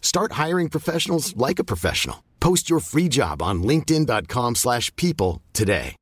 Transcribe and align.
Start 0.00 0.32
hiring 0.48 0.68
professionals 0.70 1.34
like 1.48 1.62
a 1.62 1.64
professional. 1.64 2.16
Post 2.40 2.70
your 2.70 2.80
free 2.80 3.08
job 3.12 3.42
on 3.42 3.62
linkedin.com/people 3.62 4.54
slash 4.54 4.90
people 4.96 5.40
today. 5.52 5.94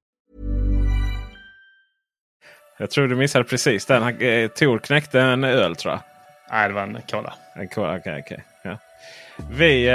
Jag 2.78 2.90
tror 2.90 3.08
du 3.08 3.16
missade 3.16 3.44
precis 3.44 3.86
den. 3.86 4.02
Han- 4.02 4.20
eh, 4.20 4.48
Tor 4.48 4.78
knäckte 4.78 5.20
en 5.20 5.44
öl 5.44 5.76
tror 5.76 5.92
jag. 5.94 6.00
Nej, 6.50 6.68
det 6.68 6.74
var 6.74 6.82
en 6.82 6.98
cola. 7.10 7.34
En 7.56 7.68
cola, 7.68 7.96
Okej, 7.98 8.22
okej. 8.26 8.44
Ja. 8.64 8.78
Vi 9.50 9.86
eh, 9.88 9.94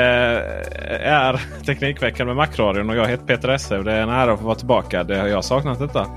är 1.12 1.42
Teknikveckan 1.66 2.28
med 2.28 2.36
Macradion 2.36 2.90
och 2.90 2.96
jag 2.96 3.08
heter 3.08 3.26
Peter 3.26 3.50
Esse. 3.50 3.78
Det 3.78 3.92
är 3.94 4.02
en 4.02 4.10
ära 4.10 4.34
att 4.34 4.40
få 4.40 4.46
vara 4.46 4.56
tillbaka. 4.56 5.04
Det 5.04 5.18
har 5.18 5.28
jag 5.28 5.46
saknat 5.46 5.80
detta. 5.80 6.08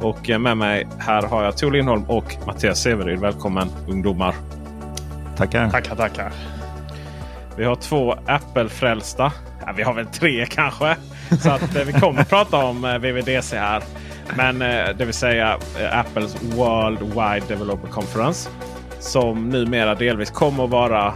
Och 0.00 0.30
eh, 0.30 0.38
med 0.38 0.56
mig 0.56 0.86
här 0.98 1.22
har 1.22 1.44
jag 1.44 1.56
Tor 1.58 1.70
Lindholm 1.70 2.04
och 2.10 2.36
Mattias 2.46 2.82
Severyd. 2.82 3.18
Välkommen 3.20 3.68
ungdomar. 3.88 4.34
Tackar. 5.36 5.70
Tackar, 5.70 5.96
tackar. 5.96 6.32
Vi 7.60 7.66
har 7.66 7.76
två 7.76 8.14
Apple-frälsta. 8.26 9.32
Ja, 9.66 9.72
vi 9.76 9.82
har 9.82 9.94
väl 9.94 10.06
tre 10.06 10.46
kanske. 10.46 10.96
Så 11.42 11.50
att, 11.50 11.76
eh, 11.76 11.84
vi 11.84 11.92
kommer 11.92 12.24
prata 12.24 12.56
om 12.56 12.84
eh, 12.84 12.98
VVDC 12.98 13.58
här. 13.58 13.82
Men 14.36 14.62
eh, 14.62 14.96
det 14.98 15.04
vill 15.04 15.14
säga 15.14 15.58
eh, 15.80 15.98
Apples 15.98 16.36
World 16.42 17.02
Wide 17.02 17.46
Developer 17.48 17.88
Conference. 17.88 18.50
Som 18.98 19.48
numera 19.48 19.94
delvis 19.94 20.30
kommer 20.30 20.64
att 20.64 20.70
vara 20.70 21.14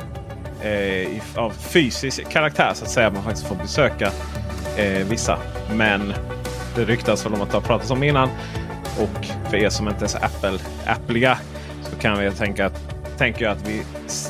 eh, 0.62 0.72
i, 0.72 1.22
av 1.36 1.50
fysisk 1.50 2.28
karaktär 2.28 2.70
så 2.74 2.84
att 2.84 2.90
säga. 2.90 3.10
Man 3.10 3.22
faktiskt 3.22 3.46
får 3.46 3.56
besöka 3.56 4.10
eh, 4.76 5.06
vissa. 5.06 5.38
Men 5.70 6.12
det 6.76 6.84
ryktas 6.84 7.26
väl 7.26 7.34
om 7.34 7.42
att 7.42 7.50
det 7.50 7.56
har 7.56 7.62
pratats 7.62 7.90
om 7.90 8.02
innan. 8.02 8.28
Och 9.00 9.26
för 9.50 9.56
er 9.56 9.68
som 9.68 9.88
inte 9.88 10.04
är 10.04 10.08
så 10.08 10.18
Apple-appliga 10.18 11.36
så 11.82 11.96
kan 11.96 12.18
vi 12.18 12.30
tänka 12.30 12.66
att, 12.66 12.94
tänker 13.18 13.44
jag 13.44 13.52
att 13.52 13.68
vi 13.68 13.82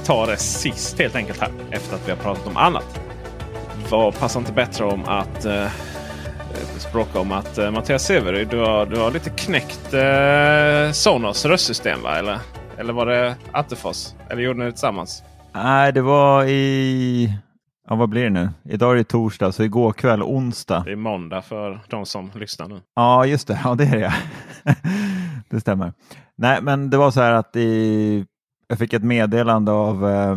tar 0.05 0.27
det 0.27 0.37
sist 0.37 0.99
helt 0.99 1.17
enkelt 1.17 1.41
här. 1.41 1.51
Efter 1.71 1.97
att 1.97 2.07
vi 2.09 2.11
har 2.11 2.19
pratat 2.19 2.47
om 2.47 2.57
annat. 2.57 3.01
Vad 3.91 4.19
passar 4.19 4.41
inte 4.41 4.53
bättre 4.53 4.85
om 4.85 5.05
att 5.05 5.45
eh, 5.45 5.67
språka 6.79 7.21
om 7.21 7.33
att 7.33 7.59
eh, 7.59 7.71
Mattias 7.71 8.07
Severyd, 8.07 8.49
du 8.49 8.59
har, 8.59 8.87
du 8.87 9.01
har 9.01 9.11
lite 9.11 9.31
knäckt 9.31 9.95
eh, 9.95 10.93
Sonos 10.93 11.45
röstsystem 11.45 12.03
va? 12.03 12.19
Eller, 12.19 12.39
eller 12.79 12.93
var 12.93 13.07
det 13.07 13.37
Attefors? 13.53 14.15
Eller 14.29 14.43
gjorde 14.43 14.59
ni 14.59 14.65
det 14.65 14.71
tillsammans? 14.71 15.23
Nej, 15.55 15.93
det 15.93 16.03
var 16.03 16.45
i... 16.45 17.39
Ja, 17.89 17.95
vad 17.95 18.09
blir 18.09 18.25
det 18.25 18.31
nu? 18.31 18.51
Idag 18.65 18.93
är 18.93 18.97
det 18.97 19.05
torsdag, 19.05 19.53
så 19.53 19.63
igår 19.63 19.93
kväll 19.93 20.23
onsdag. 20.23 20.83
Det 20.87 20.93
är 20.93 20.97
måndag 20.97 21.43
för 21.43 21.81
de 21.89 22.07
som 22.07 22.31
lyssnar 22.35 22.69
nu. 22.69 22.81
Ja, 22.95 23.27
just 23.27 23.49
det. 23.49 23.61
Ja, 23.65 23.75
det 23.75 23.85
är 23.85 23.99
det. 24.01 24.15
det 25.51 25.61
stämmer. 25.61 25.93
Nej, 26.37 26.59
men 26.63 26.91
det 26.91 26.97
var 26.97 27.11
så 27.11 27.21
här 27.21 27.33
att 27.33 27.57
i... 27.57 28.27
jag 28.69 28.79
fick 28.79 28.93
ett 28.93 29.03
meddelande 29.03 29.73
av 29.73 30.09
eh, 30.09 30.37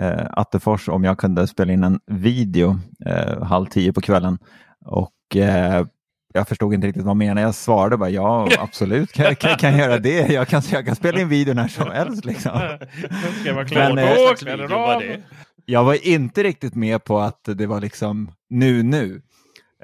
eh, 0.00 0.26
Attefors 0.30 0.88
om 0.88 1.04
jag 1.04 1.18
kunde 1.18 1.46
spela 1.46 1.72
in 1.72 1.84
en 1.84 2.00
video 2.06 2.78
eh, 3.06 3.42
halv 3.42 3.66
tio 3.66 3.92
på 3.92 4.00
kvällen. 4.00 4.38
Och 4.84 5.36
eh, 5.36 5.86
jag 6.34 6.48
förstod 6.48 6.74
inte 6.74 6.86
riktigt 6.86 7.02
vad 7.02 7.10
han 7.10 7.18
menade. 7.18 7.40
Jag 7.40 7.54
svarade 7.54 7.96
bara 7.96 8.10
ja, 8.10 8.48
absolut 8.58 9.12
kan, 9.12 9.36
kan, 9.36 9.56
kan 9.56 9.78
göra 9.78 9.98
det. 9.98 10.32
Jag 10.32 10.48
kan, 10.48 10.62
jag 10.72 10.86
kan 10.86 10.96
spela 10.96 11.20
in 11.20 11.28
video 11.28 11.54
när 11.54 11.68
som 11.68 11.90
helst. 11.90 12.24
Liksom. 12.24 12.52
Ska 13.40 13.48
jag 13.48 13.54
vara 13.54 13.64
klar 13.64 13.94
Men, 13.94 14.36
Kläder 14.36 14.62
video 14.62 14.78
var 14.78 15.00
det? 15.00 15.20
Jag 15.64 15.84
var 15.84 16.06
inte 16.08 16.42
riktigt 16.42 16.74
med 16.74 17.04
på 17.04 17.18
att 17.18 17.40
det 17.44 17.66
var 17.66 17.80
liksom 17.80 18.30
nu 18.50 18.82
nu. 18.82 19.22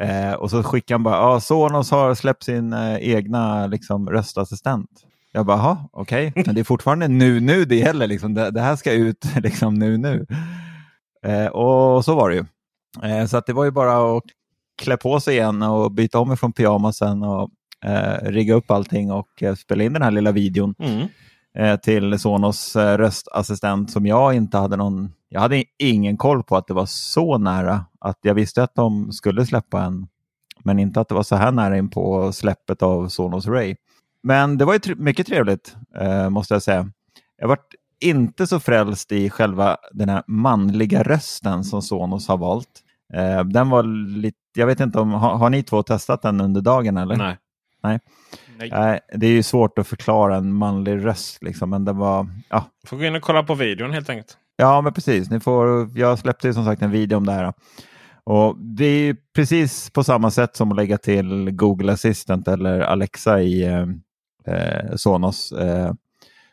Eh, 0.01 0.33
och 0.33 0.51
så 0.51 0.63
skickade 0.63 0.95
han 0.95 1.03
bara, 1.03 1.17
ja, 1.17 1.41
Sonos 1.41 1.91
har 1.91 2.15
släppt 2.15 2.43
sin 2.43 2.73
eh, 2.73 2.97
egna 2.97 3.67
liksom, 3.67 4.11
röstassistent. 4.11 4.91
Jag 5.37 5.47
bara, 5.47 5.57
jaha, 5.57 5.79
okej, 5.93 6.33
men 6.47 6.55
det 6.55 6.61
är 6.61 6.65
fortfarande 6.65 7.09
nu 7.09 7.41
nu 7.41 7.65
det 7.65 7.77
gäller. 7.77 8.07
Liksom. 8.07 8.35
Det, 8.35 8.51
det 8.51 8.61
här 8.61 8.77
ska 8.77 8.93
ut 8.93 9.25
liksom 9.43 9.75
nu 9.75 9.97
nu. 9.99 10.27
Eh, 11.27 11.47
och 11.47 12.05
så 12.05 12.15
var 12.15 12.31
det 12.31 12.35
ju. 12.37 12.45
Eh, 13.11 13.27
så 13.27 13.37
att 13.37 13.47
det 13.47 13.53
var 13.53 13.65
ju 13.65 13.71
bara 13.71 14.17
att 14.17 14.23
klä 14.83 14.97
på 14.97 15.21
sig 15.21 15.35
igen 15.35 15.63
och 15.63 15.93
byta 15.93 16.19
om 16.19 16.33
ifrån 16.33 16.53
pyjamasen 16.53 17.23
och 17.23 17.51
eh, 17.85 18.31
rigga 18.31 18.55
upp 18.55 18.71
allting 18.71 19.13
och 19.13 19.43
eh, 19.43 19.55
spela 19.55 19.85
in 19.85 19.93
den 19.93 20.03
här 20.03 20.11
lilla 20.11 20.33
videon 20.33 20.75
Mm. 20.79 21.09
eh, 21.59 21.77
till 21.81 22.19
Sonos 22.19 22.77
eh, 22.77 22.99
röstassistent 22.99 23.91
som 23.91 24.07
jag 24.07 24.35
inte 24.35 24.59
hade 24.59 24.77
någon... 24.77 25.13
Jag 25.29 25.41
hade 25.41 25.65
ingen 25.79 26.17
koll 26.17 26.43
på 26.43 26.57
att 26.57 26.67
det 26.67 26.75
var 26.75 26.87
så 26.87 27.39
nära. 27.39 27.85
Att 28.01 28.19
jag 28.23 28.35
visste 28.35 28.63
att 28.63 28.75
de 28.75 29.13
skulle 29.13 29.47
släppa 29.47 29.83
en, 29.83 30.07
men 30.65 30.79
inte 30.79 31.01
att 31.01 31.09
det 31.09 31.15
var 31.15 31.23
så 31.23 31.37
här 31.37 31.53
nära 31.53 31.77
in 31.79 31.91
på 31.91 32.33
släppet 32.33 32.83
av 32.83 33.09
Sonos 33.09 33.47
Ray. 33.47 33.77
Men 34.25 34.59
det 34.59 34.65
var 34.65 34.73
ju 34.73 34.79
tre- 34.79 34.95
mycket 34.99 35.27
trevligt, 35.27 35.77
eh, 36.01 36.31
måste 36.31 36.55
jag 36.55 36.63
säga. 36.63 36.91
Jag 37.39 37.49
varit 37.49 37.75
inte 38.01 38.47
så 38.47 38.61
frälst 38.61 39.13
i 39.13 39.31
själva 39.31 39.77
den 39.93 40.09
här 40.09 40.23
manliga 40.27 41.03
rösten 41.03 41.65
som 41.65 41.83
Sonos 41.83 42.29
har 42.29 42.37
valt. 42.39 42.69
Eh, 43.15 43.45
den 43.45 43.71
var 43.71 43.83
lite, 44.19 44.39
jag 44.57 44.67
vet 44.67 44.81
inte 44.81 44.99
om, 45.01 45.11
har, 45.11 45.37
har 45.37 45.51
ni 45.51 45.63
två 45.63 45.83
testat 45.83 46.23
den 46.23 46.41
under 46.41 46.61
dagen 46.61 46.97
eller? 46.97 47.17
Nej. 47.17 47.37
Nej. 47.83 48.01
Nej, 48.71 49.01
det 49.15 49.27
är 49.27 49.31
ju 49.31 49.43
svårt 49.43 49.79
att 49.79 49.87
förklara 49.87 50.37
en 50.37 50.53
manlig 50.53 51.05
röst, 51.05 51.43
liksom, 51.43 51.71
men 51.71 51.85
den 51.85 51.97
var... 51.97 52.27
Ja, 52.49 52.65
Får 52.87 52.97
gå 52.97 53.05
in 53.05 53.15
och 53.15 53.23
kolla 53.23 53.43
på 53.43 53.55
videon 53.55 53.93
helt 53.93 54.11
enkelt. 54.11 54.37
ja 54.57 54.81
men 54.81 54.93
precis. 54.93 55.31
Ni 55.31 55.41
får, 55.41 55.91
jag 55.99 56.19
släppte 56.19 56.47
ju 56.49 56.55
som 56.55 56.65
sagt 56.65 56.83
en 56.83 56.91
video 56.91 57.17
om 57.17 57.27
det 57.27 57.33
här. 57.33 57.53
Och 58.25 58.57
Det 58.59 58.85
är 58.85 58.99
ju 58.99 59.17
precis 59.35 59.91
på 59.91 60.05
samma 60.05 60.31
sätt 60.31 60.57
som 60.57 60.71
att 60.71 60.77
lägga 60.77 60.99
till 60.99 61.51
Google 61.51 61.93
Assistant 61.93 62.49
eller 62.49 62.81
Alexa 62.81 63.41
i 63.43 63.65
eh, 64.47 64.97
Sonos. 64.97 65.53
Eh, 65.53 65.93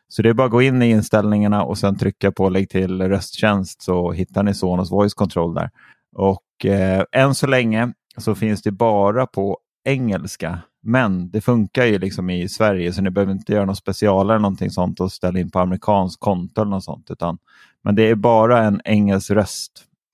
så 0.08 0.22
det 0.22 0.30
är 0.30 0.34
bara 0.34 0.46
att 0.46 0.52
gå 0.52 0.62
in 0.62 0.82
i 0.82 0.90
inställningarna 0.90 1.64
och 1.64 1.78
sen 1.78 1.98
trycka 1.98 2.32
på 2.32 2.50
lägg 2.50 2.70
till 2.70 3.02
rösttjänst 3.02 3.82
så 3.82 4.12
hittar 4.12 4.44
ni 4.44 4.54
Sonos 4.54 4.92
Voice 4.92 5.14
Control 5.14 5.54
där. 5.54 5.70
Och 6.16 6.66
eh, 6.66 7.04
än 7.12 7.36
så 7.36 7.48
länge 7.48 7.94
så 8.18 8.36
finns 8.36 8.62
det 8.62 8.72
bara 8.72 9.28
på 9.28 9.58
engelska. 9.84 10.60
Men 10.84 11.30
det 11.32 11.42
funkar 11.42 11.86
ju 11.86 12.00
liksom 12.00 12.30
i 12.30 12.50
Sverige 12.50 12.94
så 12.94 13.02
ni 13.02 13.10
behöver 13.10 13.32
inte 13.32 13.54
göra 13.54 13.66
något 13.66 13.78
special 13.78 14.30
eller 14.30 14.40
någonting 14.40 14.70
sånt 14.70 15.00
och 15.00 15.12
ställa 15.12 15.40
in 15.40 15.52
på 15.52 15.60
amerikansk 15.60 16.20
konto 16.20 16.62
eller 16.62 16.72
något 16.72 16.84
sånt. 16.84 17.12
Utan, 17.12 17.38
men 17.84 17.96
det 17.96 18.10
är 18.10 18.16
bara 18.16 18.64
en 18.64 18.82
engelsk 18.86 19.32
röst 19.32 19.72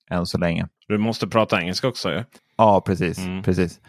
än 0.09 0.25
så 0.25 0.37
länge. 0.37 0.67
Du 0.87 0.97
måste 0.97 1.27
prata 1.27 1.61
engelska 1.61 1.87
också 1.87 2.11
ju. 2.11 2.23
Ja, 2.57 2.81
precis. 2.85 3.17
Mm. 3.17 3.43
precis. 3.43 3.79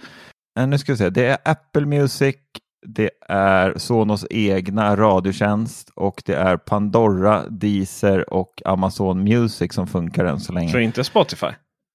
Eh, 0.59 0.67
Nu 0.67 0.79
ska 0.79 0.93
vi 0.93 0.99
se. 0.99 1.11
Det 1.11 1.27
är 1.27 1.39
Apple 1.45 1.87
Music, 1.87 2.37
det 2.87 3.11
är 3.29 3.79
Sonos 3.79 4.27
egna 4.31 4.97
radiotjänst 4.97 5.91
och 5.95 6.23
det 6.27 6.35
är 6.35 6.57
Pandora, 6.57 7.45
Deezer 7.49 8.35
och 8.35 8.63
Amazon 8.65 9.25
Music 9.25 9.75
som 9.75 9.87
funkar 9.87 10.25
än 10.25 10.41
så 10.41 10.53
länge. 10.53 10.73
Så 10.73 10.79
inte 10.79 11.05
Spotify? 11.05 11.47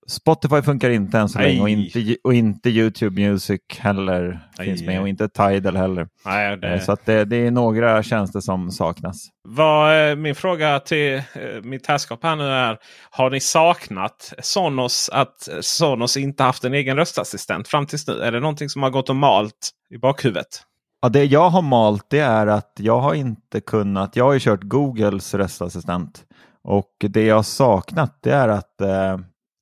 Spotify 0.08 0.62
funkar 0.62 0.90
inte 0.90 1.20
än 1.20 1.30
så 1.30 1.40
Nej. 1.40 1.48
länge 1.48 1.62
och 1.62 1.70
inte, 1.70 2.16
och 2.24 2.34
inte 2.34 2.70
YouTube 2.70 3.22
Music 3.22 3.62
heller 3.80 4.40
Nej. 4.58 4.68
finns 4.68 4.84
med 4.84 5.02
och 5.02 5.10
inte 5.10 5.30
Tidal 5.30 5.78
heller. 5.78 6.08
Nej, 6.26 6.54
Eh, 6.54 6.60
det... 6.60 6.80
Så 6.80 6.92
att 6.92 7.06
det, 7.06 7.26
det 7.26 7.36
är 7.36 7.52
några 7.52 8.04
tjänster 8.04 8.40
som 8.40 8.72
saknas. 8.72 9.28
Vad, 9.48 10.10
eh, 10.10 10.16
min 10.16 10.36
fråga 10.36 10.80
till 10.80 11.16
eh, 11.16 11.22
mitt 11.64 11.88
herrskap 11.88 12.24
här 12.24 12.36
nu 12.36 12.44
är. 12.44 12.78
Har 13.10 13.30
ni 13.30 13.40
saknat 13.40 14.34
Sonos 14.42 15.10
att 15.14 15.50
Sonos 15.62 16.18
inte 16.18 16.44
haft 16.44 16.64
en 16.64 16.74
egen 16.74 16.98
röstassistent 16.98 17.68
fram 17.68 17.86
tills 17.86 18.08
nu? 18.08 18.22
Är 18.22 18.32
det 18.32 18.40
någonting 18.40 18.70
som 18.70 18.84
har 18.84 18.90
gått 18.90 19.10
och 19.10 19.16
malt 19.16 19.70
i 19.96 19.98
bakhuvudet? 19.98 20.64
Ja, 21.04 21.10
det 21.10 21.26
jag 21.26 21.50
har 21.50 21.62
malt 21.62 22.06
det 22.10 22.20
är 22.20 22.48
att 22.48 22.72
jag 22.80 23.00
har 23.00 23.14
inte 23.14 23.62
kunnat, 23.62 24.16
jag 24.16 24.26
har 24.26 24.34
ju 24.34 24.40
kört 24.40 24.64
Googles 24.64 25.34
röstassistent 25.34 26.26
och 26.64 26.92
det 27.00 27.26
jag 27.26 27.36
har 27.36 27.44
saknat 27.44 28.20
det 28.22 28.32
är 28.32 28.48
att 28.48 28.82
eh, 28.82 29.20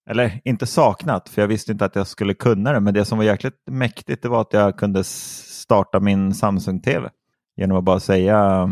Eller 0.09 0.41
inte 0.43 0.65
saknat, 0.65 1.29
för 1.29 1.41
jag 1.41 1.47
visste 1.47 1.71
inte 1.71 1.85
att 1.85 1.95
jag 1.95 2.07
skulle 2.07 2.33
kunna 2.33 2.73
det. 2.73 2.79
Men 2.79 2.93
det 2.93 3.05
som 3.05 3.17
var 3.17 3.25
jäkligt 3.25 3.55
mäktigt 3.65 4.23
det 4.23 4.29
var 4.29 4.41
att 4.41 4.53
jag 4.53 4.77
kunde 4.77 5.03
starta 5.03 5.99
min 5.99 6.33
Samsung-TV. 6.33 7.09
Genom 7.57 7.77
att 7.77 7.83
bara 7.83 7.99
säga 7.99 8.69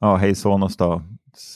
ja, 0.00 0.16
hej 0.16 0.34
Sonos 0.34 0.76
då, 0.76 1.02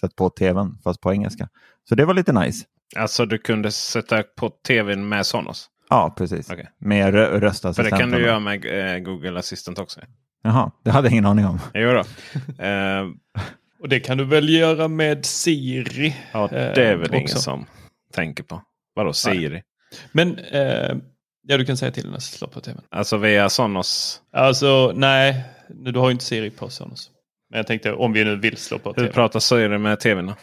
sätt 0.00 0.16
på 0.16 0.30
tvn, 0.30 0.78
fast 0.84 1.00
på 1.00 1.12
engelska. 1.12 1.48
Så 1.88 1.94
det 1.94 2.04
var 2.04 2.14
lite 2.14 2.32
nice. 2.32 2.66
Alltså 2.96 3.26
du 3.26 3.38
kunde 3.38 3.70
sätta 3.70 4.22
på 4.22 4.50
tvn 4.66 5.08
med 5.08 5.26
Sonos? 5.26 5.70
Ja, 5.88 6.14
precis. 6.18 6.50
Okay. 6.50 6.66
Med 6.78 7.14
rö 7.14 7.40
röstassistenten. 7.40 7.74
För 7.74 7.90
det 7.90 8.02
kan 8.02 8.10
du 8.10 8.26
göra 8.26 8.40
med 8.40 8.94
eh, 8.94 8.98
Google 8.98 9.38
Assistant 9.38 9.78
också. 9.78 10.00
Jaha, 10.44 10.70
det 10.84 10.90
hade 10.90 11.06
jag 11.06 11.12
ingen 11.12 11.26
aning 11.26 11.46
om. 11.46 11.60
Jo 11.74 11.90
då. 11.92 11.98
eh, 12.64 13.02
och 13.80 13.88
det 13.88 14.00
kan 14.00 14.18
du 14.18 14.24
väl 14.24 14.48
göra 14.48 14.88
med 14.88 15.26
Siri? 15.26 16.16
Ja, 16.32 16.48
det 16.50 16.84
är 16.86 16.96
väl 16.96 17.12
eh, 17.14 17.18
ingen 17.18 17.28
som 17.28 17.66
tänker 18.12 18.42
på. 18.44 18.62
Vadå 18.94 19.12
Siri? 19.12 19.48
Nej. 19.48 19.62
Men 20.12 20.38
eh, 20.38 20.96
ja, 21.46 21.56
du 21.58 21.64
kan 21.64 21.76
säga 21.76 21.90
till 21.92 22.04
den 22.04 22.14
att 22.14 22.22
slå 22.22 22.48
på 22.48 22.60
tvn. 22.60 22.80
Alltså 22.90 23.16
via 23.16 23.48
Sonos? 23.48 24.20
Alltså 24.32 24.92
nej, 24.96 25.44
du 25.68 25.98
har 25.98 26.08
ju 26.08 26.12
inte 26.12 26.24
Siri 26.24 26.50
på 26.50 26.68
Sonos. 26.68 27.10
Men 27.50 27.56
jag 27.56 27.66
tänkte 27.66 27.92
om 27.92 28.12
vi 28.12 28.24
nu 28.24 28.36
vill 28.36 28.56
slå 28.56 28.78
på 28.78 28.92
tvn. 28.92 29.04
Hur 29.06 29.12
pratar 29.12 29.40
Siri 29.40 29.78
med 29.78 30.00
tvn 30.00 30.26
då? 30.26 30.34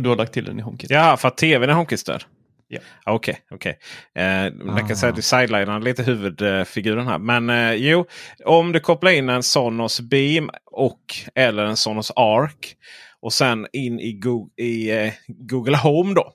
Du 0.00 0.08
har 0.08 0.16
lagt 0.16 0.32
till 0.32 0.44
den 0.44 0.58
i 0.58 0.62
HomeKit. 0.62 0.90
Ja, 0.90 1.16
för 1.16 1.28
att 1.28 1.36
tvn 1.36 1.70
är 1.70 1.74
HomeKit-stöd? 1.74 2.24
Ja. 2.68 2.78
Okej, 3.06 3.38
okay, 3.50 3.74
okay. 4.14 4.24
Eh, 4.24 4.52
man 4.52 4.88
kan 4.88 4.96
säga 4.96 5.10
att 5.10 5.16
du 5.16 5.22
sidelinar 5.22 5.80
lite 5.80 6.02
huvudfiguren 6.02 7.06
här. 7.06 7.18
Men 7.18 7.50
eh, 7.50 7.72
jo, 7.72 8.06
om 8.44 8.72
du 8.72 8.80
kopplar 8.80 9.10
in 9.10 9.28
en 9.28 9.42
Sonos 9.42 10.00
Beam 10.00 10.50
och 10.64 11.00
eller 11.34 11.64
en 11.64 11.76
Sonos 11.76 12.12
Arc 12.16 12.74
och 13.20 13.32
sen 13.32 13.66
in 13.72 14.00
i, 14.00 14.12
Go 14.12 14.48
i 14.56 14.90
eh, 14.90 15.12
Google 15.26 15.76
Home 15.76 16.14
då. 16.14 16.32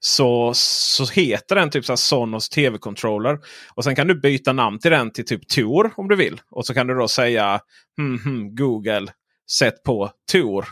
Så, 0.00 0.52
så 0.54 1.06
heter 1.06 1.56
den 1.56 1.70
typ 1.70 1.84
så 1.84 1.96
Sonos 1.96 2.48
TV-controller. 2.48 3.38
Och 3.74 3.84
sen 3.84 3.96
kan 3.96 4.06
du 4.06 4.20
byta 4.20 4.52
namn 4.52 4.78
till 4.78 4.90
den 4.90 5.12
till 5.12 5.26
typ 5.26 5.48
Tor 5.48 5.90
om 5.96 6.08
du 6.08 6.16
vill. 6.16 6.40
Och 6.50 6.66
så 6.66 6.74
kan 6.74 6.86
du 6.86 6.94
då 6.94 7.08
säga 7.08 7.60
hmm, 7.96 8.18
hmm, 8.18 8.54
Google 8.54 9.06
sätt 9.50 9.82
på 9.82 10.10
Tor. 10.32 10.66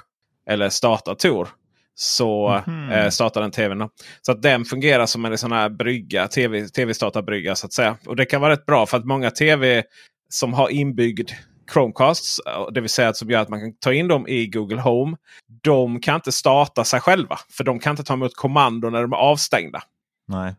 Eller 0.51 0.69
starta 0.69 1.15
Tor 1.15 1.49
så 1.95 2.63
mm. 2.67 2.91
eh, 2.91 3.11
startar 3.11 3.41
den 3.41 3.51
tvn. 3.51 3.79
Då. 3.79 3.91
Så 4.23 4.33
att 4.33 4.43
den 4.43 4.65
fungerar 4.65 5.07
som 5.07 5.25
en 5.25 5.39
sån 5.39 5.53
här 5.53 5.69
brygga, 5.69 6.29
TV, 6.29 6.69
tv-startarbrygga 6.69 7.55
så 7.55 7.67
att 7.67 7.73
säga. 7.73 7.97
Och 8.07 8.17
det 8.17 8.25
kan 8.25 8.41
vara 8.41 8.53
rätt 8.53 8.67
bra 8.67 8.87
för 8.87 8.97
att 8.97 9.05
många 9.05 9.31
tv 9.31 9.83
som 10.29 10.55
har 10.55 10.69
inbyggd 10.69 11.31
Chromecasts, 11.73 12.41
det 12.73 12.81
vill 12.81 12.91
säga 12.91 13.09
att 13.09 13.17
som 13.17 13.31
gör 13.31 13.41
att 13.41 13.49
man 13.49 13.61
kan 13.61 13.77
ta 13.79 13.93
in 13.93 14.09
dem 14.09 14.29
i 14.29 14.47
Google 14.47 14.81
Home. 14.81 15.17
De 15.63 16.01
kan 16.01 16.15
inte 16.15 16.33
starta 16.33 16.85
sig 16.85 17.01
själva. 17.01 17.39
För 17.51 17.65
de 17.65 17.79
kan 17.79 17.91
inte 17.91 18.05
ta 18.05 18.15
emot 18.15 18.37
kommando 18.37 18.91
när 18.91 19.03
de 19.03 19.13
är 19.13 19.17
avstängda. 19.17 19.83
Nej. 20.29 20.55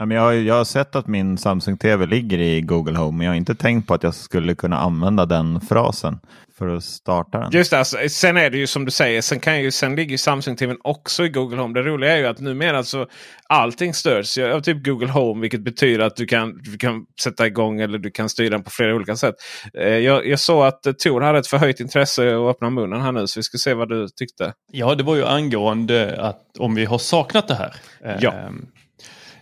Så. 0.00 0.02
Ja, 0.02 0.06
men 0.06 0.16
jag, 0.16 0.24
har, 0.24 0.32
jag 0.32 0.54
har 0.54 0.64
sett 0.64 0.96
att 0.96 1.06
min 1.06 1.38
Samsung 1.38 1.78
TV 1.78 2.06
ligger 2.06 2.38
i 2.38 2.60
Google 2.60 2.98
Home. 2.98 3.18
Men 3.18 3.24
jag 3.24 3.32
har 3.32 3.36
inte 3.36 3.54
tänkt 3.54 3.86
på 3.86 3.94
att 3.94 4.02
jag 4.02 4.14
skulle 4.14 4.54
kunna 4.54 4.78
använda 4.78 5.26
den 5.26 5.60
frasen 5.60 6.18
för 6.58 6.68
att 6.68 6.84
starta 6.84 7.38
den. 7.38 7.50
Just 7.52 7.70
det, 7.70 7.78
alltså, 7.78 7.96
sen 8.08 8.36
är 8.36 8.50
det 8.50 8.58
ju 8.58 8.66
som 8.66 8.84
du 8.84 8.90
säger. 8.90 9.22
Sen, 9.22 9.40
kan 9.40 9.60
ju, 9.60 9.70
sen 9.70 9.96
ligger 9.96 10.10
ju 10.10 10.18
Samsung 10.18 10.56
TV 10.56 10.76
också 10.84 11.24
i 11.24 11.28
Google 11.28 11.56
Home. 11.56 11.74
Det 11.74 11.88
roliga 11.88 12.12
är 12.12 12.16
ju 12.16 12.26
att 12.26 12.40
numera 12.40 12.78
alltså 12.78 13.06
allting 13.48 13.94
stöds 13.94 14.38
av 14.38 14.60
typ 14.60 14.84
Google 14.84 15.08
Home. 15.08 15.40
Vilket 15.40 15.60
betyder 15.60 16.04
att 16.04 16.16
du 16.16 16.26
kan, 16.26 16.58
du 16.62 16.78
kan 16.78 17.06
sätta 17.22 17.46
igång 17.46 17.80
eller 17.80 17.98
du 17.98 18.10
kan 18.10 18.28
styra 18.28 18.50
den 18.50 18.62
på 18.62 18.70
flera 18.70 18.94
olika 18.94 19.16
sätt. 19.16 19.34
Eh, 19.74 19.88
jag, 19.88 20.26
jag 20.26 20.40
såg 20.40 20.66
att 20.66 20.82
Tor 20.98 21.20
hade 21.20 21.38
ett 21.38 21.46
förhöjt 21.46 21.80
intresse 21.80 22.36
att 22.36 22.56
öppna 22.56 22.70
munnen 22.70 23.00
här 23.00 23.12
nu. 23.12 23.26
Så 23.26 23.38
vi 23.38 23.42
ska 23.42 23.58
se 23.58 23.74
vad 23.74 23.88
du 23.88 24.08
tyckte. 24.08 24.52
Ja, 24.72 24.94
det 24.94 25.04
var 25.04 25.16
ju 25.16 25.24
angående 25.24 26.22
att 26.22 26.58
om 26.58 26.74
vi 26.74 26.84
har 26.84 26.98
saknat 26.98 27.48
det 27.48 27.54
här. 27.54 27.74
Ja. 28.20 28.50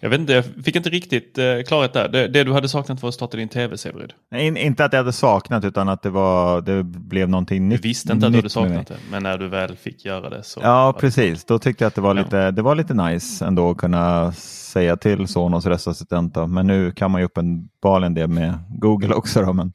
Jag 0.00 0.10
vet 0.10 0.20
inte, 0.20 0.32
jag 0.32 0.44
fick 0.64 0.76
inte 0.76 0.90
riktigt 0.90 1.38
eh, 1.38 1.62
klarhet 1.66 1.92
där. 1.92 2.08
Det, 2.08 2.28
det, 2.28 2.44
du 2.44 2.52
hade 2.52 2.68
saknat 2.68 3.02
var 3.02 3.08
att 3.08 3.14
starta 3.14 3.36
din 3.36 3.48
tv, 3.48 3.78
Severid. 3.78 4.12
Nej, 4.30 4.58
inte 4.58 4.84
att 4.84 4.92
jag 4.92 5.00
hade 5.00 5.12
saknat 5.12 5.64
utan 5.64 5.88
att 5.88 6.02
det, 6.02 6.10
var, 6.10 6.60
det 6.60 6.82
blev 6.82 7.28
någonting 7.28 7.68
nytt. 7.68 7.82
Du 7.82 7.88
visste 7.88 8.12
inte 8.12 8.26
att 8.26 8.32
du 8.32 8.38
hade 8.38 8.50
saknat 8.50 8.86
det, 8.86 8.96
men 9.10 9.22
när 9.22 9.38
du 9.38 9.48
väl 9.48 9.76
fick 9.76 10.04
göra 10.04 10.30
det 10.30 10.42
så... 10.42 10.60
Ja, 10.62 10.94
precis. 11.00 11.44
Då 11.44 11.58
tyckte 11.58 11.84
jag 11.84 11.88
att 11.88 11.94
det 11.94 12.00
var, 12.00 12.14
lite, 12.14 12.50
det 12.50 12.62
var 12.62 12.74
lite 12.74 12.94
nice 12.94 13.44
ändå 13.44 13.70
att 13.70 13.76
kunna 13.76 14.32
säga 14.32 14.96
till 14.96 15.28
Sonos 15.28 15.66
röstassistent. 15.66 16.36
Men 16.48 16.66
nu 16.66 16.92
kan 16.92 17.10
man 17.10 17.20
ju 17.20 17.24
uppenbarligen 17.24 18.14
det 18.14 18.26
med 18.26 18.54
Google 18.68 19.14
också. 19.14 19.42
Då, 19.42 19.52
men 19.52 19.72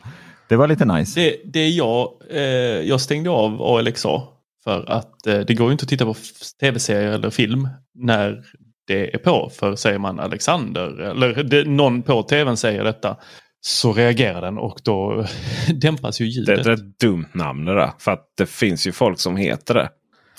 det 0.50 0.56
var 0.56 0.68
lite 0.68 0.86
nice. 0.86 1.20
Det, 1.20 1.38
det 1.54 1.70
jag, 1.70 2.10
eh, 2.30 2.42
jag 2.82 3.02
stängde 3.02 3.30
av 3.30 3.62
ALXA 3.62 4.22
för 4.64 4.90
att 4.92 5.28
eh, 5.28 5.40
det 5.40 5.54
går 5.54 5.68
ju 5.68 5.72
inte 5.72 5.84
att 5.84 5.90
titta 5.90 6.06
på 6.06 6.16
tv-serier 6.60 7.12
eller 7.12 7.30
film 7.30 7.68
när 7.96 8.44
det 8.88 9.16
är 9.16 9.18
på. 9.18 9.50
För 9.50 9.76
säger 9.76 10.00
man 10.00 10.20
Alexander 10.20 11.02
eller 11.02 11.44
det, 11.44 11.64
någon 11.68 12.02
på 12.02 12.24
tvn 12.24 12.58
säger 12.58 12.84
detta 12.84 13.18
så 13.62 13.94
reagerar 13.94 14.42
den 14.42 14.58
och 14.58 14.80
då 14.84 15.26
dämpas 15.74 16.22
ju 16.22 16.26
ljudet. 16.26 16.64
Det 16.64 16.70
är 16.70 16.74
ett 16.74 17.00
dumt 17.00 17.30
namn 17.34 17.66
det 17.66 17.76
där. 17.76 17.92
För 18.00 18.12
att 18.12 18.26
det 18.38 18.46
finns 18.46 18.88
ju 18.88 18.92
folk 18.92 19.20
som 19.20 19.38
heter 19.38 19.74
det. 19.74 19.90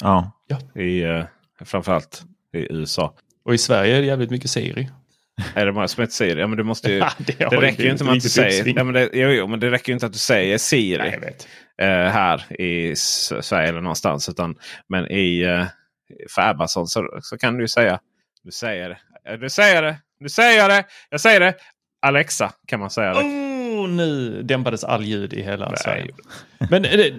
Ja. 0.00 0.32
ja. 0.46 0.80
I, 0.82 1.04
uh, 1.04 1.24
framförallt 1.64 2.22
i 2.54 2.72
USA. 2.72 3.14
Och 3.44 3.54
i 3.54 3.58
Sverige 3.58 3.96
är 3.96 4.00
det 4.00 4.06
jävligt 4.06 4.30
mycket 4.30 4.50
Siri. 4.50 4.90
Är 5.54 5.66
det 5.66 5.72
många 5.72 5.88
som 5.88 6.00
heter 6.00 6.14
Siri? 6.14 6.40
Ja, 6.40 6.46
men 6.46 6.58
du 6.58 6.64
måste 6.64 6.92
ju, 6.92 6.98
det, 7.18 7.36
det 7.38 7.56
räcker 7.56 7.84
ju 7.84 7.90
inte 7.90 8.04
med 8.04 8.12
att 8.12 8.22
du 8.22 8.28
säger, 8.28 8.72
ja, 8.76 8.84
men 8.84 8.94
det, 8.94 9.10
jo, 9.12 9.28
jo, 9.28 9.46
men 9.46 9.60
det 9.60 9.70
räcker 9.70 9.92
inte 9.92 10.06
att 10.06 10.12
du 10.12 10.18
säger 10.18 10.58
Siri 10.58 10.98
Nej, 10.98 11.36
uh, 11.82 12.10
här 12.10 12.60
i 12.60 12.96
Sverige 12.96 13.68
eller 13.68 13.80
någonstans. 13.80 14.28
Utan, 14.28 14.56
men 14.88 15.10
i, 15.10 15.44
uh, 15.44 15.66
för 16.30 16.42
Amazon 16.42 16.86
så, 16.86 17.18
så 17.22 17.38
kan 17.38 17.54
du 17.56 17.64
ju 17.64 17.68
säga 17.68 18.00
du 18.44 18.50
säger 18.50 18.88
det. 18.88 19.36
Du 19.36 19.50
säger 19.50 19.82
det. 19.82 19.96
Du 20.20 20.28
säger 20.28 20.68
det. 20.68 20.84
Jag 21.10 21.20
säger 21.20 21.40
det. 21.40 21.54
Alexa 22.06 22.52
kan 22.66 22.80
man 22.80 22.90
säga. 22.90 23.14
Det. 23.14 23.20
Oh, 23.20 23.88
nu 23.88 24.42
dämpades 24.42 24.84
all 24.84 25.04
ljud 25.04 25.32
i 25.32 25.42
hela 25.42 25.68
Nej. 25.68 25.78
Sverige. 25.78 26.10
Men 26.70 26.82
det, 26.82 27.14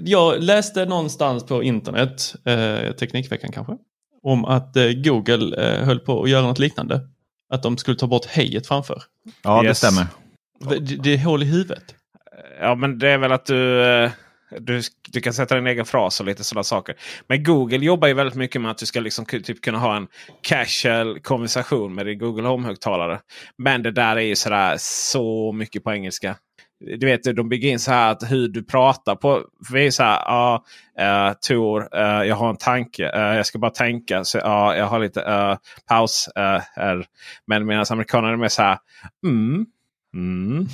jag 0.00 0.42
läste 0.42 0.84
någonstans 0.84 1.46
på 1.46 1.62
internet, 1.62 2.34
eh, 2.44 2.92
Teknikveckan 2.92 3.52
kanske, 3.52 3.76
om 4.22 4.44
att 4.44 4.76
eh, 4.76 4.84
Google 4.84 5.62
eh, 5.62 5.84
höll 5.84 6.00
på 6.00 6.22
att 6.22 6.30
göra 6.30 6.42
något 6.42 6.58
liknande. 6.58 7.00
Att 7.48 7.62
de 7.62 7.78
skulle 7.78 7.96
ta 7.96 8.06
bort 8.06 8.26
hejet 8.26 8.66
framför. 8.66 9.02
Ja, 9.42 9.64
yes. 9.64 9.80
det 9.80 9.86
stämmer. 9.86 10.06
Det, 10.60 10.96
det 10.96 11.14
är 11.14 11.24
hål 11.24 11.42
i 11.42 11.46
huvudet. 11.46 11.94
Ja, 12.60 12.74
men 12.74 12.98
det 12.98 13.08
är 13.08 13.18
väl 13.18 13.32
att 13.32 13.46
du... 13.46 13.82
Eh 13.84 14.10
du, 14.60 14.82
du 15.08 15.20
kan 15.20 15.32
sätta 15.32 15.54
din 15.54 15.66
egen 15.66 15.84
fras 15.84 16.20
och 16.20 16.26
lite 16.26 16.44
sådana 16.44 16.64
saker. 16.64 16.94
Men 17.28 17.44
Google 17.44 17.84
jobbar 17.84 18.08
ju 18.08 18.14
väldigt 18.14 18.34
mycket 18.34 18.60
med 18.60 18.70
att 18.70 18.78
du 18.78 18.86
ska 18.86 19.00
liksom 19.00 19.24
typ 19.24 19.60
kunna 19.60 19.78
ha 19.78 19.96
en 19.96 20.06
casual 20.42 21.20
konversation 21.20 21.94
med 21.94 22.06
din 22.06 22.18
Google 22.18 22.48
Home-högtalare. 22.48 23.20
Men 23.58 23.82
det 23.82 23.90
där 23.90 24.16
är 24.16 24.20
ju 24.20 24.36
sådär 24.36 24.76
så 24.78 25.52
mycket 25.52 25.84
på 25.84 25.92
engelska. 25.92 26.36
Du 26.80 27.06
vet, 27.06 27.36
de 27.36 27.48
bygger 27.48 27.68
in 27.70 27.78
så 27.78 27.90
här 27.90 28.12
att 28.12 28.30
hur 28.30 28.48
du 28.48 28.64
pratar 28.64 29.16
på. 29.16 29.42
Vi 29.72 29.86
är 29.86 29.90
så 29.90 30.02
här, 30.02 30.20
ja, 30.24 30.64
eh, 30.98 31.28
uh, 31.28 31.32
Tor, 31.48 31.80
uh, 31.80 32.00
eh, 32.02 32.22
jag 32.22 32.36
har 32.36 32.50
en 32.50 32.56
tanke. 32.56 33.12
Uh, 33.16 33.36
jag 33.36 33.46
ska 33.46 33.58
bara 33.58 33.70
tänka. 33.70 34.24
Så, 34.24 34.38
uh, 34.38 34.78
jag 34.78 34.86
har 34.86 34.98
lite 34.98 35.58
paus. 35.88 36.28
här. 36.34 37.06
Men 37.46 37.66
medan 37.66 37.86
amerikanerna 37.90 38.32
är 38.32 38.36
mer 38.36 38.48
så 38.48 38.62
här, 38.62 38.78
mm, 39.26 39.66
mm. 40.14 40.66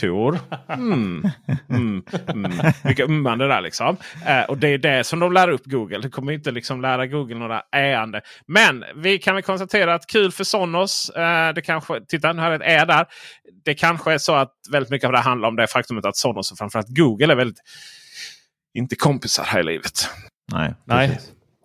Tor. 0.00 0.38
Mm. 0.68 1.30
Mm. 1.68 2.02
Mm. 2.28 2.52
Mycket 2.84 3.08
ummande 3.08 3.48
där 3.48 3.60
liksom. 3.60 3.96
Eh, 4.26 4.42
och 4.42 4.58
det 4.58 4.68
är 4.68 4.78
det 4.78 5.04
som 5.04 5.18
de 5.18 5.32
lär 5.32 5.48
upp 5.48 5.64
Google. 5.64 5.98
Det 5.98 6.10
kommer 6.10 6.32
inte 6.32 6.50
liksom 6.50 6.80
lära 6.80 7.06
Google 7.06 7.38
några 7.38 7.62
äande. 7.72 8.20
Men 8.46 8.84
vi 8.96 9.18
kan 9.18 9.34
väl 9.34 9.42
konstatera 9.42 9.94
att 9.94 10.06
kul 10.06 10.32
för 10.32 10.44
Sonos. 10.44 11.10
Eh, 11.10 11.54
det 11.54 11.62
kanske, 11.62 12.00
titta 12.08 12.32
nu 12.32 12.42
har 12.42 12.50
ett 12.50 12.62
ä 12.64 12.84
där. 12.84 13.06
Det 13.64 13.74
kanske 13.74 14.12
är 14.12 14.18
så 14.18 14.34
att 14.34 14.52
väldigt 14.70 14.90
mycket 14.90 15.06
av 15.06 15.12
det 15.12 15.18
handlar 15.18 15.48
om 15.48 15.56
det 15.56 15.66
faktumet 15.66 16.04
att 16.04 16.16
Sonos 16.16 16.52
och 16.52 16.58
framförallt 16.58 16.88
Google 16.88 17.32
är 17.32 17.36
väldigt 17.36 17.60
inte 18.74 18.96
kompisar 18.96 19.44
här 19.44 19.60
i 19.60 19.62
livet. 19.62 20.10
Nej, 20.52 20.74
Nej 20.84 21.20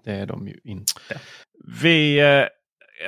det 0.05 0.11
är 0.11 0.25
de 0.25 0.47
ju 0.47 0.59
inte. 0.63 0.93
Vi 1.81 2.19
eh, 2.19 2.43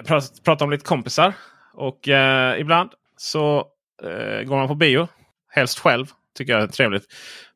pratar, 0.05 0.43
pratar 0.43 0.65
om 0.65 0.71
lite 0.71 0.85
kompisar. 0.85 1.33
Och 1.73 2.09
eh, 2.09 2.59
ibland 2.59 2.89
så 3.17 3.67
eh, 4.03 4.43
går 4.43 4.57
man 4.57 4.67
på 4.67 4.75
bio. 4.75 5.07
Helst 5.51 5.79
själv. 5.79 6.05
Tycker 6.37 6.53
jag 6.53 6.61
är 6.61 6.67
trevligt. 6.67 7.05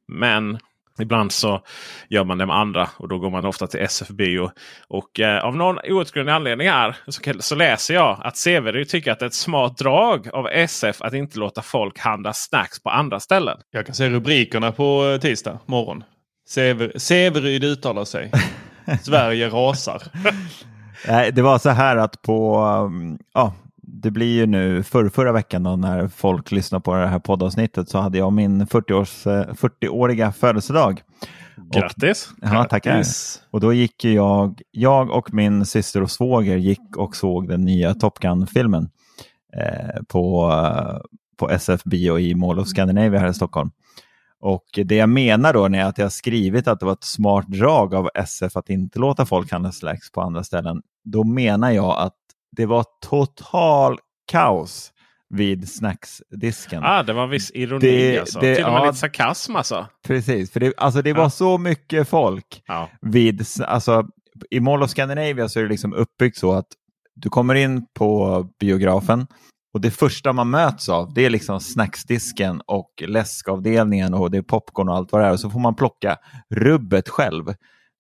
Men 0.08 0.60
ibland 1.02 1.32
så 1.32 1.62
gör 2.10 2.24
man 2.24 2.38
det 2.38 2.46
med 2.46 2.56
andra 2.56 2.90
och 2.98 3.08
då 3.08 3.20
går 3.20 3.30
man 3.30 3.46
ofta 3.46 3.68
till 3.68 3.80
SF 3.80 4.08
Bio. 4.08 4.52
Och 4.88 5.20
eh, 5.20 5.44
av 5.44 5.56
någon 5.56 5.80
outgrundlig 5.90 6.34
anledning 6.34 6.70
här 6.70 6.98
så, 7.08 7.22
så, 7.40 7.56
läser 7.56 7.94
jag 7.94 8.20
att 8.24 8.38
Severud 8.38 8.90
tycker 8.90 9.12
att 9.12 9.20
det 9.20 9.26
är 9.26 9.28
ett 9.28 9.34
smart 9.34 9.78
drag 9.78 10.28
av 10.34 10.48
SF 10.48 11.02
att 11.02 11.14
inte 11.14 11.40
låta 11.40 11.62
folk 11.62 12.00
handla 12.00 12.34
snacks 12.34 12.84
på 12.84 12.90
andra 12.90 13.20
ställen. 13.20 13.58
Jag 13.72 13.86
kan 13.86 13.96
se 13.96 14.10
rubrikerna 14.10 14.72
på 14.72 15.06
eh, 15.06 15.20
tisdag 15.20 15.60
morgon. 15.66 16.04
Sever, 16.48 16.92
Severyd 16.96 17.64
uttalar 17.64 18.06
sig. 18.06 18.32
Sverige 19.02 19.50
rasar. 19.50 20.02
det 21.32 21.42
var 21.42 21.58
så 21.60 21.70
här 21.70 21.98
att 21.98 22.22
på, 22.22 22.60
um, 22.60 23.20
ja, 23.34 23.54
det 24.02 24.12
blir 24.12 24.36
ju 24.36 24.46
nu 24.46 24.84
för 24.84 25.10
förra 25.10 25.32
veckan 25.32 25.64
då, 25.64 25.76
när 25.76 26.08
folk 26.08 26.52
lyssnar 26.52 26.80
på 26.80 26.96
det 26.96 27.08
här 27.08 27.20
poddavsnittet 27.20 27.90
så 27.90 28.00
hade 28.00 28.18
jag 28.18 28.34
min 28.34 28.66
40-års, 28.66 29.26
40-åriga 29.26 30.26
eh, 30.26 30.32
födelsedag. 30.32 31.02
Grattis! 31.74 32.30
Ja, 32.42 32.64
tackar. 32.64 32.92
Grattis. 32.92 33.42
Och 33.52 33.60
då 33.60 33.74
gick 33.74 34.06
jag, 34.06 34.62
jag 34.72 35.10
och 35.10 35.34
min 35.34 35.66
syster 35.66 36.04
och 36.04 36.12
svåger 36.12 36.58
gick 36.58 36.98
och 36.98 37.16
såg 37.16 37.48
den 37.48 37.62
nya 37.62 37.94
Top 37.94 38.20
Gun-filmen 38.20 38.90
eh, 39.58 40.04
på, 40.08 40.54
på 41.38 41.50
SF 41.50 41.84
Bio 41.84 42.20
i 42.20 42.36
Mall 42.36 42.60
of 42.60 42.68
Scandinavia 42.68 43.20
här 43.20 43.30
i 43.30 43.34
Stockholm. 43.34 43.72
Och 44.40 44.80
det 44.86 44.96
jag 44.96 45.10
menar 45.10 45.54
då 45.54 45.66
är 45.66 45.84
att 45.84 45.98
jag 45.98 46.12
skrivit 46.12 46.68
att 46.68 46.80
det 46.80 46.86
var 46.86 46.94
ett 46.94 47.04
smart 47.04 47.48
drag 47.48 47.96
av 47.96 48.10
SF 48.16 48.58
att 48.58 48.70
inte 48.70 49.00
låta 49.00 49.26
folk 49.26 49.52
handla 49.52 49.72
slacks 49.72 50.12
på 50.12 50.22
andra 50.22 50.44
ställen. 50.44 50.82
Då 51.04 51.24
menar 51.24 51.72
jag 51.72 52.00
att 52.00 52.14
det 52.58 52.66
var 52.66 52.86
total 53.10 54.00
kaos 54.32 54.92
vid 55.30 55.70
snacksdisken. 55.70 56.84
Ah, 56.84 57.04
det 57.04 57.14
var 57.14 57.28
viss 57.28 57.52
ironi 57.52 57.80
Det- 57.80 58.20
alltså. 58.20 58.40
det- 58.40 58.56
Till 58.56 58.66
och 58.66 58.72
med 58.72 58.80
ja. 58.82 58.86
lite 58.86 58.98
sarkasm 58.98 59.56
alltså. 59.56 59.88
Precis, 60.08 60.52
för 60.52 60.60
det, 60.60 60.74
alltså 60.78 61.02
det 61.02 61.14
var 61.14 61.24
Ja. 61.24 61.30
så 61.30 61.58
mycket 61.58 62.08
folk 62.10 62.62
Ja. 62.68 62.90
vid, 63.02 63.46
alltså 63.66 64.04
i 64.52 64.60
Mall 64.60 64.84
of 64.84 64.90
Scandinavia 64.90 65.50
så 65.50 65.60
är 65.60 65.64
det 65.64 65.70
liksom 65.70 65.94
uppbyggt 65.94 66.38
så 66.38 66.52
att 66.54 66.68
du 67.16 67.30
kommer 67.30 67.56
in 67.56 67.86
på 68.00 68.44
biografen 68.60 69.28
och 69.74 69.82
det 69.82 69.92
första 69.92 70.34
man 70.34 70.50
möts 70.50 70.90
av 70.90 71.14
det 71.14 71.26
är 71.26 71.30
liksom 71.30 71.60
snacksdisken 71.60 72.62
och 72.68 73.04
läskavdelningen 73.08 74.14
och 74.14 74.32
det 74.32 74.38
är 74.38 74.42
popcorn 74.42 74.90
och 74.90 74.96
allt 74.96 75.12
vad 75.12 75.22
det 75.22 75.28
är. 75.28 75.32
Och 75.32 75.40
så 75.40 75.50
får 75.50 75.60
man 75.60 75.76
plocka 75.76 76.18
rubbet 76.56 77.10
själv. 77.10 77.46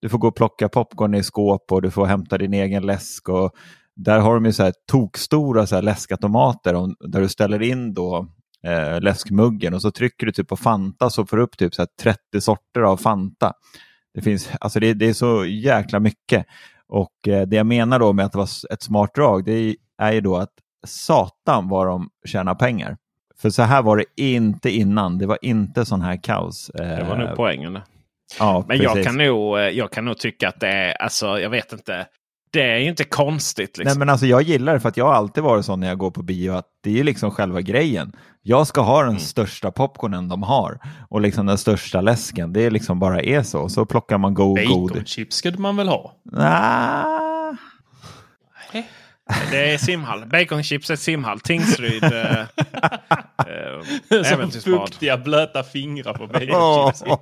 Du 0.01 0.09
får 0.09 0.17
gå 0.17 0.27
och 0.27 0.35
plocka 0.35 0.69
popcorn 0.69 1.15
i 1.15 1.23
skåp 1.23 1.71
och 1.71 1.81
du 1.81 1.91
får 1.91 2.05
hämta 2.05 2.37
din 2.37 2.53
egen 2.53 2.85
läsk. 2.85 3.29
Och 3.29 3.51
där 3.97 4.19
har 4.19 4.33
de 4.33 4.45
ju 4.45 4.53
så 4.53 4.63
här 4.63 4.73
tokstora 4.91 5.67
så 5.67 5.75
här 5.75 5.81
läskautomater 5.81 6.73
om- 6.73 6.95
där 6.99 7.21
du 7.21 7.29
ställer 7.29 7.61
in 7.61 7.93
då 7.93 8.27
eh, 8.63 9.01
läskmuggen 9.01 9.73
och 9.73 9.81
så 9.81 9.91
trycker 9.91 10.25
du 10.25 10.31
typ 10.31 10.47
på 10.47 10.57
Fanta 10.57 11.09
så 11.09 11.25
får 11.25 11.37
du 11.37 11.43
upp 11.43 11.57
typ 11.57 11.75
så 11.75 11.81
här 11.81 11.89
30 12.01 12.41
sorter 12.41 12.81
av 12.81 12.97
Fanta. 12.97 13.53
Det, 14.13 14.21
finns, 14.21 14.49
alltså 14.59 14.79
det, 14.79 14.93
det 14.93 15.05
är 15.09 15.13
så 15.13 15.45
jäkla 15.45 15.99
mycket. 15.99 16.45
Och 16.87 17.27
eh, 17.27 17.47
det 17.47 17.55
jag 17.55 17.65
menar 17.65 17.99
då 17.99 18.13
med 18.13 18.25
att 18.25 18.31
det 18.31 18.37
var 18.37 18.49
ett 18.73 18.81
smart 18.81 19.15
drag, 19.15 19.45
det 19.45 19.75
är, 19.97 20.11
ju 20.13 20.21
då 20.21 20.37
att 20.37 20.51
satan 20.87 21.69
vad 21.69 21.87
de 21.87 22.09
tjänar 22.25 22.55
pengar. 22.55 22.97
För 23.41 23.49
så 23.49 23.61
här 23.61 23.81
var 23.81 23.97
det 23.97 24.05
inte 24.17 24.69
innan. 24.69 25.17
Det 25.17 25.25
var 25.25 25.37
inte 25.41 25.85
sån 25.85 26.01
här 26.01 26.23
kaos. 26.23 26.71
Det 26.73 27.05
var 27.09 27.17
nog 27.17 27.35
poängen. 27.35 27.79
Ja, 28.39 28.65
Men 28.67 28.77
jag 28.77 29.03
kan, 29.03 29.17
nog, 29.17 29.57
eh, 29.59 29.63
jag 29.63 29.91
kan 29.91 30.05
nog 30.05 30.17
tycka 30.17 30.49
att 30.49 30.59
det 30.59 30.67
är, 30.67 31.01
alltså 31.01 31.39
jag 31.39 31.49
vet 31.49 31.73
inte. 31.73 32.05
Det 32.51 32.61
är 32.61 32.77
ju 32.77 32.89
inte 32.89 33.03
konstigt. 33.03 33.77
Liksom. 33.77 33.85
Nej, 33.91 33.99
men 33.99 34.09
alltså, 34.09 34.25
jag 34.25 34.41
gillar 34.41 34.73
det 34.73 34.79
för 34.79 34.89
att 34.89 34.97
jag 34.97 35.05
har 35.05 35.13
alltid 35.13 35.43
varit 35.43 35.65
sån 35.65 35.79
när 35.79 35.87
jag 35.87 35.97
går 35.97 36.11
på 36.11 36.23
bio 36.23 36.51
att 36.51 36.65
det 36.83 36.89
är 36.89 36.93
ju 36.93 37.03
liksom 37.03 37.31
själva 37.31 37.61
grejen. 37.61 38.11
Jag 38.41 38.67
ska 38.67 38.81
ha 38.81 38.99
den 38.99 39.09
Mm. 39.09 39.19
största 39.19 39.71
popcornen 39.71 40.27
de 40.27 40.43
har 40.43 40.79
och 41.09 41.21
liksom 41.21 41.45
den 41.45 41.57
största 41.57 42.01
läsken. 42.01 42.53
Det 42.53 42.61
är 42.65 42.71
liksom 42.71 42.99
bara 42.99 43.21
är 43.21 43.43
så. 43.43 43.69
Så 43.69 43.85
plockar 43.85 44.17
man 44.17 44.33
god, 44.33 44.67
god. 44.67 44.89
Baconchips 44.91 45.35
skulle 45.35 45.57
man 45.57 45.75
väl 45.75 45.87
ha? 45.87 46.13
Ah, 46.37 47.55
Det 49.51 49.73
är 49.73 49.77
simhall. 49.77 50.25
Baconchips 50.25 50.89
är 50.89 50.95
simhall. 50.95 51.39
Tingsryd. 51.39 52.03
Eh, 52.03 52.39
eh, 52.39 54.23
Som 54.23 54.51
fuktiga 54.51 55.17
blöta 55.17 55.63
fingrar 55.63 56.13
på 56.13 56.27
baconchips. 56.27 57.03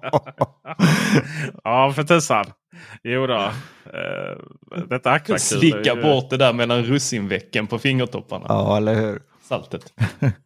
Ja, 1.64 1.94
för 1.96 2.04
tusan. 2.04 2.46
Jo 3.04 3.28
då. 3.28 3.42
Eh, 3.86 4.82
detta 4.90 5.12
akvakul. 5.12 5.40
Slicka 5.40 5.96
bort 5.96 6.30
det 6.30 6.38
där 6.38 6.54
mellan 6.54 6.84
russinvecken 6.84 7.68
på 7.68 7.80
fingertopparna. 7.80 8.46
ja, 8.50 8.78
eller 8.78 8.96
hur? 8.96 9.22
Saltet. 9.44 9.94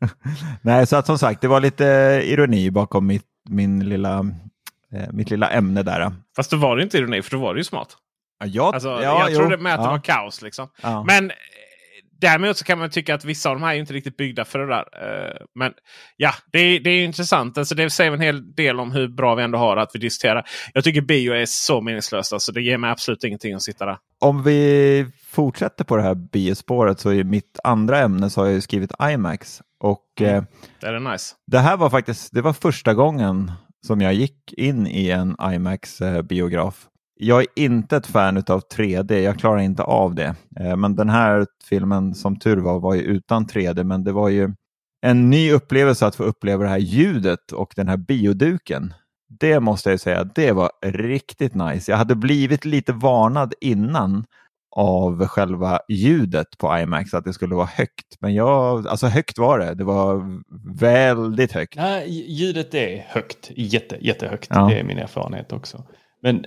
Nej, 0.62 0.88
så 0.88 0.96
att 0.96 1.06
som 1.06 1.18
sagt, 1.18 1.42
det 1.42 1.48
var 1.48 1.60
lite 1.60 1.86
ironi 2.26 2.72
bakom 2.72 3.08
mitt, 3.08 3.26
min 3.50 3.90
lilla, 3.90 4.18
eh, 4.94 5.10
mitt 5.12 5.30
lilla 5.30 5.50
ämne 5.50 5.84
där. 5.84 6.12
Fast 6.36 6.52
då 6.52 6.58
var 6.58 6.78
det 6.78 6.84
inte 6.84 6.98
ironi, 6.98 7.22
för 7.22 7.32
då 7.32 7.38
var 7.38 7.54
det 7.54 7.58
ju 7.60 7.64
smart. 7.64 7.88
Ja, 8.40 8.46
jag, 8.46 8.74
Alltså, 8.74 8.90
ja, 8.90 9.30
jag 9.30 9.36
trodde 9.38 9.58
det 9.58 9.70
ja, 9.70 9.78
var 9.78 10.00
kaos. 10.00 10.42
Liksom. 10.42 10.68
ja. 10.82 11.04
Men 11.08 11.30
eh, 11.32 11.36
däremot 12.22 12.58
så 12.58 12.66
kan 12.66 12.80
man 12.80 12.90
tycka 12.90 13.16
att 13.16 13.26
vissa 13.26 13.50
av 13.50 13.56
de 13.56 13.64
här 13.64 13.74
är 13.76 13.80
inte 13.80 13.94
riktigt 13.94 14.18
byggda 14.18 14.46
för 14.46 14.60
det 14.60 14.68
där. 14.68 14.86
Eh, 15.28 15.36
Men 15.56 15.74
ja, 16.18 16.32
det 16.52 16.60
är, 16.60 16.80
det 16.80 16.90
är 16.90 17.04
intressant. 17.06 17.58
Alltså, 17.58 17.76
det 17.76 17.90
säger 17.90 18.12
en 18.12 18.22
hel 18.22 18.56
del 18.56 18.80
om 18.80 18.92
hur 18.92 19.08
bra 19.08 19.36
vi 19.36 19.44
ändå 19.44 19.58
har 19.58 19.78
att 19.78 19.90
vi 19.94 20.00
diskuterar. 20.00 20.46
Jag 20.74 20.84
tycker 20.84 21.02
bio 21.02 21.34
är 21.34 21.46
så 21.48 21.82
meningslöst. 21.82 22.34
Alltså, 22.34 22.52
det 22.52 22.62
ger 22.62 22.78
mig 22.78 22.92
absolut 22.92 23.24
ingenting 23.24 23.54
att 23.54 23.62
sitta 23.62 23.86
där. 23.86 23.98
Om 24.22 24.44
vi 24.44 25.06
fortsätter 25.28 25.84
på 25.84 25.96
det 25.98 26.04
här 26.04 26.16
biospåret 26.16 27.00
så 27.00 27.10
är 27.14 27.24
mitt 27.24 27.60
andra 27.64 28.00
ämne 28.00 28.30
så 28.30 28.42
har 28.42 28.48
jag 28.48 28.64
skrivit 28.64 28.92
IMAX. 29.02 29.62
Och 29.84 30.06
Mm. 30.20 30.36
eh, 30.36 30.44
Det 30.82 30.88
är 30.88 31.00
nice. 31.00 31.36
det 31.48 31.60
här 31.60 31.78
var 31.78 31.90
faktiskt 31.90 32.34
det 32.34 32.42
var 32.42 32.54
första 32.54 32.94
gången 32.94 33.52
som 33.88 34.02
jag 34.02 34.14
gick 34.14 34.54
in 34.54 34.88
i 34.88 35.10
en 35.10 35.36
IMAX-biograf. 35.54 36.86
Jag 37.22 37.42
är 37.42 37.48
inte 37.56 37.98
ett 37.98 38.08
fan 38.08 38.38
av 38.38 38.62
3D, 38.76 39.20
jag 39.20 39.40
klarar 39.40 39.60
inte 39.60 39.84
av 39.84 40.16
det. 40.16 40.36
Eh, 40.60 40.76
Men 40.76 40.96
den 40.96 41.10
här 41.10 41.46
filmen 41.70 42.16
som 42.16 42.40
tur 42.40 42.58
var 42.58 42.80
var 42.80 42.96
ju 42.96 43.02
utan 43.02 43.46
3D, 43.46 43.84
men 43.84 44.04
det 44.04 44.12
var 44.12 44.30
ju 44.30 44.54
en 45.02 45.30
ny 45.30 45.52
upplevelse 45.52 46.08
att 46.08 46.16
få 46.16 46.24
uppleva 46.24 46.64
det 46.64 46.70
här 46.70 46.78
ljudet 46.78 47.52
och 47.52 47.74
den 47.76 47.88
här 47.88 47.98
bioduken. 47.98 48.94
Det 49.40 49.60
måste 49.60 49.90
jag 49.90 50.00
säga, 50.00 50.24
det 50.24 50.52
var 50.52 50.72
riktigt 50.86 51.56
nice. 51.56 51.92
Jag 51.92 51.98
hade 51.98 52.16
blivit 52.16 52.66
lite 52.66 52.94
varnad 52.94 53.54
innan 53.62 54.26
av 54.76 55.28
själva 55.28 55.80
ljudet 55.90 56.58
på 56.58 56.78
IMAX, 56.78 57.14
att 57.14 57.26
det 57.26 57.34
skulle 57.34 57.56
vara 57.56 57.66
högt. 57.66 58.18
Men 58.20 58.34
jag, 58.34 58.88
alltså 58.88 59.08
högt 59.08 59.38
var 59.38 59.60
det, 59.60 59.74
det 59.74 59.84
var 59.84 60.24
väldigt 60.80 61.52
högt. 61.52 61.76
Nej, 61.76 62.10
ljudet 62.32 62.74
är 62.74 63.06
högt. 63.10 63.52
Jätte, 63.56 63.98
jättehögt. 64.02 64.48
Ja. 64.50 64.68
Det 64.70 64.80
är 64.80 64.84
min 64.84 64.98
erfarenhet 64.98 65.52
också. 65.52 65.84
Men 66.22 66.46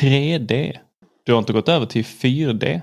3D. 0.00 0.72
Du 1.26 1.32
har 1.32 1.38
inte 1.38 1.52
gått 1.52 1.68
över 1.68 1.86
till 1.86 2.04
4D? 2.04 2.80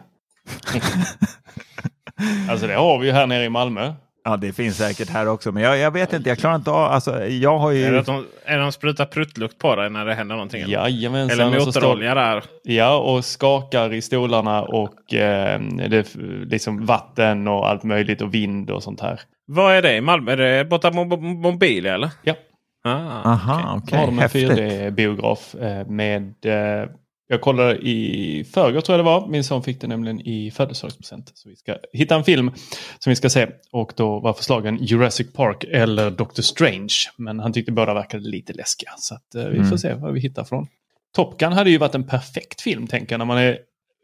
alltså 2.50 2.68
det 2.68 2.74
har 2.74 3.00
vi 3.00 3.08
ju 3.08 3.14
här 3.14 3.28
nere 3.28 3.44
i 3.46 3.50
Malmö. 3.50 3.94
Ja, 4.24 4.38
det 4.38 4.54
finns 4.54 4.78
säkert 4.78 5.10
här 5.10 5.28
också, 5.28 5.52
men 5.52 5.64
jag, 5.64 5.78
jag 5.78 5.92
vet 5.92 6.14
inte, 6.14 6.30
jag 6.30 6.38
klarar 6.38 6.56
inte 6.56 6.72
av, 6.72 6.92
alltså 6.92 7.26
jag 7.26 7.58
har 7.58 7.72
Är 7.72 7.76
det 7.76 7.92
ju... 7.92 7.98
att 8.00 8.06
de, 8.06 8.26
är 8.46 8.58
de 8.60 8.72
sprutar 8.72 9.06
pruttlukt 9.06 9.58
på 9.58 9.76
dig 9.76 9.90
när 9.90 10.06
det 10.06 10.14
händer 10.14 10.36
någonting? 10.36 10.62
eller? 10.62 10.74
Jajamensan. 10.74 11.40
Eller 11.48 11.58
och 11.58 11.64
så 11.64 11.72
står- 11.72 11.82
motorolja 11.82 12.16
där. 12.16 12.44
Ja, 12.64 12.98
och 12.98 13.26
skakar 13.26 13.94
i 13.94 14.02
stolarna 14.02 14.62
och 14.62 15.14
eh, 15.14 15.60
det 15.90 16.16
liksom 16.46 16.86
vatten 16.86 17.48
och 17.48 17.70
allt 17.70 17.84
möjligt 17.84 18.22
och 18.22 18.34
vind 18.34 18.70
och 18.70 18.84
sånt 18.84 19.02
här. 19.02 19.20
Vad 19.48 19.74
är 19.76 19.82
det 19.82 19.96
i 19.96 20.02
Malmö? 20.02 20.32
Är 20.32 20.38
det 20.38 20.66
borta 20.66 20.90
Mo- 20.90 21.10
Mo- 21.18 21.52
Mobilia 21.52 21.94
eller? 21.96 22.10
Ja, 22.24 22.34
Ah, 22.84 23.22
Aha, 23.32 23.74
okej. 23.78 23.90
så 23.90 23.96
har 23.96 24.06
de 24.06 24.16
en 24.16 24.20
häftigt. 24.22 24.50
4D-biograf 24.50 25.56
eh, 25.56 25.88
med... 25.88 26.34
Eh, 26.46 26.90
jag 27.28 27.42
kollade 27.42 27.76
i 27.78 28.44
förrgår 28.54 28.82
tror 28.82 28.98
jag 28.98 29.06
det 29.06 29.10
var. 29.10 29.28
Min 29.28 29.44
son 29.44 29.64
fick 29.64 29.82
det 29.82 29.88
nämligen 29.88 30.20
i 30.22 30.52
födelsedagspresent. 30.52 31.32
Så 31.34 31.50
vi 31.50 31.56
ska 31.56 31.76
hitta 31.94 32.16
en 32.16 32.24
film 32.24 32.52
som 33.00 33.10
vi 33.12 33.16
ska 33.16 33.30
se. 33.30 33.48
Och 33.72 33.94
då 33.96 34.20
var 34.20 34.34
förslagen 34.34 34.78
Jurassic 34.82 35.34
Park 35.34 35.64
eller 35.64 36.12
Doctor 36.12 36.44
Strange. 36.44 36.94
Men 37.18 37.40
han 37.40 37.54
tyckte 37.54 37.72
båda 37.72 37.94
verkade 37.94 38.24
lite 38.30 38.54
läskiga. 38.54 38.92
Så 38.98 39.16
att, 39.16 39.36
eh, 39.36 39.44
vi 39.46 39.56
får 39.58 39.66
Mm. 39.66 39.78
se 39.78 39.94
vad 39.94 40.14
vi 40.14 40.20
hittar 40.20 40.44
från. 40.44 40.68
Top 41.16 41.40
Gun 41.40 41.54
hade 41.54 41.70
ju 41.70 41.78
varit 41.78 41.96
en 41.96 42.08
perfekt 42.08 42.62
film 42.62 42.88
tänker 42.88 43.14
jag 43.14 43.20
när 43.20 43.26
man 43.26 43.38
är 43.38 43.58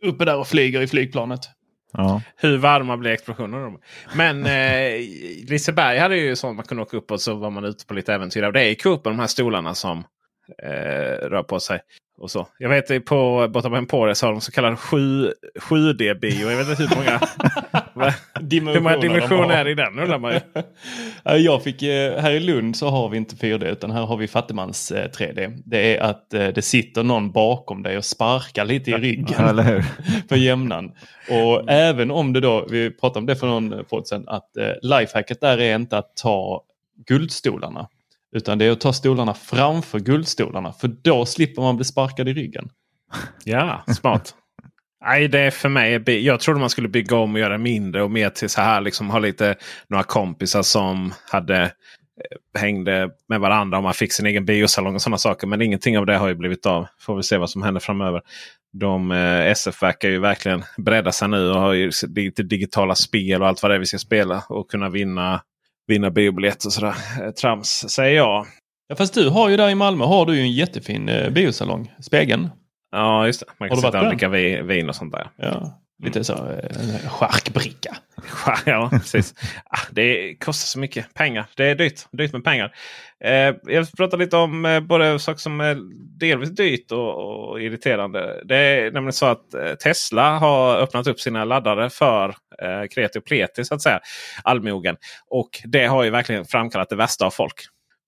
uppe 0.06 0.26
där 0.26 0.38
och 0.38 0.48
flyger 0.48 0.82
i 0.82 0.88
flygplanet. 0.88 1.50
Ja. 1.94 2.22
Hur 2.36 2.58
varma 2.58 2.98
blir 2.98 3.12
explosionerna? 3.12 3.70
då? 3.70 3.80
Men 4.16 4.46
eh, 4.46 5.00
Liseberg 5.50 5.98
hade 5.98 6.18
ju 6.18 6.36
sånt 6.36 6.56
man 6.56 6.66
kunde 6.66 6.84
åka 6.84 6.98
upp 6.98 7.12
och 7.12 7.22
så 7.22 7.34
var 7.36 7.50
man 7.50 7.66
ute 7.66 7.86
på 7.86 7.94
lite 7.94 8.14
äventyr. 8.14 8.44
Och 8.44 8.54
det 8.54 8.62
är 8.62 8.70
ju 8.70 8.76
på 9.04 9.10
de 9.10 9.20
här 9.20 9.28
stolarna 9.28 9.76
som 9.76 10.04
eh, 10.64 11.28
rör 11.30 11.44
på 11.44 11.60
sig. 11.60 11.80
Och 12.20 12.32
så. 12.32 12.48
Jag 12.58 12.70
vet 12.70 12.92
eh, 12.92 13.00
på 13.00 13.48
borta 13.50 13.70
på 13.70 13.76
Emporia 13.76 14.16
så 14.16 14.26
har 14.26 14.32
de 14.32 14.42
så 14.42 14.52
kallad 14.52 14.80
7, 14.80 15.32
7D-bio. 15.70 16.52
Jag 16.52 16.58
vet 16.58 16.80
inte 16.80 16.84
hur 16.84 16.96
många, 16.96 17.20
hur 18.74 18.82
många 18.82 18.98
dimensioner 18.98 19.50
är 19.50 19.68
i 19.68 19.74
den 19.74 20.00
undrar 20.00 20.20
man 20.20 20.34
ju. 20.34 20.40
Ja, 21.24 21.38
Jag 21.38 21.64
fick, 21.64 21.84
eh, 21.84 22.20
här 22.22 22.32
i 22.32 22.40
Lund 22.40 22.76
så 22.76 22.90
har 22.90 23.10
vi 23.10 23.18
inte 23.18 23.36
4D 23.36 23.66
utan 23.66 23.92
här 23.92 24.06
har 24.06 24.18
vi 24.18 24.28
fattigmans 24.28 24.92
eh, 24.92 25.10
3D. 25.10 25.62
Det 25.66 25.98
är 25.98 26.02
att 26.02 26.34
eh, 26.34 26.48
det 26.48 26.62
sitter 26.62 27.04
någon 27.04 27.32
bakom 27.32 27.84
dig 27.84 27.98
och 27.98 28.06
sparkar 28.06 28.66
lite 28.66 28.92
i 28.92 28.94
ryggen 28.94 29.46
Eller 29.46 29.64
hur? 29.64 29.82
för 30.30 30.36
jämnan. 30.36 30.92
Och 31.30 31.72
även 31.72 32.12
om 32.12 32.34
det 32.34 32.40
då, 32.40 32.68
vi 32.70 32.92
pratade 32.92 33.20
om 33.20 33.26
det 33.26 33.36
för 33.36 33.48
någon 33.48 33.86
podd 33.90 34.08
sedan, 34.08 34.24
att 34.28 34.58
eh, 34.58 34.72
lifehacket 34.82 35.42
där 35.42 35.58
är 35.58 35.76
inte 35.76 35.98
att 35.98 36.16
ta 36.16 36.64
guldstolarna. 37.08 37.88
Utan 38.36 38.58
det 38.58 38.66
är 38.66 38.72
att 38.72 38.82
ta 38.82 38.94
stolarna 38.94 39.34
framför 39.34 40.00
guldstolarna 40.00 40.74
för 40.74 40.88
då 40.88 41.26
slipper 41.26 41.62
man 41.62 41.76
bli 41.76 41.86
sparkad 41.86 42.30
i 42.30 42.34
ryggen. 42.34 42.70
Ja, 43.44 43.84
smart. 43.88 44.36
Nej, 45.06 45.28
det 45.28 45.40
är 45.40 45.52
för 45.52 45.70
mig. 45.70 46.20
Jag 46.26 46.40
trodde 46.40 46.60
man 46.60 46.70
skulle 46.70 46.88
bygga 46.88 47.18
om 47.18 47.34
och 47.34 47.40
göra 47.40 47.58
mindre 47.58 48.04
och 48.04 48.12
mer 48.12 48.30
till 48.30 48.50
så 48.50 48.62
här. 48.62 48.82
Liksom 48.82 49.10
ha 49.10 49.20
lite 49.20 49.56
några 49.88 50.04
kompisar 50.04 50.62
som 50.62 51.14
hade 51.32 51.62
eh, 51.64 52.60
hängde 52.60 53.10
med 53.30 53.40
varandra 53.40 53.78
och 53.78 53.84
man 53.84 53.94
fick 53.94 54.14
sin 54.14 54.26
egen 54.26 54.46
biosalong 54.46 54.96
och 54.96 55.02
sådana 55.02 55.18
saker. 55.18 55.48
Men 55.48 55.62
ingenting 55.62 55.98
av 55.98 56.06
det 56.06 56.18
har 56.18 56.28
ju 56.28 56.36
blivit 56.36 56.66
av. 56.66 56.88
Får 57.00 57.16
vi 57.16 57.24
se 57.24 57.38
vad 57.38 57.50
som 57.50 57.62
händer 57.62 57.82
framöver. 57.82 58.22
De 58.74 59.12
eh, 59.12 59.46
SF 59.46 59.84
verkar 59.84 60.10
ju 60.10 60.20
verkligen 60.20 60.64
bredda 60.78 61.12
sig 61.12 61.28
nu 61.28 61.50
och 61.50 61.60
har 61.60 61.74
ju 61.74 61.92
lite 62.16 62.44
digitala 62.44 62.96
spel 62.96 63.42
och 63.42 63.48
allt 63.48 63.62
vad 63.62 63.72
det 63.72 63.76
är 63.76 63.80
vi 63.80 63.86
ska 63.86 63.98
spela. 63.98 64.44
Och 64.50 64.72
kunna 64.72 64.90
vinna, 64.90 65.42
vinna 65.88 66.10
biobiljetter 66.12 66.68
och 66.68 66.74
sådär. 66.74 66.96
Eh, 67.22 67.32
Trams 67.32 67.86
säger 67.90 68.16
jag. 68.16 68.46
Ja, 68.88 68.96
fast 68.96 69.14
du 69.14 69.30
har 69.30 69.50
ju 69.50 69.58
där 69.58 69.70
i 69.70 69.76
Malmö 69.76 70.06
har 70.06 70.26
du 70.26 70.36
ju 70.36 70.42
en 70.42 70.52
jättefin 70.52 71.10
eh, 71.10 71.30
biosalong, 71.30 71.94
Spegeln. 72.02 72.50
Ja, 72.92 73.26
just 73.28 73.40
det. 73.40 73.46
Man 73.60 73.70
kan 73.70 73.78
sitta 73.78 74.02
och 74.02 74.08
dricka 74.08 74.30
vi- 74.30 74.62
vin 74.62 74.90
och 74.90 74.96
sånt 74.96 75.12
där. 75.14 75.30
Ja, 75.38 75.82
lite 76.04 76.24
så 76.24 76.34
eh, 76.34 77.04
en 77.04 77.10
charkbricka. 77.10 77.98
Ja, 78.66 78.90
precis. 78.92 79.34
Ah, 79.70 79.80
Det 79.92 80.36
kostar 80.36 80.66
så 80.68 80.80
mycket 80.80 81.14
pengar. 81.14 81.46
Det 81.56 81.66
är 81.66 81.76
dyrt, 81.76 82.06
dyrt 82.12 82.34
med 82.34 82.44
pengar. 82.44 82.76
Eh, 83.24 83.56
jag 83.64 83.82
vill 83.82 83.88
prata 83.98 84.18
lite 84.18 84.38
om 84.38 84.66
eh, 84.66 84.80
både 84.80 85.20
saker 85.20 85.40
som 85.40 85.62
är 85.62 85.78
delvis 86.20 86.50
dyrt 86.50 86.92
och, 86.92 87.50
och 87.50 87.62
irriterande. 87.62 88.42
Det 88.46 88.56
är 88.56 88.92
nämligen 88.92 89.14
så 89.14 89.26
att 89.26 89.54
eh, 89.54 89.74
Tesla 89.74 90.38
har 90.38 90.78
öppnat 90.78 91.08
upp 91.08 91.20
sina 91.20 91.46
laddare 91.46 91.90
för 91.90 92.30
eh, 92.62 92.88
kreti 92.96 93.20
och 93.20 93.26
pleti, 93.26 93.66
så 93.66 93.76
att 93.76 93.82
säga. 93.82 94.00
Allmogen. 94.44 94.96
Och 95.30 95.50
det 95.66 95.86
har 95.86 96.04
ju 96.04 96.10
verkligen 96.10 96.46
framkallat 96.46 96.90
det 96.90 96.96
värsta 96.96 97.26
av 97.26 97.32
folk. 97.32 97.56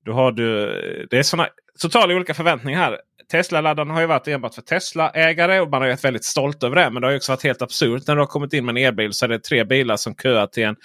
Då 0.05 0.11
har 0.11 0.31
du, 0.31 0.63
eh, 0.63 1.05
det 1.09 1.19
är 1.19 1.23
såna 1.23 1.47
totala 1.81 2.13
olika 2.13 2.33
förväntningar 2.33 2.79
här. 2.79 2.97
Tesla-laddaren 3.31 3.89
har 3.89 4.01
ju 4.01 4.07
varit 4.07 4.27
enbart 4.27 4.55
för 4.55 4.61
Tesla-ägare 4.61 5.59
och 5.59 5.69
man 5.69 5.81
har 5.81 5.87
ju 5.87 5.93
varit 5.93 6.05
väldigt 6.05 6.25
stolt 6.25 6.63
över 6.63 6.75
det. 6.75 6.89
Men 6.89 7.01
det 7.01 7.07
har 7.07 7.11
ju 7.11 7.17
också 7.17 7.31
varit 7.31 7.43
helt 7.43 7.61
absurt. 7.61 8.07
När 8.07 8.15
du 8.15 8.21
har 8.21 8.27
kommit 8.27 8.53
in 8.53 8.65
med 8.65 8.77
en 8.77 8.85
elbil 8.85 9.13
så 9.13 9.25
är 9.25 9.29
det 9.29 9.39
tre 9.39 9.63
bilar 9.63 9.97
som 9.97 10.15
köar 10.15 10.47
till 10.47 10.63
en 10.63 10.75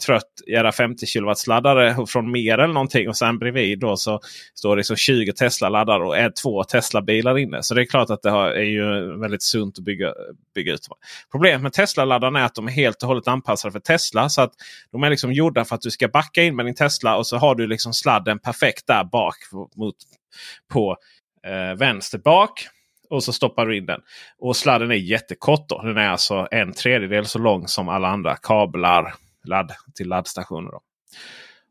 trött 0.00 0.30
era 0.46 0.72
50 0.72 1.06
kW 1.06 1.32
laddare 1.48 2.06
från 2.06 2.32
mer 2.32 2.58
eller 2.58 2.74
någonting. 2.74 3.08
Och 3.08 3.16
sen 3.16 3.38
bredvid 3.38 3.78
då 3.78 3.96
så 3.96 4.20
står 4.54 4.76
det 4.76 4.84
så 4.84 4.96
20 4.96 5.32
Tesla-laddare 5.32 6.04
och 6.04 6.16
är 6.16 6.32
två 6.42 6.64
Tesla-bilar 6.64 7.38
inne. 7.38 7.62
Så 7.62 7.74
det 7.74 7.82
är 7.82 7.84
klart 7.84 8.10
att 8.10 8.22
det 8.22 8.30
är 8.30 8.60
ju 8.60 9.18
väldigt 9.20 9.42
sunt 9.42 9.78
att 9.78 9.84
bygga, 9.84 10.12
bygga 10.54 10.72
ut. 10.72 10.86
Problemet 11.32 11.62
med 11.62 11.72
Tesla-laddarna 11.72 12.40
är 12.40 12.44
att 12.44 12.54
de 12.54 12.68
är 12.68 12.72
helt 12.72 13.02
och 13.02 13.08
hållet 13.08 13.28
anpassade 13.28 13.72
för 13.72 13.80
Tesla. 13.80 14.28
Så 14.28 14.42
att 14.42 14.52
de 14.92 15.02
är 15.02 15.10
liksom 15.10 15.32
gjorda 15.32 15.64
för 15.64 15.74
att 15.74 15.82
du 15.82 15.90
ska 15.90 16.08
backa 16.08 16.42
in 16.42 16.56
med 16.56 16.66
din 16.66 16.74
Tesla 16.74 17.16
och 17.16 17.26
så 17.26 17.36
har 17.36 17.54
du 17.54 17.66
liksom 17.66 17.92
sladden 17.92 18.38
perfekt 18.38 18.86
där 18.86 19.04
bak 19.04 19.36
mot, 19.76 19.96
på 20.72 20.96
eh, 21.46 21.78
vänster 21.78 22.18
bak. 22.18 22.66
Och 23.10 23.24
så 23.24 23.32
stoppar 23.32 23.66
du 23.66 23.76
in 23.76 23.86
den. 23.86 24.00
Och 24.38 24.56
sladden 24.56 24.90
är 24.90 24.94
jättekort. 24.94 25.68
Då. 25.68 25.82
Den 25.82 25.96
är 25.96 26.08
alltså 26.08 26.48
en 26.50 26.72
tredjedel 26.72 27.26
så 27.26 27.38
lång 27.38 27.68
som 27.68 27.88
alla 27.88 28.08
andra 28.08 28.36
kablar 28.36 29.14
ladd, 29.44 29.72
till 29.94 30.08
laddstationer. 30.08 30.70
Då. 30.70 30.80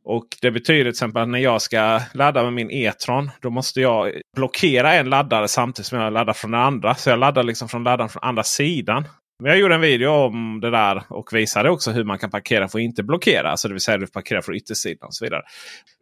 Och 0.04 0.28
Det 0.42 0.52
betyder 0.52 0.84
till 0.84 0.90
exempel 0.90 1.22
att 1.22 1.30
när 1.30 1.40
jag 1.40 1.62
ska 1.62 2.02
ladda 2.14 2.44
med 2.44 2.54
min 2.54 2.72
E-tron. 2.72 3.32
Då 3.42 3.50
måste 3.50 3.82
jag 3.82 4.22
blockera 4.36 4.94
en 4.94 5.10
laddare 5.10 5.48
samtidigt 5.48 5.88
som 5.88 6.00
jag 6.00 6.14
laddar 6.14 6.34
från 6.34 6.52
den 6.52 6.62
andra. 6.62 6.96
Så 6.96 7.10
jag 7.10 7.20
laddar 7.20 7.44
liksom 7.44 7.70
från 7.70 7.84
laddaren 7.84 8.10
från 8.10 8.24
andra 8.24 8.44
sidan. 8.44 9.08
Men 9.40 9.50
jag 9.50 9.60
gjorde 9.60 9.76
en 9.76 9.82
video 9.82 10.10
om 10.10 10.60
det 10.62 10.72
där 10.72 11.04
och 11.10 11.34
visade 11.34 11.70
också 11.70 11.92
hur 11.92 12.04
man 12.04 12.20
kan 12.20 12.30
parkera 12.30 12.68
för 12.68 12.80
att 12.80 12.84
inte 12.84 13.04
blockera. 13.04 13.52
Alltså 13.52 13.68
det 13.68 13.74
vill 13.74 13.82
säga 13.82 13.98
du 13.98 14.08
parkerar 14.08 14.42
från 14.42 14.56
yttersidan 14.56 15.08
och 15.08 15.16
så 15.16 15.26
vidare. 15.26 15.42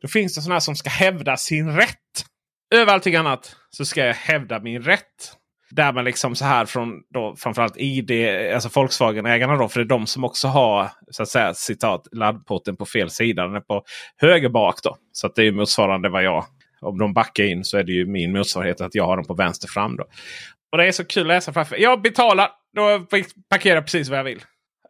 Då 0.01 0.07
finns 0.07 0.36
det 0.36 0.41
sådana 0.41 0.55
här 0.55 0.59
som 0.59 0.75
ska 0.75 0.89
hävda 0.89 1.38
sin 1.38 1.75
rätt. 1.75 2.25
Över 2.75 2.93
allting 2.93 3.15
annat 3.15 3.55
så 3.69 3.86
ska 3.86 4.05
jag 4.05 4.13
hävda 4.13 4.59
min 4.59 4.81
rätt. 4.81 5.38
Där 5.69 5.93
man 5.93 6.05
liksom 6.05 6.36
så 6.36 6.45
här 6.45 6.65
från 6.65 7.01
då 7.13 7.36
framförallt 7.38 7.77
ID, 7.77 8.12
alltså 8.53 8.69
Volkswagen-ägarna 8.69 9.55
då. 9.55 9.67
För 9.67 9.79
det 9.79 9.86
är 9.86 9.97
de 9.97 10.07
som 10.07 10.24
också 10.24 10.47
har 10.47 10.89
så 11.12 11.24
att 11.24 11.29
säga 11.29 11.53
citat 11.53 12.07
laddporten 12.12 12.75
på 12.75 12.86
fel 12.86 13.09
sida. 13.09 13.47
Den 13.47 13.55
är 13.55 13.59
på 13.59 13.83
höger 14.17 14.50
bak 14.50 14.83
då. 14.83 14.97
Så 15.12 15.27
att 15.27 15.36
det 15.36 15.43
är 15.47 15.51
motsvarande 15.51 16.09
vad 16.09 16.24
jag. 16.24 16.45
Om 16.81 16.97
de 16.97 17.13
backar 17.13 17.43
in 17.43 17.63
så 17.63 17.77
är 17.77 17.83
det 17.83 17.91
ju 17.91 18.05
min 18.05 18.31
motsvarighet 18.31 18.81
att 18.81 18.95
jag 18.95 19.05
har 19.05 19.17
dem 19.17 19.25
på 19.25 19.33
vänster 19.33 19.67
fram. 19.67 19.95
Då. 19.97 20.03
Och 20.71 20.77
det 20.77 20.88
är 20.88 20.91
så 20.91 21.05
kul 21.05 21.21
att 21.21 21.27
läsa 21.27 21.53
framför. 21.53 21.77
Jag 21.77 22.01
betalar. 22.01 22.50
Då 22.75 23.07
parkerar 23.50 23.75
jag 23.75 23.83
precis 23.83 24.09
vad 24.09 24.19
jag 24.19 24.24
vill. 24.24 24.41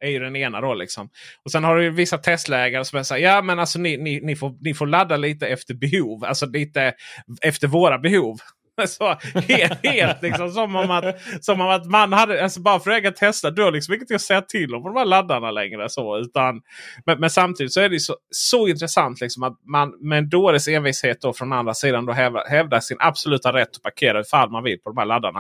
är 0.01 0.10
ju 0.10 0.19
den 0.19 0.36
ena 0.36 0.62
då 0.62 0.74
liksom. 0.74 1.10
Och 1.46 1.51
sen 1.51 1.63
har 1.63 1.77
du 1.77 1.89
vissa 1.89 2.17
Tesla-ägare 2.17 2.86
som 2.86 3.05
säger 3.05 3.29
ja 3.29 3.41
men 3.41 3.60
alltså 3.60 3.79
ni, 3.79 3.98
ni, 3.98 4.19
ni, 4.24 4.36
får, 4.36 4.57
ni 4.62 4.74
får 4.74 4.88
ladda 4.88 5.17
lite 5.17 5.48
efter 5.48 5.74
behov. 5.74 6.25
Alltså 6.25 6.46
lite 6.46 6.93
efter 7.41 7.67
våra 7.67 7.98
behov. 8.00 8.38
Så 8.88 9.17
helt, 9.48 9.86
helt 9.86 10.22
liksom 10.22 10.51
som 10.51 10.75
om 10.75 10.91
att, 10.91 11.15
som 11.41 11.62
om 11.62 11.69
att 11.69 11.86
man 11.86 12.13
hade, 12.13 12.43
alltså 12.43 12.62
bara 12.62 12.79
för 12.79 13.07
att 13.07 13.15
testa. 13.15 13.51
Du 13.51 13.63
har 13.63 13.72
liksom 13.72 13.93
inget 13.93 14.12
att 14.12 14.22
säga 14.22 14.41
till 14.41 14.75
om 14.75 14.84
på 14.84 14.89
de 14.89 14.98
här 14.98 15.05
laddarna 15.05 15.51
längre. 15.51 15.89
Så, 15.89 16.17
utan, 16.17 16.62
men, 17.05 17.19
men 17.19 17.29
samtidigt 17.29 17.74
så 17.74 17.81
är 17.81 17.89
det 17.89 18.00
så, 18.00 18.15
så 18.31 18.67
intressant 18.67 19.22
liksom 19.22 19.43
att 19.43 19.57
man 19.65 19.93
med 20.01 20.17
en 20.17 20.29
dåres 20.29 20.67
envishet 20.67 21.22
då 21.22 21.34
från 21.34 21.53
andra 21.53 21.74
sidan 21.74 22.05
då 22.05 22.13
hävdar, 22.13 22.50
hävdar 22.50 22.79
sin 22.79 22.98
absoluta 23.00 23.53
rätt 23.53 23.75
att 23.75 23.84
parkera 23.84 24.22
ifall 24.22 24.50
man 24.50 24.63
vill 24.63 24.79
på 24.79 24.89
de 24.89 24.97
här 24.97 25.06
laddarna. 25.06 25.39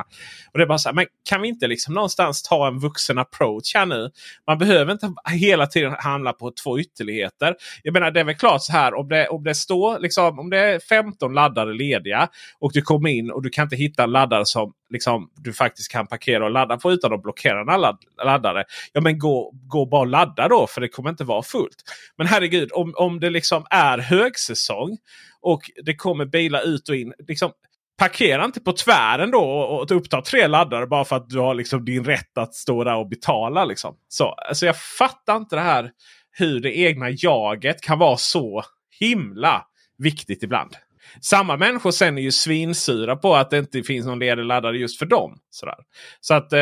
Och 0.53 0.59
det 0.59 0.63
är 0.63 0.67
bara 0.67 0.77
så 0.77 0.89
här, 0.89 0.95
men 0.95 1.05
kan 1.29 1.41
vi 1.41 1.47
inte 1.47 1.67
liksom 1.67 1.93
någonstans 1.93 2.43
ta 2.43 2.67
en 2.67 2.79
vuxen 2.79 3.17
approach 3.17 3.75
här 3.75 3.85
nu? 3.85 4.09
Man 4.47 4.57
behöver 4.57 4.91
inte 4.91 5.13
hela 5.31 5.67
tiden 5.67 5.95
hamna 5.99 6.33
på 6.33 6.51
två 6.63 6.79
ytterligheter. 6.79 7.55
Jag 7.83 7.93
menar 7.93 8.11
det 8.11 8.19
är 8.19 8.23
väl 8.23 8.35
klart 8.35 8.61
så 8.61 8.71
här 8.71 8.93
om 8.93 9.09
det, 9.09 9.27
om 9.27 9.43
det 9.43 9.55
står 9.55 9.99
liksom, 9.99 10.39
om 10.39 10.49
det 10.49 10.59
är 10.59 10.79
15 10.79 11.33
laddare 11.33 11.73
lediga 11.73 12.29
och 12.59 12.71
du 12.73 12.81
kommer 12.81 13.09
in 13.09 13.26
och 13.31 13.43
du 13.43 13.49
kan 13.49 13.63
inte 13.63 13.75
hitta 13.75 14.03
en 14.03 14.11
laddare 14.11 14.45
som 14.45 14.73
liksom, 14.89 15.29
du 15.35 15.53
faktiskt 15.53 15.91
kan 15.91 16.07
parkera 16.07 16.45
och 16.45 16.51
ladda 16.51 16.77
på 16.77 16.91
utan 16.91 17.13
att 17.13 17.23
blockera 17.23 17.73
en 17.73 17.81
ladd, 17.81 17.97
laddare. 18.23 18.63
Ja 18.93 19.01
men 19.01 19.19
gå, 19.19 19.51
gå 19.67 19.85
bara 19.85 20.01
och 20.01 20.07
ladda 20.07 20.47
då 20.47 20.67
för 20.67 20.81
det 20.81 20.87
kommer 20.87 21.09
inte 21.09 21.23
vara 21.23 21.43
fullt. 21.43 21.83
Men 22.17 22.27
herregud 22.27 22.69
om, 22.73 22.93
om 22.95 23.19
det 23.19 23.29
liksom 23.29 23.65
är 23.69 23.97
högsäsong 23.97 24.97
och 25.41 25.61
det 25.85 25.95
kommer 25.95 26.25
bilar 26.25 26.67
ut 26.67 26.89
och 26.89 26.95
in. 26.95 27.13
Liksom, 27.27 27.51
Parkera 27.99 28.45
inte 28.45 28.59
på 28.59 28.71
tvären 28.71 29.31
då 29.31 29.39
och, 29.39 29.81
och 29.81 29.91
uppta 29.91 30.21
tre 30.21 30.47
laddare 30.47 30.87
bara 30.87 31.05
för 31.05 31.15
att 31.15 31.29
du 31.29 31.39
har 31.39 31.53
liksom 31.53 31.85
din 31.85 32.03
rätt 32.03 32.37
att 32.37 32.53
stå 32.53 32.83
där 32.83 32.95
och 32.95 33.09
betala. 33.09 33.65
Liksom. 33.65 33.95
Så, 34.07 34.25
alltså 34.29 34.65
jag 34.65 34.81
fattar 34.81 35.37
inte 35.37 35.55
det 35.55 35.61
här 35.61 35.91
hur 36.31 36.59
det 36.59 36.77
egna 36.77 37.09
jaget 37.09 37.81
kan 37.81 37.99
vara 37.99 38.17
så 38.17 38.63
himla 38.99 39.65
viktigt 39.97 40.43
ibland. 40.43 40.75
Samma 41.21 41.57
människor 41.57 41.91
sen 41.91 42.17
är 42.17 42.21
ju 42.21 42.31
svinsura 42.31 43.15
på 43.15 43.35
att 43.35 43.49
det 43.49 43.57
inte 43.57 43.83
finns 43.83 44.05
någon 44.05 44.19
ledig 44.19 44.45
laddare 44.45 44.77
just 44.77 44.99
för 44.99 45.05
dem. 45.05 45.37
Sådär. 45.49 45.75
Så 46.21 46.33
att 46.33 46.53
eh, 46.53 46.59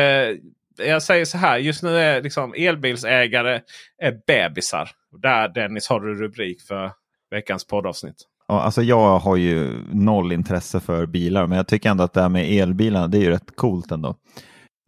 jag 0.78 1.02
säger 1.02 1.24
så 1.24 1.38
här. 1.38 1.58
Just 1.58 1.82
nu 1.82 1.98
är 1.98 2.22
liksom 2.22 2.54
elbilsägare 2.56 3.60
är 4.02 4.20
bebisar. 4.26 4.90
Där 5.22 5.48
Dennis 5.48 5.88
har 5.88 6.00
du 6.00 6.14
rubrik 6.14 6.62
för 6.62 6.92
veckans 7.30 7.66
poddavsnitt. 7.66 8.16
Ja, 8.48 8.60
alltså 8.60 8.82
jag 8.82 9.18
har 9.18 9.36
ju 9.36 9.84
noll 9.92 10.32
intresse 10.32 10.80
för 10.80 11.06
bilar, 11.06 11.46
men 11.46 11.56
jag 11.56 11.68
tycker 11.68 11.90
ändå 11.90 12.04
att 12.04 12.12
det 12.12 12.22
här 12.22 12.28
med 12.28 12.52
elbilarna, 12.52 13.08
det 13.08 13.18
är 13.18 13.22
ju 13.22 13.30
rätt 13.30 13.56
coolt 13.56 13.90
ändå. 13.90 14.16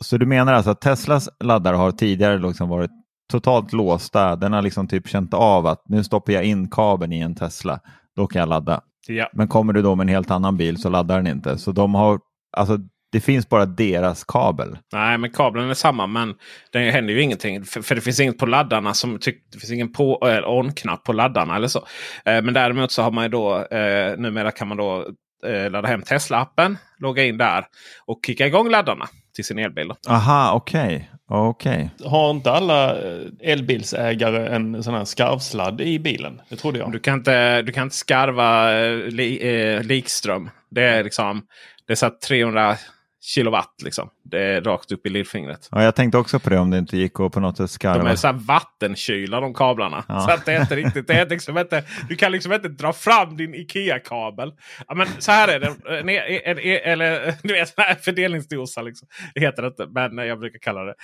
Så 0.02 0.16
du 0.16 0.26
menar 0.26 0.52
alltså 0.52 0.70
att 0.70 0.80
Teslas 0.80 1.28
laddare 1.40 1.76
har 1.76 1.92
tidigare 1.92 2.38
liksom 2.38 2.68
varit 2.68 2.90
totalt 3.32 3.72
låsta? 3.72 4.36
Den 4.36 4.52
har 4.52 4.62
liksom 4.62 4.88
typ 4.88 5.08
känt 5.08 5.34
av 5.34 5.66
att 5.66 5.82
nu 5.88 6.04
stoppar 6.04 6.32
jag 6.32 6.44
in 6.44 6.70
kabeln 6.70 7.12
i 7.12 7.20
en 7.20 7.34
Tesla, 7.34 7.80
då 8.16 8.26
kan 8.26 8.40
jag 8.40 8.48
ladda. 8.48 8.80
Ja. 9.08 9.30
Men 9.32 9.48
kommer 9.48 9.72
du 9.72 9.82
då 9.82 9.94
med 9.94 10.04
en 10.04 10.08
helt 10.08 10.30
annan 10.30 10.56
bil 10.56 10.80
så 10.80 10.88
laddar 10.88 11.16
den 11.16 11.26
inte. 11.26 11.58
Så 11.58 11.72
de 11.72 11.94
har, 11.94 12.18
alltså 12.56 12.78
det 13.12 13.20
finns 13.20 13.48
bara 13.48 13.66
deras 13.66 14.24
kabel. 14.24 14.78
Nej, 14.92 15.18
men 15.18 15.30
kabeln 15.30 15.70
är 15.70 15.74
samma. 15.74 16.06
Men 16.06 16.34
det 16.72 16.90
händer 16.90 17.14
ju 17.14 17.22
ingenting. 17.22 17.64
För, 17.64 17.82
för 17.82 17.94
det 17.94 18.00
finns 18.00 18.20
inget 18.20 18.38
på 18.38 18.46
laddarna. 18.46 18.94
som 18.94 19.18
tyck, 19.18 19.36
Det 19.52 19.58
finns 19.58 19.72
ingen 19.72 19.92
på, 19.92 20.18
on-knapp 20.46 21.04
på 21.04 21.12
laddarna 21.12 21.56
eller 21.56 21.68
så. 21.68 21.78
Eh, 22.24 22.42
men 22.42 22.54
däremot 22.54 22.92
så 22.92 23.02
har 23.02 23.10
man 23.10 23.24
ju 23.24 23.28
då 23.28 23.64
eh, 23.64 24.18
numera 24.18 24.50
kan 24.50 24.68
man 24.68 24.76
då 24.76 25.06
eh, 25.46 25.70
ladda 25.70 25.88
hem 25.88 26.02
Tesla-appen. 26.02 26.76
Logga 26.98 27.24
in 27.24 27.38
där 27.38 27.66
och 28.06 28.20
kicka 28.26 28.46
igång 28.46 28.70
laddarna 28.70 29.08
till 29.38 29.44
sin 29.44 29.58
elbil. 29.58 29.92
Aha, 30.08 30.52
okej. 30.54 31.10
okej. 31.28 31.90
Har 32.04 32.30
inte 32.30 32.50
alla 32.50 32.96
eh, 32.96 33.22
elbilsägare 33.40 34.46
en 34.46 34.82
sån 34.82 34.94
här 34.94 35.04
skarvsladd 35.04 35.80
i 35.80 35.98
bilen? 35.98 36.40
Det 36.48 36.56
trodde 36.56 36.78
jag. 36.78 36.92
Du 36.92 36.98
kan 36.98 37.14
inte, 37.14 37.62
du 37.62 37.72
kan 37.72 37.82
inte 37.82 37.96
skarva 37.96 38.78
eh, 38.78 38.96
li, 38.96 39.38
eh, 39.42 39.82
likström. 39.82 40.50
Det 40.70 40.82
är 40.82 41.04
liksom 41.04 41.42
det 41.86 41.92
är 41.92 41.96
så 41.96 42.06
att 42.06 42.20
300 42.20 42.76
kilowatt. 43.20 43.82
Liksom. 43.84 44.10
Det 44.24 44.42
är 44.42 44.60
rakt 44.60 44.92
upp 44.92 45.06
i 45.06 45.08
lillfingret. 45.08 45.68
Ja, 45.70 45.82
jag 45.82 45.94
tänkte 45.94 46.18
också 46.18 46.38
på 46.38 46.50
det 46.50 46.58
om 46.58 46.70
det 46.70 46.78
inte 46.78 46.96
gick 46.96 47.20
att 47.20 47.32
på 47.32 47.40
något 47.40 47.56
sätt 47.56 47.70
skarva. 47.70 48.04
De 48.04 48.10
är 48.10 48.16
så 48.16 48.26
här 48.26 48.34
vattenkyla 48.34 49.40
de 49.40 49.54
kablarna. 49.54 50.04
Ja. 50.08 50.20
Så 50.20 50.30
att 50.30 50.46
det 50.46 50.52
är 50.52 50.60
inte 50.60 50.76
riktigt. 50.76 51.06
Det 51.06 51.14
är 51.14 51.28
liksom 51.28 51.58
inte, 51.58 51.84
du 52.08 52.16
kan 52.16 52.32
liksom 52.32 52.52
inte 52.52 52.68
dra 52.68 52.92
fram 52.92 53.36
din 53.36 53.54
Ikea-kabel. 53.54 54.52
Ja, 54.88 54.94
men 54.94 55.06
så 55.18 55.32
här 55.32 55.48
är 55.48 55.60
det. 55.60 55.66
En, 55.66 56.08
en, 56.08 56.58
en, 56.58 56.92
eller 56.92 57.34
du 57.42 57.52
vet, 57.52 58.04
fördelningsdosa. 58.04 58.82
Liksom. 58.82 59.08
Det 59.34 59.40
heter 59.40 59.62
det 59.62 59.68
inte, 59.68 59.86
men 59.86 60.26
jag 60.26 60.38
brukar 60.38 60.58
kalla 60.58 60.84
det. 60.84 60.94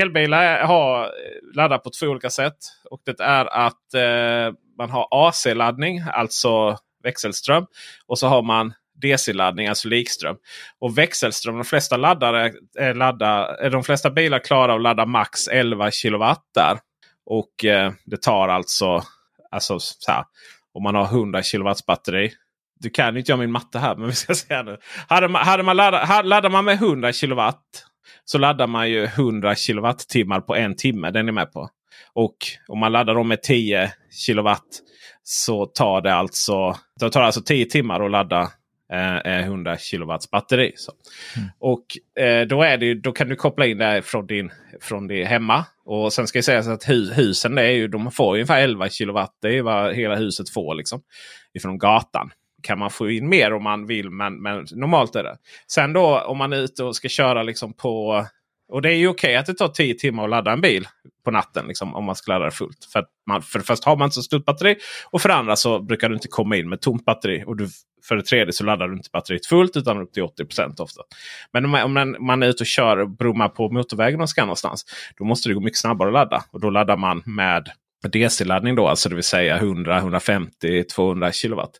Elbilar 0.00 0.64
har 0.66 1.10
laddat 1.54 1.84
på 1.84 1.90
två 2.00 2.06
olika 2.06 2.30
sätt. 2.30 2.56
Och 2.90 3.00
det 3.04 3.20
är 3.20 3.44
att 3.44 3.94
eh, 3.94 4.54
man 4.78 4.90
har 4.90 5.08
AC-laddning, 5.10 6.02
alltså 6.12 6.76
växelström. 7.02 7.66
Och 8.06 8.18
så 8.18 8.28
har 8.28 8.42
man 8.42 8.72
DC-laddning, 9.00 9.66
alltså 9.66 9.88
likström. 9.88 10.36
Och 10.78 10.98
växelström, 10.98 11.54
de 11.54 11.64
flesta 11.64 11.96
laddare 11.96 12.52
är 12.78 12.94
ladda, 12.94 13.56
är 13.56 13.70
de 13.70 13.84
flesta 13.84 14.10
bilar 14.10 14.38
klarar 14.38 14.76
att 14.76 14.82
ladda 14.82 15.06
max 15.06 15.48
11 15.48 15.90
kilowatt 15.90 16.44
där. 16.54 16.78
Och 17.26 17.64
eh, 17.64 17.92
det 18.04 18.22
tar 18.22 18.48
alltså, 18.48 19.02
alltså 19.50 19.78
så 19.78 20.12
här, 20.12 20.24
om 20.74 20.82
man 20.82 20.94
har 20.94 21.04
100 21.04 21.42
kilowatts 21.42 21.86
batteri. 21.86 22.32
Du 22.80 22.90
kan 22.90 23.16
inte 23.16 23.32
göra 23.32 23.40
min 23.40 23.52
matte 23.52 23.78
här, 23.78 23.96
men 23.96 24.06
vi 24.06 24.14
ska 24.14 24.34
säga 24.34 24.62
nu. 24.62 24.78
Hade 25.08 25.28
man, 25.28 25.46
hade 25.46 25.62
man 25.62 25.76
laddat, 25.76 26.08
hade, 26.08 26.28
laddar 26.28 26.50
man 26.50 26.64
med 26.64 26.74
100 26.74 27.12
kilowatt 27.12 27.86
så 28.24 28.38
laddar 28.38 28.66
man 28.66 28.90
ju 28.90 29.04
100 29.04 29.54
kilowattimmar 29.54 30.40
på 30.40 30.56
en 30.56 30.76
timme. 30.76 31.10
Den 31.10 31.28
är 31.28 31.32
med 31.32 31.52
på. 31.52 31.68
Och 32.12 32.36
om 32.68 32.78
man 32.78 32.92
laddar 32.92 33.14
dem 33.14 33.28
med 33.28 33.42
10 33.42 33.92
kilowatt 34.26 34.80
så 35.22 35.66
tar 35.66 36.00
det 36.00 36.14
alltså, 36.14 36.76
det 37.00 37.10
tar 37.10 37.22
alltså 37.22 37.42
10 37.42 37.66
timmar 37.66 38.00
att 38.00 38.10
ladda 38.10 38.50
eh, 38.92 39.40
100 39.44 39.76
kilowatts 39.76 40.30
batteri. 40.30 40.72
Så. 40.76 40.92
Mm. 41.36 41.48
Och 41.58 41.84
eh, 42.22 42.46
då, 42.46 42.62
är 42.62 42.76
det, 42.76 42.94
då 42.94 43.12
kan 43.12 43.28
du 43.28 43.36
koppla 43.36 43.66
in 43.66 43.78
det 43.78 44.02
från 44.02 44.26
din, 44.26 44.50
från 44.80 45.06
din 45.06 45.26
hemma. 45.26 45.64
Och 45.84 46.12
sen 46.12 46.26
ska 46.26 46.38
jag 46.38 46.44
säga 46.44 46.58
att 46.58 46.88
hu 46.88 47.12
husen 47.12 47.58
är 47.58 47.70
ju, 47.70 47.88
de 47.88 48.10
får 48.10 48.32
ungefär 48.34 48.60
11 48.60 48.88
kilowatt. 48.88 49.38
Det 49.42 49.58
är 49.58 49.62
vad 49.62 49.94
hela 49.94 50.16
huset 50.16 50.50
får 50.50 50.74
liksom. 50.74 51.02
Ifrån 51.54 51.78
gatan 51.78 52.30
kan 52.62 52.78
man 52.78 52.90
få 52.90 53.10
in 53.10 53.28
mer 53.28 53.52
om 53.52 53.62
man 53.62 53.86
vill. 53.86 54.10
Men, 54.10 54.42
men 54.42 54.66
normalt 54.72 55.16
är 55.16 55.22
det. 55.22 55.36
Sen 55.66 55.92
då 55.92 56.20
om 56.20 56.38
man 56.38 56.52
är 56.52 56.56
ute 56.56 56.84
och 56.84 56.96
ska 56.96 57.08
köra 57.08 57.42
liksom 57.42 57.72
på 57.72 58.26
och 58.70 58.82
det 58.82 58.88
är 58.88 58.96
ju 58.96 59.08
okej 59.08 59.28
okay 59.28 59.36
att 59.36 59.46
det 59.46 59.54
tar 59.54 59.68
10 59.68 59.94
timmar 59.94 60.24
att 60.24 60.30
ladda 60.30 60.52
en 60.52 60.60
bil 60.60 60.88
på 61.24 61.30
natten. 61.30 61.66
Liksom, 61.66 61.94
om 61.94 62.04
man 62.04 62.16
ska 62.16 62.32
ladda 62.32 62.44
det 62.44 62.50
fullt. 62.50 62.84
För, 62.92 63.04
man, 63.26 63.42
för 63.42 63.58
det 63.58 63.64
första 63.64 63.90
har 63.90 63.96
man 63.96 64.06
inte 64.06 64.14
så 64.14 64.22
stort 64.22 64.44
batteri. 64.44 64.76
Och 65.10 65.22
för 65.22 65.28
det 65.28 65.34
andra 65.34 65.56
så 65.56 65.80
brukar 65.80 66.08
du 66.08 66.14
inte 66.14 66.28
komma 66.28 66.56
in 66.56 66.68
med 66.68 66.80
tomt 66.80 67.04
batteri. 67.04 67.44
Och 67.46 67.56
du, 67.56 67.68
för 68.08 68.16
det 68.16 68.22
tredje 68.22 68.52
så 68.52 68.64
laddar 68.64 68.88
du 68.88 68.96
inte 68.96 69.08
batteriet 69.12 69.46
fullt 69.46 69.76
utan 69.76 70.00
upp 70.00 70.12
till 70.12 70.22
80% 70.22 70.80
ofta. 70.80 71.02
Men 71.52 71.64
om 71.64 71.70
man, 71.70 72.16
om 72.16 72.26
man 72.26 72.42
är 72.42 72.46
ute 72.46 72.62
och 72.62 72.66
kör 72.66 72.96
och 72.96 73.10
brummar 73.10 73.48
på 73.48 73.70
motorvägen 73.70 74.20
och 74.20 74.30
ska 74.30 74.42
någonstans. 74.42 74.84
Då 75.18 75.24
måste 75.24 75.48
det 75.48 75.54
gå 75.54 75.60
mycket 75.60 75.78
snabbare 75.78 76.08
att 76.08 76.14
ladda. 76.14 76.44
Och 76.50 76.60
då 76.60 76.70
laddar 76.70 76.96
man 76.96 77.22
med 77.26 77.70
DC-laddning 78.12 78.74
då. 78.74 78.88
Alltså 78.88 79.08
det 79.08 79.14
vill 79.14 79.24
säga 79.24 79.56
100, 79.56 79.98
150, 79.98 80.84
200 80.84 81.32
kilowatt. 81.32 81.72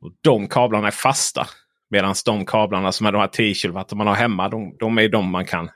Och 0.00 0.12
de 0.20 0.48
kablarna 0.48 0.86
är 0.86 0.90
fasta. 0.90 1.46
Medan 1.90 2.14
de 2.24 2.46
kablarna 2.46 2.92
som 2.92 3.06
är 3.06 3.12
de 3.12 3.18
här 3.18 3.28
10 3.28 3.54
kW 3.54 3.84
man 3.94 4.06
har 4.06 4.14
hemma. 4.14 4.48
De, 4.48 4.76
de 4.78 4.98
är 4.98 5.08
de 5.08 5.30
man 5.30 5.46
kan 5.46 5.68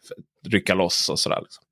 rycka 0.47 0.75
loss 0.75 1.09
och 1.09 1.19
sådär. 1.19 1.41
Liksom. 1.43 1.65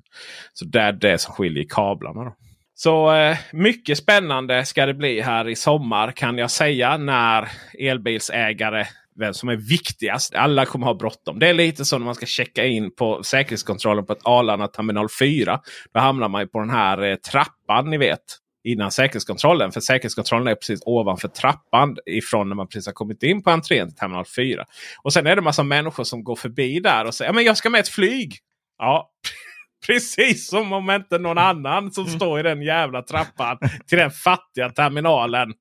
Så 0.52 0.64
det 0.64 0.80
är 0.80 0.92
det 0.92 1.18
som 1.18 1.34
skiljer 1.34 1.64
kablarna. 1.68 2.24
Då. 2.24 2.36
Så 2.74 3.14
eh, 3.14 3.36
mycket 3.52 3.98
spännande 3.98 4.64
ska 4.64 4.86
det 4.86 4.94
bli 4.94 5.20
här 5.20 5.48
i 5.48 5.56
sommar 5.56 6.12
kan 6.12 6.38
jag 6.38 6.50
säga. 6.50 6.96
När 6.96 7.48
elbilsägare 7.78 8.86
vem 9.18 9.34
som 9.34 9.48
är 9.48 9.56
viktigast. 9.56 10.34
Alla 10.34 10.66
kommer 10.66 10.86
ha 10.86 10.94
bråttom. 10.94 11.38
Det 11.38 11.48
är 11.48 11.54
lite 11.54 11.84
som 11.84 12.00
när 12.00 12.06
man 12.06 12.14
ska 12.14 12.26
checka 12.26 12.64
in 12.64 12.94
på 12.94 13.22
säkerhetskontrollen 13.22 14.06
på 14.06 14.12
ett 14.12 14.20
Arlanda 14.22 14.68
terminal 14.68 15.08
4. 15.20 15.60
Då 15.94 16.00
hamnar 16.00 16.28
man 16.28 16.48
på 16.48 16.60
den 16.60 16.70
här 16.70 17.02
eh, 17.02 17.14
trappan 17.14 17.90
ni 17.90 17.98
vet 17.98 18.20
innan 18.64 18.90
säkerhetskontrollen. 18.90 19.72
För 19.72 19.80
säkerhetskontrollen 19.80 20.48
är 20.48 20.54
precis 20.54 20.80
ovanför 20.86 21.28
trappan 21.28 21.96
ifrån 22.06 22.48
när 22.48 22.56
man 22.56 22.68
precis 22.68 22.86
har 22.86 22.92
kommit 22.92 23.22
in 23.22 23.42
på 23.42 23.50
entrén 23.50 23.88
till 23.88 23.96
terminal 23.96 24.24
4. 24.36 24.64
Och 25.02 25.12
sen 25.12 25.26
är 25.26 25.36
det 25.36 25.42
massa 25.42 25.62
människor 25.62 26.04
som 26.04 26.24
går 26.24 26.36
förbi 26.36 26.80
där 26.80 27.04
och 27.04 27.14
säger 27.14 27.32
men 27.32 27.44
jag 27.44 27.56
ska 27.56 27.70
med 27.70 27.80
ett 27.80 27.88
flyg. 27.88 28.38
Ja, 28.78 29.10
precis 29.86 30.48
som 30.48 30.72
om 30.72 30.90
inte 30.90 31.18
någon 31.18 31.38
annan 31.38 31.92
som 31.92 32.04
mm. 32.04 32.16
står 32.16 32.40
i 32.40 32.42
den 32.42 32.62
jävla 32.62 33.02
trappan 33.02 33.58
till 33.86 33.98
den 33.98 34.10
fattiga 34.10 34.70
terminalen. 34.70 35.52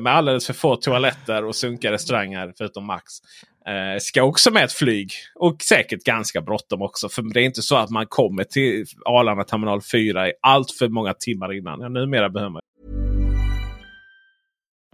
Med 0.00 0.14
alldeles 0.14 0.46
för 0.46 0.54
få 0.54 0.76
toaletter 0.76 1.44
och 1.44 1.56
sunkiga 1.56 1.92
restauranger 1.92 2.52
förutom 2.58 2.86
Max. 2.86 3.04
Eh, 3.66 3.98
ska 4.00 4.22
också 4.22 4.50
med 4.50 4.64
ett 4.64 4.72
flyg. 4.72 5.12
Och 5.34 5.62
säkert 5.62 6.04
ganska 6.04 6.40
bråttom 6.40 6.82
också. 6.82 7.08
För 7.08 7.22
det 7.34 7.40
är 7.40 7.44
inte 7.44 7.62
så 7.62 7.76
att 7.76 7.90
man 7.90 8.06
kommer 8.06 8.44
till 8.44 8.84
Arlanda 9.04 9.44
terminal 9.44 9.80
4 9.92 10.28
i 10.28 10.32
allt 10.42 10.70
för 10.70 10.88
många 10.88 11.14
timmar 11.14 11.52
innan. 11.52 11.80
Ja, 11.80 11.88
numera 11.88 12.28
behöver 12.28 12.50
man. 12.50 12.62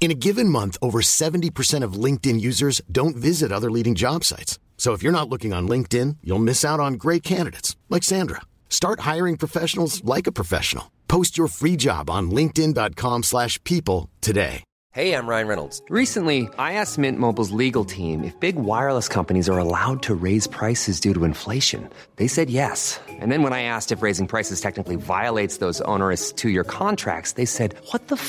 In 0.00 0.10
a 0.10 0.14
given 0.14 0.48
month, 0.48 0.78
over 0.80 1.02
70% 1.02 1.84
of 1.84 1.92
LinkedIn 2.04 2.40
users 2.40 2.80
don't 2.90 3.16
visit 3.16 3.52
other 3.52 3.70
leading 3.70 3.94
job 3.94 4.24
sites. 4.24 4.58
So 4.78 4.94
if 4.94 5.02
you're 5.02 5.12
not 5.12 5.28
looking 5.28 5.52
on 5.52 5.68
LinkedIn, 5.68 6.16
you'll 6.24 6.38
miss 6.38 6.64
out 6.64 6.80
on 6.80 6.94
great 6.94 7.22
candidates 7.22 7.76
like 7.90 8.02
Sandra. 8.02 8.40
Start 8.70 9.00
hiring 9.00 9.36
professionals 9.36 10.02
like 10.02 10.26
a 10.26 10.32
professional. 10.32 10.90
Post 11.06 11.36
your 11.36 11.48
free 11.48 11.76
job 11.76 12.08
on 12.08 12.30
linkedin.com/people 12.30 14.08
today. 14.22 14.64
Hey, 14.92 15.14
I'm 15.14 15.28
Ryan 15.28 15.46
Reynolds. 15.46 15.82
Recently, 15.88 16.48
I 16.58 16.72
asked 16.72 16.98
Mint 16.98 17.16
Mobile's 17.18 17.52
legal 17.52 17.84
team 17.84 18.24
if 18.24 18.34
big 18.40 18.56
wireless 18.56 19.06
companies 19.06 19.48
are 19.48 19.58
allowed 19.58 20.02
to 20.02 20.16
raise 20.16 20.48
prices 20.48 20.98
due 20.98 21.14
to 21.14 21.22
inflation. 21.24 21.88
They 22.16 22.26
said 22.26 22.50
yes. 22.50 22.98
And 23.08 23.30
then 23.30 23.44
when 23.44 23.52
I 23.52 23.62
asked 23.62 23.92
if 23.92 24.02
raising 24.02 24.26
prices 24.26 24.60
technically 24.60 24.96
violates 24.96 25.58
those 25.58 25.80
onerous 25.82 26.32
2-year 26.32 26.64
contracts, 26.64 27.32
they 27.32 27.44
said, 27.46 27.76
"What 27.92 28.08
the 28.08 28.16
f- 28.16 28.28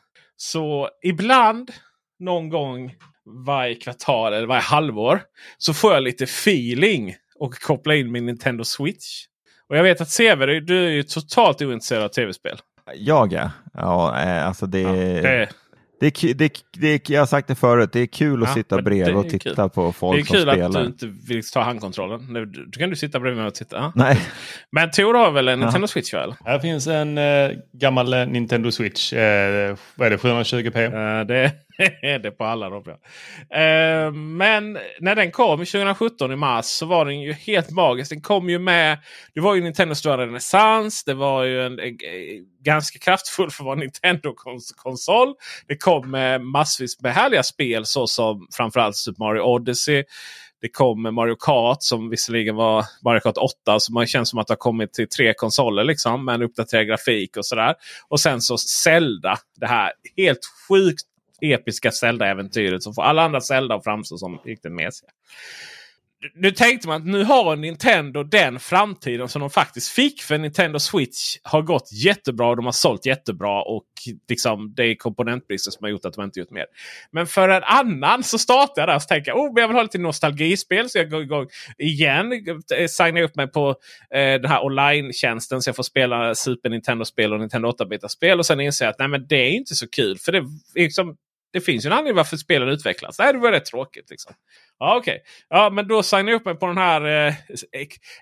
Så 0.43 0.89
ibland, 1.03 1.71
någon 2.19 2.49
gång 2.49 2.95
varje 3.45 3.75
kvartal 3.75 4.33
eller 4.33 4.47
varje 4.47 4.61
halvår. 4.61 5.21
Så 5.57 5.73
får 5.73 5.93
jag 5.93 6.03
lite 6.03 6.23
feeling 6.23 7.15
och 7.35 7.53
koppla 7.53 7.95
in 7.95 8.11
min 8.11 8.25
Nintendo 8.25 8.63
Switch. 8.63 9.25
Och 9.69 9.77
jag 9.77 9.83
vet 9.83 10.01
att 10.01 10.09
Sever, 10.09 10.47
du 10.47 10.85
är 10.85 10.89
ju 10.89 11.03
totalt 11.03 11.61
ointresserad 11.61 12.03
av 12.03 12.07
tv-spel. 12.07 12.57
Jag 12.95 13.33
ja. 13.33 13.51
ja 13.73 14.21
eh, 14.21 14.47
alltså 14.47 14.65
det, 14.65 14.81
ja, 14.81 14.91
det, 14.91 15.49
det, 16.01 16.23
är, 16.23 16.33
det, 16.33 16.63
det, 16.71 17.09
jag 17.09 17.21
har 17.21 17.25
sagt 17.25 17.47
det 17.47 17.55
förut, 17.55 17.89
det 17.93 17.99
är 17.99 18.05
kul 18.05 18.43
att 18.43 18.49
ja, 18.49 18.55
sitta 18.55 18.81
bredvid 18.81 19.15
och 19.15 19.29
titta 19.29 19.55
kul. 19.55 19.69
på 19.69 19.91
folk 19.91 20.27
som 20.27 20.35
spelar. 20.35 20.55
Det 20.55 20.61
är 20.61 20.67
kul 20.67 20.77
att 20.77 20.83
du 20.99 21.07
inte 21.07 21.27
vill 21.27 21.49
ta 21.49 21.61
handkontrollen. 21.61 22.27
Nu, 22.29 22.45
du 22.45 22.79
kan 22.79 22.89
du 22.89 22.95
sitta 22.95 23.19
bredvid 23.19 23.37
mig 23.37 23.47
och 23.47 23.55
titta. 23.55 23.75
Ja. 23.75 23.91
Nej. 23.95 24.19
Men 24.71 24.91
Tor 24.91 25.13
har 25.13 25.31
väl 25.31 25.47
en 25.47 25.59
Nintendo 25.59 25.87
Switch 25.87 26.13
väl? 26.13 26.35
Här 26.45 26.59
finns 26.59 26.87
en 26.87 27.17
eh, 27.17 27.51
gammal 27.71 28.13
eh, 28.13 28.25
Nintendo 28.25 28.71
Switch. 28.71 29.13
Eh, 29.13 29.75
vad 29.95 30.07
är 30.07 30.11
det, 30.11 30.17
720p? 30.17 31.19
Uh, 31.19 31.27
det 31.27 31.51
det 32.01 32.31
på 32.31 32.43
alla 32.43 32.69
dem. 32.69 32.83
Ja. 32.85 33.57
Eh, 33.57 34.11
men 34.11 34.77
när 34.99 35.15
den 35.15 35.31
kom 35.31 35.57
2017 35.57 36.31
i 36.31 36.35
mars 36.35 36.65
så 36.65 36.85
var 36.85 37.05
den 37.05 37.21
ju 37.21 37.33
helt 37.33 37.71
magisk. 37.71 38.09
Den 38.09 38.21
kom 38.21 38.49
ju 38.49 38.59
med. 38.59 38.99
Det 39.33 39.41
var 39.41 39.55
ju 39.55 39.61
Nintendo 39.61 39.95
stora 39.95 40.17
renässans. 40.17 41.03
Det 41.03 41.13
var 41.13 41.43
ju 41.43 41.65
en, 41.65 41.79
en, 41.79 41.87
en, 41.87 42.45
ganska 42.63 42.99
kraftfull 42.99 43.51
för 43.51 43.63
att 43.63 43.65
vara 43.65 43.75
Nintendo-konsol. 43.75 45.33
Det 45.67 45.77
kom 45.77 46.11
med 46.11 46.41
massvis 46.41 47.01
med 47.01 47.13
härliga 47.13 47.43
spel 47.43 47.85
såsom 47.85 48.47
framförallt 48.51 48.95
Super 48.95 49.19
Mario 49.19 49.41
Odyssey. 49.41 50.03
Det 50.61 50.69
kom 50.69 51.01
Mario 51.15 51.35
Kart 51.35 51.83
som 51.83 52.09
visserligen 52.09 52.55
var 52.55 52.85
Mario 53.03 53.19
Kart 53.19 53.37
8. 53.37 53.79
Så 53.79 53.93
man 53.93 54.07
känns 54.07 54.29
som 54.29 54.39
att 54.39 54.47
det 54.47 54.51
har 54.51 54.57
kommit 54.57 54.93
till 54.93 55.09
tre 55.09 55.33
konsoler 55.33 55.83
liksom. 55.83 56.25
Med 56.25 56.35
en 56.35 56.41
uppdaterad 56.41 56.87
grafik 56.87 57.37
och 57.37 57.45
sådär. 57.45 57.75
Och 58.07 58.19
sen 58.19 58.41
så 58.41 58.57
Zelda. 58.57 59.37
Det 59.57 59.67
här 59.67 59.91
helt 60.17 60.39
sjukt 60.67 61.03
episka 61.41 61.91
Zelda-äventyret 61.91 62.83
som 62.83 62.93
får 62.93 63.03
alla 63.03 63.21
andra 63.21 63.41
Zelda 63.41 63.75
att 63.75 63.83
framstå 63.83 64.17
som 64.17 64.37
riktigt 64.37 64.71
mesiga. 64.71 65.09
nu 66.35 66.51
tänkte 66.51 66.87
man 66.87 67.01
att 67.01 67.07
nu 67.07 67.23
har 67.23 67.55
Nintendo 67.55 68.23
den 68.23 68.59
framtiden 68.59 69.29
som 69.29 69.39
de 69.39 69.49
faktiskt 69.49 69.89
fick. 69.91 70.21
För 70.21 70.37
Nintendo 70.37 70.79
Switch 70.79 71.37
har 71.43 71.61
gått 71.61 71.89
jättebra 71.93 72.47
och 72.47 72.55
de 72.55 72.65
har 72.65 72.71
sålt 72.71 73.05
jättebra. 73.05 73.61
Och 73.61 73.85
liksom, 74.29 74.73
det 74.75 74.83
är 74.83 74.95
komponentbristen 74.95 75.71
som 75.71 75.83
har 75.83 75.89
gjort 75.89 76.05
att 76.05 76.13
de 76.13 76.23
inte 76.23 76.39
gjort 76.39 76.51
mer. 76.51 76.65
Men 77.11 77.27
för 77.27 77.49
en 77.49 77.63
annan 77.63 78.23
så 78.23 78.37
startar 78.37 78.81
jag 78.81 78.89
där 78.89 78.95
och 78.95 79.07
tänker 79.07 79.33
oh, 79.33 79.59
jag 79.59 79.67
vill 79.67 79.75
ha 79.77 79.83
lite 79.83 79.97
nostalgispel. 79.97 80.89
Så 80.89 80.97
jag 80.97 81.09
går 81.09 81.21
igång 81.21 81.47
igen. 81.77 82.31
Eh, 82.77 82.87
signar 82.87 83.21
upp 83.21 83.35
mig 83.35 83.47
på 83.47 83.69
eh, 84.13 84.41
den 84.41 84.45
här 84.45 84.65
online-tjänsten 84.65 85.61
så 85.61 85.69
jag 85.69 85.75
får 85.75 85.83
spela 85.83 86.35
Super 86.35 86.69
Nintendo-spel 86.69 87.33
och 87.33 87.39
Nintendo 87.39 87.69
8-bitarspel. 87.69 88.37
Och 88.37 88.45
sen 88.45 88.59
inser 88.59 88.85
jag 88.85 88.91
att 88.91 88.99
nej, 88.99 89.07
men 89.07 89.27
det 89.27 89.35
är 89.35 89.51
inte 89.51 89.75
så 89.75 89.89
kul. 89.89 90.17
För 90.17 90.31
det, 90.31 90.43
liksom, 90.75 91.15
det 91.53 91.61
finns 91.61 91.85
ju 91.85 91.87
en 91.87 91.93
anledning 91.93 92.15
varför 92.15 92.37
spelen 92.37 92.69
utvecklas. 92.69 93.19
Nej, 93.19 93.33
det 93.33 93.39
var 93.39 93.51
rätt 93.51 93.65
tråkigt. 93.65 94.09
Liksom. 94.09 94.33
Ja, 94.79 94.97
okej. 94.97 95.11
Okay. 95.11 95.23
Ja, 95.49 95.69
men 95.69 95.87
då 95.87 96.03
signar 96.03 96.31
jag 96.31 96.39
upp 96.39 96.45
mig 96.45 96.55
på 96.55 96.67
den 96.67 96.77
här 96.77 97.27
eh, 97.27 97.33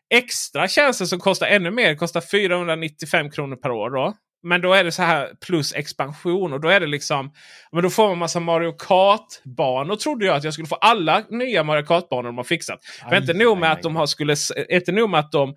extra 0.10 0.68
tjänsten 0.68 1.08
som 1.08 1.20
kostar 1.20 1.48
ännu 1.48 1.72
mer. 1.72 1.96
Kostar 1.96 2.22
495 2.22 3.32
kronor 3.32 3.56
per 3.56 3.72
år. 3.72 3.90
då. 3.90 4.14
Men 4.44 4.62
då 4.62 4.74
är 4.74 4.84
det 4.84 4.92
så 4.92 5.04
här 5.04 5.30
plus 5.48 5.76
expansion. 5.76 6.54
Och 6.54 6.62
då 6.62 6.70
är 6.70 6.80
det 6.80 6.88
liksom. 6.88 7.32
Men 7.72 7.84
då 7.84 7.90
får 7.90 8.08
man 8.08 8.18
massa 8.18 8.40
Mario 8.40 8.72
Kart-banor. 8.72 9.96
Trodde 9.96 10.26
jag 10.26 10.36
att 10.36 10.44
jag 10.44 10.54
skulle 10.54 10.68
få 10.68 10.76
alla 10.76 11.24
nya 11.30 11.64
Mario 11.64 11.86
Kart-banor 11.86 12.24
de 12.24 12.38
har 12.38 12.44
fixat. 12.44 12.80
Aj, 13.02 13.08
men 13.12 13.22
inte 13.22 13.34
nog 13.34 13.58
med 13.58 13.72
att 13.72 13.82
de 13.82 13.96
har 13.96 14.06
skulle. 14.06 14.36
Inte 14.70 14.92
nog 14.92 15.10
med 15.10 15.20
att 15.20 15.32
de 15.32 15.50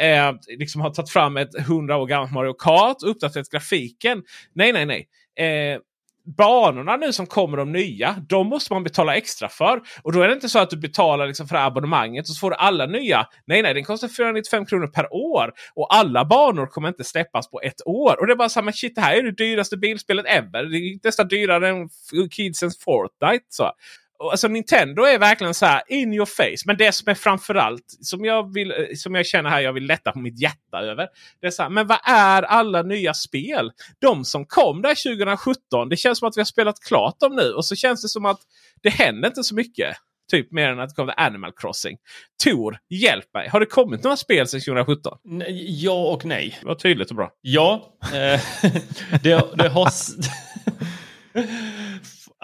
eh, 0.00 0.32
liksom 0.58 0.80
har 0.80 0.90
tagit 0.90 1.10
fram 1.10 1.36
ett 1.36 1.54
100 1.58 1.96
år 1.96 2.06
gammalt 2.06 2.32
Mario 2.32 2.52
Kart 2.52 2.96
och 3.02 3.10
uppdaterat 3.10 3.50
grafiken. 3.50 4.22
Nej, 4.54 4.72
nej, 4.72 4.86
nej. 4.86 5.08
Eh, 5.38 5.80
banorna 6.26 6.96
nu 6.96 7.12
som 7.12 7.26
kommer 7.26 7.56
de 7.56 7.72
nya, 7.72 8.16
de 8.28 8.46
måste 8.46 8.72
man 8.72 8.84
betala 8.84 9.16
extra 9.16 9.48
för. 9.48 9.80
Och 10.02 10.12
då 10.12 10.20
är 10.22 10.28
det 10.28 10.34
inte 10.34 10.48
så 10.48 10.58
att 10.58 10.70
du 10.70 10.76
betalar 10.76 11.26
liksom 11.26 11.48
för 11.48 11.56
abonnemanget 11.56 12.28
och 12.28 12.34
så 12.34 12.38
får 12.38 12.50
du 12.50 12.56
alla 12.56 12.86
nya. 12.86 13.26
Nej, 13.46 13.62
nej, 13.62 13.74
den 13.74 13.84
kostar 13.84 14.08
495 14.08 14.66
kronor 14.66 14.86
per 14.86 15.12
år. 15.12 15.52
Och 15.74 15.94
alla 15.94 16.24
banor 16.24 16.66
kommer 16.66 16.88
inte 16.88 17.04
släppas 17.04 17.50
på 17.50 17.60
ett 17.60 17.86
år. 17.86 18.20
Och 18.20 18.26
det 18.26 18.32
är 18.32 18.36
bara 18.36 18.48
så 18.48 18.60
här, 18.60 18.64
men 18.64 18.74
shit, 18.74 18.94
det 18.94 19.00
här 19.00 19.16
är 19.16 19.22
det 19.22 19.32
dyraste 19.32 19.76
bilspelet 19.76 20.26
ever. 20.26 20.64
Det 20.64 20.76
är 20.76 20.98
nästan 21.04 21.28
dyrare 21.28 21.68
än 21.68 21.88
Kidsens 22.30 22.78
Fortnite. 22.78 23.44
Så. 23.48 23.70
Alltså 24.18 24.48
Nintendo 24.48 25.02
är 25.02 25.18
verkligen 25.18 25.54
så 25.54 25.66
här 25.66 25.82
in 25.88 26.12
your 26.12 26.26
face. 26.26 26.62
Men 26.66 26.76
det 26.76 26.92
som 26.92 27.10
är 27.10 27.14
framförallt 27.14 27.84
som 28.00 28.24
jag, 28.24 28.54
vill, 28.54 28.70
eh, 28.70 28.76
som 28.96 29.14
jag 29.14 29.26
känner 29.26 29.50
här 29.50 29.60
jag 29.60 29.72
vill 29.72 29.86
lätta 29.86 30.12
på 30.12 30.18
mitt 30.18 30.40
hjärta 30.40 30.78
över. 30.80 31.08
Det 31.40 31.46
är 31.46 31.50
så 31.50 31.62
här, 31.62 31.70
men 31.70 31.86
vad 31.86 31.98
är 32.04 32.42
alla 32.42 32.82
nya 32.82 33.14
spel? 33.14 33.72
De 33.98 34.24
som 34.24 34.46
kom 34.46 34.82
där 34.82 35.16
2017. 35.16 35.88
Det 35.88 35.96
känns 35.96 36.18
som 36.18 36.28
att 36.28 36.36
vi 36.36 36.40
har 36.40 36.46
spelat 36.46 36.80
klart 36.80 37.20
dem 37.20 37.36
nu. 37.36 37.52
Och 37.52 37.64
så 37.64 37.76
känns 37.76 38.02
det 38.02 38.08
som 38.08 38.26
att 38.26 38.40
det 38.82 38.90
händer 38.90 39.28
inte 39.28 39.44
så 39.44 39.54
mycket. 39.54 39.96
Typ 40.30 40.52
mer 40.52 40.68
än 40.68 40.80
att 40.80 40.88
det 40.88 40.94
kommer 40.94 41.20
Animal 41.20 41.52
Crossing. 41.56 41.96
Tor, 42.44 42.78
hjälp 42.90 43.34
mig. 43.34 43.48
Har 43.48 43.60
det 43.60 43.66
kommit 43.66 44.02
några 44.04 44.16
spel 44.16 44.48
sedan 44.48 44.60
2017? 44.60 45.18
Ja 45.58 46.12
och 46.12 46.24
nej. 46.24 46.58
Det 46.60 46.66
var 46.66 46.74
tydligt 46.74 47.10
och 47.10 47.16
bra. 47.16 47.30
Ja. 47.40 47.98
Eh, 48.02 48.40
det, 49.22 49.44
det 49.54 49.68
har... 49.68 49.90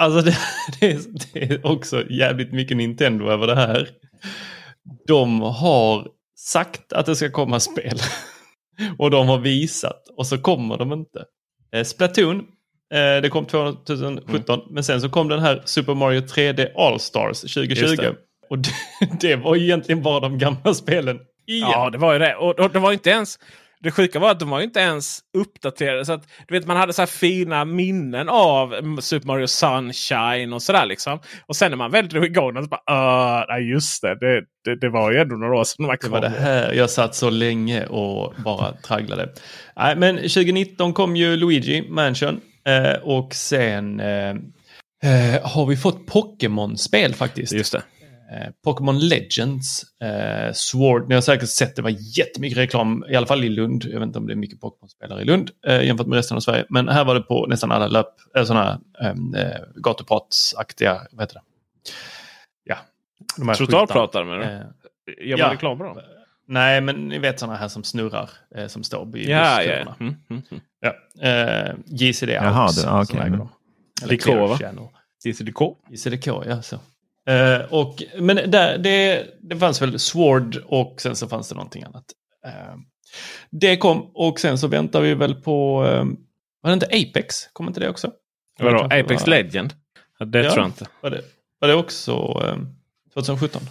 Alltså 0.03 0.21
det, 0.21 0.39
det, 0.81 0.93
är, 0.93 1.01
det, 1.33 1.55
är, 1.55 1.67
också 1.67 2.11
jävligt 2.11 2.53
mycket 2.53 2.77
Nintendo 2.77 3.29
över 3.29 3.47
det 3.47 3.55
här. 3.55 3.89
De 5.07 5.41
har 5.41 6.09
sagt 6.39 6.93
att 6.93 7.07
det 7.07 7.17
ska 7.17 7.31
komma 7.31 7.61
spel. 7.61 7.99
och 8.99 9.11
de 9.11 9.29
har 9.29 9.39
visat 9.39 10.09
och 10.17 10.27
så 10.27 10.39
kommer 10.39 10.79
de 10.79 10.93
inte. 10.93 11.25
Eh, 11.75 11.85
Splatoon, 11.85 12.39
eh, 12.95 13.23
det 13.23 13.29
kom 13.31 13.47
2017. 13.47 14.61
Mm. 14.61 14.75
Men 14.75 14.85
sen 14.85 15.01
så 15.01 15.09
kom 15.09 15.29
den 15.29 15.41
här 15.41 15.63
Super 15.65 15.95
Mario 15.95 16.21
3D 16.21 16.69
All-Stars 16.77 17.41
2020. 17.41 18.15
Och 18.51 18.59
det, 18.59 18.71
det, 19.21 19.37
var 19.37 19.57
egentligen 19.57 20.03
bara 20.03 20.21
de 20.21 20.39
gamla 20.39 20.75
spelen 20.75 21.19
igen. 21.47 21.71
Ja, 21.73 21.91
det 21.91 21.99
var 21.99 22.13
ju 22.13 22.19
det. 22.19 22.35
Och, 22.35 22.59
och 22.61 22.71
det 22.71 22.79
var 22.79 22.93
inte 22.93 23.11
ens 23.11 23.39
det 23.83 23.91
sjuka 23.91 24.19
var 24.19 24.31
att 24.31 24.41
de 24.41 24.51
var 24.51 24.61
inte 24.61 24.81
ens 24.81 25.21
uppdaterade. 25.39 26.05
Så 26.05 26.13
att, 26.13 26.29
du 26.49 26.55
vet, 26.55 26.67
man 26.67 26.77
hade 26.77 26.93
så 26.93 27.07
fina 27.07 27.65
minnen 27.65 28.29
av 28.29 28.75
Super 29.01 29.27
Mario 29.27 29.47
Sunshine 29.47 30.53
och 30.53 30.63
sådär. 30.63 30.87
Liksom. 30.87 31.19
Och 31.47 31.57
sen 31.57 31.71
när 31.71 31.77
man 31.79 31.91
väl 31.91 32.09
drog 32.09 32.25
igång 32.25 32.55
den 32.55 32.65
så 32.65 32.69
bara 32.69 33.41
uh, 33.41 33.45
nej 33.49 33.71
just 33.71 34.03
det, 34.03 34.19
det, 34.21 34.43
det, 34.65 34.81
det, 34.81 34.89
var 34.89 35.13
ju 35.13 35.19
ändå 35.19 35.37
några 35.37 35.59
år 35.59 35.65
sedan 35.65 35.83
de 35.83 35.87
var 35.87 35.97
kvar. 35.97 36.21
Det 36.21 36.29
var 36.29 36.37
det 36.37 36.43
här 36.43 36.73
jag 36.73 36.91
satt 36.91 37.15
så 37.15 37.31
länge 37.31 37.87
och 37.87 38.35
bara 38.45 38.73
tragglade. 38.73 39.29
Nej, 39.77 39.97
men 39.97 40.17
2019 40.17 40.93
kom 40.93 41.17
ju 41.17 41.37
Luigi 41.37 41.89
Mansion. 41.91 42.41
Eh, 42.65 43.03
och 43.03 43.35
sen 43.35 44.01
eh, 44.01 44.31
eh, 45.05 45.43
har 45.43 45.67
vi 45.67 45.77
fått 45.77 46.07
Pokémon-spel 46.07 47.15
faktiskt. 47.15 47.53
Just 47.53 47.73
det. 47.73 47.83
Eh, 48.33 48.51
Pokémon 48.65 48.99
Legends, 48.99 49.85
eh, 50.01 50.53
Sword, 50.53 51.09
ni 51.09 51.15
har 51.15 51.23
säkert 51.23 51.49
sett 51.49 51.77
det 51.77 51.83
var 51.83 52.19
jättemycket 52.19 52.59
reklam, 52.59 53.05
i 53.09 53.17
alla 53.17 53.27
fall 53.27 53.45
i 53.45 53.49
Lund. 53.49 53.85
Jag 53.85 54.01
vet 54.01 54.07
inte 54.07 54.19
om 54.19 54.27
det 54.27 54.33
är 54.33 54.37
mycket 54.37 54.61
Pokémon-spelare 54.61 55.23
i 55.23 55.25
Lund 55.25 55.51
eh, 55.67 55.83
jämfört 55.83 56.07
med 56.07 56.17
resten 56.17 56.37
av 56.37 56.41
Sverige. 56.41 56.65
Men 56.69 56.89
här 56.89 57.05
var 57.05 57.15
det 57.15 57.21
på 57.21 57.47
nästan 57.47 57.73
alla 57.73 57.87
löp, 57.87 58.15
äh, 58.37 58.45
sådana 58.45 58.81
ehm, 59.01 59.35
eh, 59.35 59.61
gatupratsaktiga, 59.75 61.01
vad 61.11 61.23
heter 61.23 61.35
det? 61.35 61.43
Ja. 62.65 62.77
Trottoarpratare 63.55 64.25
menar 64.25 64.39
du? 64.39 64.45
Eh, 64.45 65.29
Gör 65.29 65.39
man 65.39 65.47
ja. 65.47 65.53
reklam 65.53 65.79
på 65.79 65.85
dem? 65.85 65.99
Nej, 66.49 66.81
men 66.81 67.09
ni 67.09 67.19
vet 67.19 67.41
sådana 67.41 67.59
här 67.59 67.69
som 67.69 67.85
snurrar, 67.85 68.31
eh, 68.55 68.67
som 68.67 68.83
står 68.83 69.07
vid 69.07 69.29
ja, 69.29 69.63
ja, 69.63 69.73
ja. 69.73 69.95
Mm, 70.01 70.15
mm, 70.31 70.43
mm. 70.51 70.63
ja. 70.81 70.95
Eh, 71.29 71.75
JCD 71.87 72.29
Jaha, 72.29 72.71
det, 72.73 72.91
okay. 73.01 73.31
Likå 74.07 74.47
va? 74.47 74.59
JCDK? 75.25 75.61
JCDK, 75.91 76.27
ja. 76.27 76.63
Så. 76.63 76.79
Uh, 77.31 77.75
och, 77.75 78.03
men 78.19 78.51
där, 78.51 78.79
det, 78.79 79.27
det 79.41 79.57
fanns 79.57 79.83
väl 79.83 79.99
Sword 79.99 80.57
och 80.57 81.01
sen 81.01 81.17
så 81.17 81.29
fanns 81.29 81.49
det 81.49 81.55
någonting 81.55 81.83
annat. 81.83 82.05
Uh, 82.47 82.81
det 83.51 83.77
kom 83.77 84.11
och 84.15 84.41
sen 84.41 84.59
så 84.59 84.69
väntar 84.69 85.01
vi 85.01 85.15
väl 85.15 85.35
på, 85.35 85.83
uh, 85.83 86.05
var 86.63 86.71
det 86.71 86.75
inte 86.75 86.87
Apex? 86.87 87.37
Kom 87.53 87.69
inte 87.69 87.81
det 87.81 87.89
också? 87.89 88.13
Vadå, 88.59 88.79
Apex 88.85 89.27
Legend? 89.27 89.75
Det 90.27 90.43
ja, 90.43 90.51
tror 90.51 90.63
jag 90.63 90.69
inte. 90.69 90.87
Var 91.01 91.11
det, 91.11 91.21
var 91.59 91.69
det 91.69 91.75
också 91.75 92.43
2017? 93.15 93.63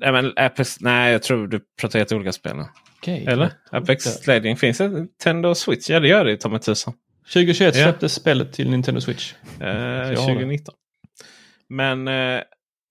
Nej, 0.00 0.12
men 0.12 0.32
Apex, 0.36 0.80
nej, 0.80 1.12
jag 1.12 1.22
tror 1.22 1.46
du 1.46 1.60
pratar 1.80 1.98
helt 1.98 2.12
olika 2.12 2.32
spel. 2.32 2.56
Okay, 2.98 3.24
Eller? 3.24 3.52
Apex 3.70 4.26
Legend 4.26 4.58
finns 4.58 4.78
det 4.78 4.88
Nintendo 4.88 5.54
Switch? 5.54 5.90
Ja 5.90 6.00
det 6.00 6.08
gör 6.08 6.24
det 6.24 6.36
ta 6.36 6.48
mig 6.48 6.60
tusan. 6.60 6.94
2021 7.32 7.74
släpptes 7.74 8.16
ja. 8.16 8.20
spelet 8.20 8.52
till 8.52 8.70
Nintendo 8.70 9.00
Switch. 9.00 9.34
2019. 10.16 10.74
Men 11.68 12.08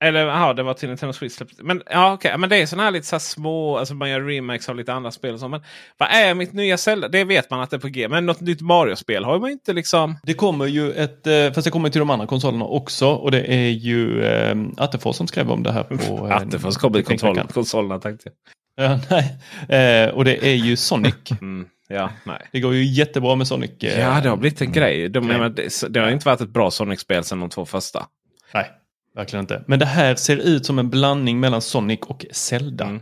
eller 0.08 0.26
ja, 0.26 0.54
det 0.54 0.63
var 0.63 0.74
till 0.74 0.89
Nintendo 0.89 1.13
Switch. 1.13 1.41
Men 1.60 1.82
ja, 1.89 2.13
okay. 2.13 2.38
men 2.38 2.50
det 2.50 2.58
är 2.58 2.65
sådana 2.65 2.84
här 2.84 2.91
lite 2.91 3.08
så 3.08 3.15
här 3.15 3.20
små, 3.20 3.78
alltså 3.78 3.94
man 3.94 4.10
gör 4.10 4.22
remakes 4.22 4.70
av 4.70 4.76
lite 4.76 4.94
andra 4.94 5.12
spel. 5.12 5.34
Och 5.34 5.39
så. 5.39 5.48
Men 5.48 5.62
vad 5.98 6.10
är 6.10 6.34
mitt 6.34 6.54
nya 6.54 6.78
Zelda? 6.78 7.08
Det 7.08 7.24
vet 7.24 7.50
man 7.50 7.62
att 7.62 7.70
det 7.70 7.76
är 7.76 7.80
på 7.80 7.88
G. 7.88 8.08
Men 8.08 8.26
något 8.26 8.41
nytt 8.41 8.62
Mario-spel 8.62 9.26
har 9.26 9.39
man 9.39 9.50
inte 9.50 9.74
liksom. 9.74 10.18
Det 10.24 10.34
kommer 10.34 10.65
ju 10.65 10.91
ett, 10.91 11.28
eh, 11.28 11.52
fast 11.54 11.65
det 11.65 11.72
kommer 11.72 11.89
till 11.89 12.00
de 12.00 12.10
andra 12.10 12.28
konsolerna 12.28 12.65
också. 12.65 13.08
Och 13.08 13.32
det 13.32 13.54
är 13.54 13.70
ju 13.70 14.24
äh, 14.24 14.56
Attefors 14.78 15.15
som 15.15 15.28
skrev 15.28 15.52
om 15.52 15.63
det 15.63 15.72
här 15.72 15.84
på... 15.84 16.28
Äh, 16.30 16.36
Attefors 16.36 16.78
kommer 16.78 17.02
till 17.02 17.06
konsol, 17.06 17.48
konsolerna 17.48 18.00
tänkte 18.00 18.30
jag. 18.30 18.36
Ja, 18.76 19.00
nej. 19.10 20.06
Eh, 20.06 20.10
och 20.10 20.26
det 20.26 20.48
är 20.48 20.56
ju 20.56 20.76
Sonic. 20.76 21.15
Mm. 21.41 21.68
Ja, 21.88 22.10
nej. 22.24 22.48
Det 22.52 22.60
går 22.60 22.74
ju 22.74 22.86
jättebra 22.86 23.36
med 23.36 23.48
Sonic. 23.48 23.72
Eh, 23.84 24.00
ja, 24.00 24.22
det 24.22 24.30
har 24.30 24.38
blivit 24.38 24.62
en 24.62 24.72
grej. 24.72 25.10
De, 25.10 25.32
mm. 25.32 25.56
det, 25.56 25.94
det 25.94 26.00
har 26.00 26.10
inte 26.10 26.26
varit 26.26 26.41
ett 26.41 26.50
bra 26.50 26.72
Sonic-spel 26.72 27.24
sedan 27.24 27.39
de 27.39 27.50
två 27.50 27.65
första. 27.65 28.08
Nej. 28.54 28.72
Verkligen 29.15 29.43
inte. 29.43 29.63
Men 29.67 29.80
det 29.80 29.86
här 29.86 30.15
ser 30.15 30.38
ut 30.38 30.65
som 30.65 30.80
en 30.80 30.89
blandning 30.89 31.39
mellan 31.39 31.62
Sonic 31.62 31.99
och 32.01 32.25
Zelda. 32.32 32.86
Mm. 32.86 33.01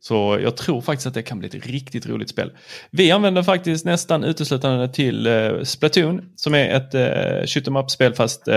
Så 0.00 0.38
jag 0.42 0.56
tror 0.56 0.80
faktiskt 0.80 1.06
att 1.06 1.14
det 1.14 1.22
kan 1.22 1.38
bli 1.38 1.48
ett 1.48 1.66
riktigt 1.66 2.06
roligt 2.06 2.28
spel. 2.28 2.52
Vi 2.90 3.10
använder 3.10 3.42
faktiskt 3.42 3.84
nästan 3.84 4.24
uteslutande 4.24 4.88
till 4.88 5.26
uh, 5.26 5.62
Splatoon 5.62 6.32
som 6.36 6.54
är 6.54 6.68
ett 6.68 6.94
uh, 6.94 7.46
shoot 7.46 7.68
em 7.68 7.76
up-spel 7.76 8.14
fast 8.14 8.48
uh, 8.48 8.54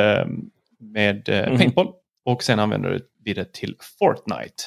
med 0.79 1.29
uh, 1.29 1.35
mm. 1.35 1.57
paintball. 1.57 1.87
Och 2.25 2.43
sen 2.43 2.59
använder 2.59 3.01
vi 3.23 3.33
det 3.33 3.53
till 3.53 3.75
Fortnite. 3.99 4.63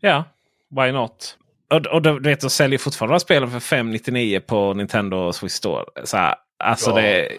Ja, 0.00 0.24
why 0.70 0.92
not? 0.92 1.36
Och, 1.70 1.86
och 1.86 2.02
du 2.02 2.20
vet, 2.20 2.40
de 2.40 2.50
säljer 2.50 2.78
fortfarande 2.78 3.20
spelen 3.20 3.50
för 3.50 3.60
599 3.60 4.40
på 4.46 4.74
Nintendo 4.74 5.32
Switch 5.32 5.54
Store. 5.54 5.84
Så 6.04 6.16
här, 6.16 6.34
alltså 6.58 6.90
ja. 6.90 6.96
det 6.96 7.26
är 7.26 7.36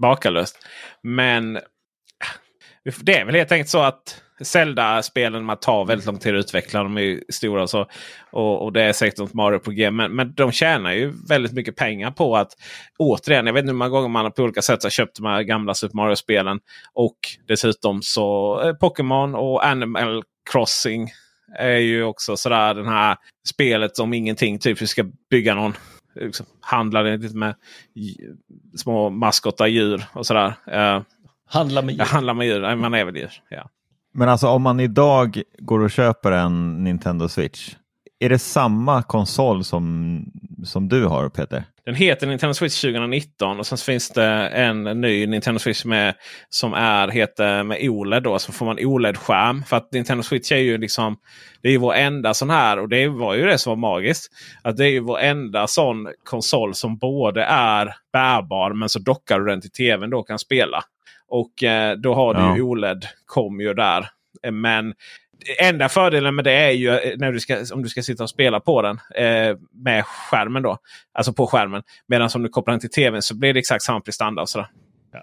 makalöst. 0.00 0.58
Men 1.02 1.58
det 3.00 3.18
är 3.18 3.24
väl 3.24 3.34
helt 3.34 3.52
enkelt 3.52 3.70
så 3.70 3.82
att 3.82 4.22
Zelda-spelen 4.40 5.44
man 5.44 5.56
tar 5.56 5.84
väldigt 5.84 6.06
lång 6.06 6.18
tid 6.18 6.34
att 6.34 6.38
utveckla. 6.38 6.82
De 6.82 6.98
är 6.98 7.20
stora 7.28 7.62
och 7.62 7.70
så. 7.70 7.86
Och, 8.30 8.64
och 8.64 8.72
det 8.72 8.82
är 8.82 8.92
säkert 8.92 9.18
något 9.18 9.34
Mario 9.34 9.58
på 9.58 9.70
G. 9.70 9.90
Men, 9.90 10.16
men 10.16 10.34
de 10.34 10.52
tjänar 10.52 10.92
ju 10.92 11.12
väldigt 11.28 11.52
mycket 11.52 11.76
pengar 11.76 12.10
på 12.10 12.36
att 12.36 12.52
återigen, 12.98 13.46
jag 13.46 13.52
vet 13.52 13.62
inte 13.62 13.70
hur 13.70 13.78
många 13.78 13.88
gånger 13.88 14.08
man 14.08 14.32
på 14.32 14.42
olika 14.42 14.62
sätt 14.62 14.82
har 14.82 14.90
köpt 14.90 15.16
de 15.16 15.26
här 15.26 15.42
gamla 15.42 15.74
Super 15.74 15.96
Mario-spelen. 15.96 16.60
Och 16.94 17.16
dessutom 17.48 18.02
så 18.02 18.60
eh, 18.64 18.72
Pokémon 18.74 19.34
och 19.34 19.66
Animal 19.66 20.22
Crossing 20.52 21.10
är 21.58 21.76
ju 21.78 22.02
också 22.02 22.36
sådär 22.36 22.74
den 22.74 22.88
här 22.88 23.16
spelet 23.48 23.98
om 23.98 24.14
ingenting. 24.14 24.58
Typ 24.58 24.82
vi 24.82 24.86
ska 24.86 25.04
bygga 25.30 25.54
någon 25.54 25.74
liksom, 26.20 26.46
handla 26.60 27.02
lite 27.02 27.36
med 27.36 27.54
små 28.76 29.10
maskotar 29.10 29.66
djur 29.66 30.04
och 30.12 30.26
sådär. 30.26 30.54
Eh, 30.66 31.02
Handla 31.46 31.82
med 31.82 31.94
djur. 31.94 32.00
Ja, 32.00 32.04
handla 32.04 32.34
med 32.34 32.46
djur. 32.46 32.76
Man 32.76 32.94
är 32.94 33.04
väl 33.04 33.16
djur. 33.16 33.32
Ja. 33.48 33.70
Men 34.14 34.28
alltså 34.28 34.48
om 34.48 34.62
man 34.62 34.80
idag 34.80 35.42
går 35.58 35.80
och 35.80 35.90
köper 35.90 36.32
en 36.32 36.84
Nintendo 36.84 37.28
Switch, 37.28 37.74
är 38.18 38.28
det 38.28 38.38
samma 38.38 39.02
konsol 39.02 39.64
som, 39.64 40.24
som 40.64 40.88
du 40.88 41.06
har 41.06 41.28
Peter? 41.28 41.64
Den 41.84 41.94
heter 41.94 42.26
Nintendo 42.26 42.54
Switch 42.54 42.80
2019 42.80 43.58
och 43.58 43.66
sen 43.66 43.78
finns 43.78 44.10
det 44.10 44.24
en 44.48 44.84
ny 44.84 45.26
Nintendo 45.26 45.58
Switch 45.58 45.84
med, 45.84 46.14
som 46.48 46.74
är, 46.74 47.08
heter 47.08 47.62
med 47.62 47.88
OLED. 47.88 48.22
Då, 48.22 48.38
så 48.38 48.52
får 48.52 48.66
man 48.66 48.78
OLED-skärm. 48.78 49.64
För 49.64 49.76
att 49.76 49.92
Nintendo 49.92 50.22
Switch 50.22 50.52
är 50.52 50.56
ju 50.56 50.78
liksom 50.78 51.16
det 51.62 51.68
är 51.68 51.72
ju 51.72 51.78
vår 51.78 51.94
enda 51.94 52.34
sån 52.34 52.50
här 52.50 52.78
och 52.78 52.88
det 52.88 53.08
var 53.08 53.34
ju 53.34 53.46
det 53.46 53.58
som 53.58 53.70
var 53.70 53.76
magiskt. 53.76 54.32
Att 54.62 54.76
det 54.76 54.84
är 54.84 54.90
ju 54.90 55.00
vår 55.00 55.18
enda 55.18 55.66
sån 55.66 56.08
konsol 56.24 56.74
som 56.74 56.98
både 56.98 57.44
är 57.44 57.94
bärbar 58.12 58.72
men 58.72 58.88
så 58.88 58.98
dockar 58.98 59.40
du 59.40 59.46
den 59.46 59.60
till 59.60 59.70
tvn 59.70 60.10
då 60.10 60.22
kan 60.22 60.38
spela. 60.38 60.82
Och 61.28 61.62
eh, 61.62 61.96
då 61.96 62.14
har 62.14 62.34
du 62.34 62.40
Ja. 62.40 62.56
ju 62.56 62.62
OLED 62.62 63.06
kom 63.26 63.60
ju 63.60 63.74
där. 63.74 64.08
Eh, 64.42 64.52
Men 64.52 64.94
enda 65.62 65.88
fördelen 65.88 66.34
med 66.34 66.44
det 66.44 66.52
är 66.52 66.70
ju 66.70 66.90
eh, 66.90 67.18
när 67.18 67.32
du 67.32 67.40
ska, 67.40 67.64
om 67.74 67.82
du 67.82 67.88
ska 67.88 68.02
sitta 68.02 68.22
och 68.22 68.30
spela 68.30 68.60
på 68.60 68.82
den 68.82 69.00
eh, 69.14 69.56
med 69.84 70.04
skärmen. 70.06 70.62
då. 70.62 70.78
Alltså 71.14 71.32
på 71.32 71.46
skärmen. 71.46 71.82
Medan 72.08 72.28
om 72.34 72.42
du 72.42 72.48
kopplar 72.48 72.72
den 72.72 72.80
till 72.80 72.90
tvn 72.90 73.22
så 73.22 73.34
blir 73.36 73.52
det 73.54 73.58
exakt 73.60 73.82
samma 73.84 74.00
prestanda. 74.00 74.42
Och 74.42 74.48
sådär. 74.48 74.68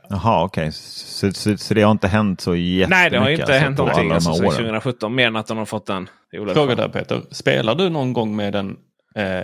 Jaha, 0.10 0.44
okej. 0.44 0.72
Så, 0.72 1.32
så, 1.32 1.58
så 1.58 1.74
det 1.74 1.82
har 1.82 1.92
inte 1.92 2.08
hänt 2.08 2.42
så 2.42 2.56
jättemycket? 2.56 2.89
Nej, 2.89 3.10
det 3.10 3.18
har 3.20 3.30
inte 3.30 3.44
alltså, 3.44 3.58
hänt 3.60 3.78
någonting 3.78 4.12
alltså, 4.12 4.34
sedan 4.34 4.46
åren? 4.46 4.56
2017. 4.56 5.16
Mer 5.16 5.28
än 5.28 5.36
att 5.36 5.48
de 5.48 5.58
har 5.58 5.66
fått 5.66 5.86
den 5.86 6.10
OLED. 6.34 6.56
Fråga 6.56 6.76
där 6.76 6.88
Peter. 6.89 7.22
Spelar 7.32 7.76
du 7.76 7.89
någon 7.89 8.13
gång 8.13 8.36
med 8.36 8.54
den 8.54 8.76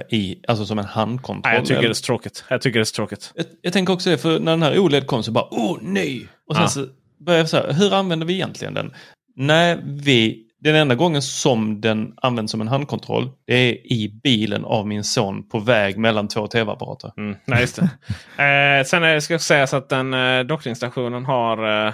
i, 0.10 0.40
alltså 0.48 0.66
som 0.66 0.80
en 0.80 0.86
handkontroll? 0.86 1.52
Nej, 1.52 1.56
jag 1.56 1.66
tycker 1.66 1.78
eller? 1.80 1.88
det 1.88 1.92
är 1.92 1.94
så 1.94 2.06
tråkigt. 2.06 2.44
Jag 2.50 2.62
tycker 2.62 2.80
det 2.80 2.84
är 2.84 2.86
så 2.86 2.96
tråkigt. 2.96 3.32
jag, 3.36 3.46
jag 3.62 3.74
tänker 3.74 3.94
också 3.94 4.10
det, 4.10 4.18
för 4.18 4.40
när 4.40 4.52
den 4.52 4.64
här 4.64 4.80
OLED 4.80 5.08
kom 5.08 5.24
så 5.24 5.32
bara 5.32 5.48
åh 5.52 5.78
nej! 5.82 6.28
Och 6.48 6.56
sen 6.56 6.64
Ja. 6.64 6.70
så 6.70 6.86
började 7.26 7.42
jag 7.42 7.50
så 7.50 7.58
här, 7.58 7.74
hur 7.74 7.94
använder 7.94 8.26
vi 8.28 8.34
egentligen 8.34 8.74
den? 8.74 8.94
Nej, 9.36 9.78
vi, 9.86 10.46
den 10.62 10.76
enda 10.76 10.96
gången 10.96 11.22
som 11.22 11.82
den 11.82 12.14
används 12.22 12.52
som 12.52 12.62
en 12.62 12.68
handkontroll 12.68 13.30
det 13.48 13.54
är 13.54 13.74
i 13.94 14.20
bilen 14.24 14.66
av 14.66 14.88
min 14.88 15.04
son 15.04 15.50
på 15.50 15.60
väg 15.60 15.98
mellan 15.98 16.28
två 16.28 16.48
tv-apparater. 16.48 17.12
Mm, 17.18 17.38
nej, 17.46 17.62
just 17.62 17.76
det. 17.76 17.84
eh, 18.80 18.86
sen 18.86 19.04
är 19.04 19.20
ska 19.20 19.34
jag 19.34 19.42
säga 19.42 19.68
så 19.68 19.78
att 19.78 19.90
den 19.90 20.14
eh, 20.14 20.44
dockningsstationen 20.44 21.26
har 21.26 21.88
eh, 21.88 21.94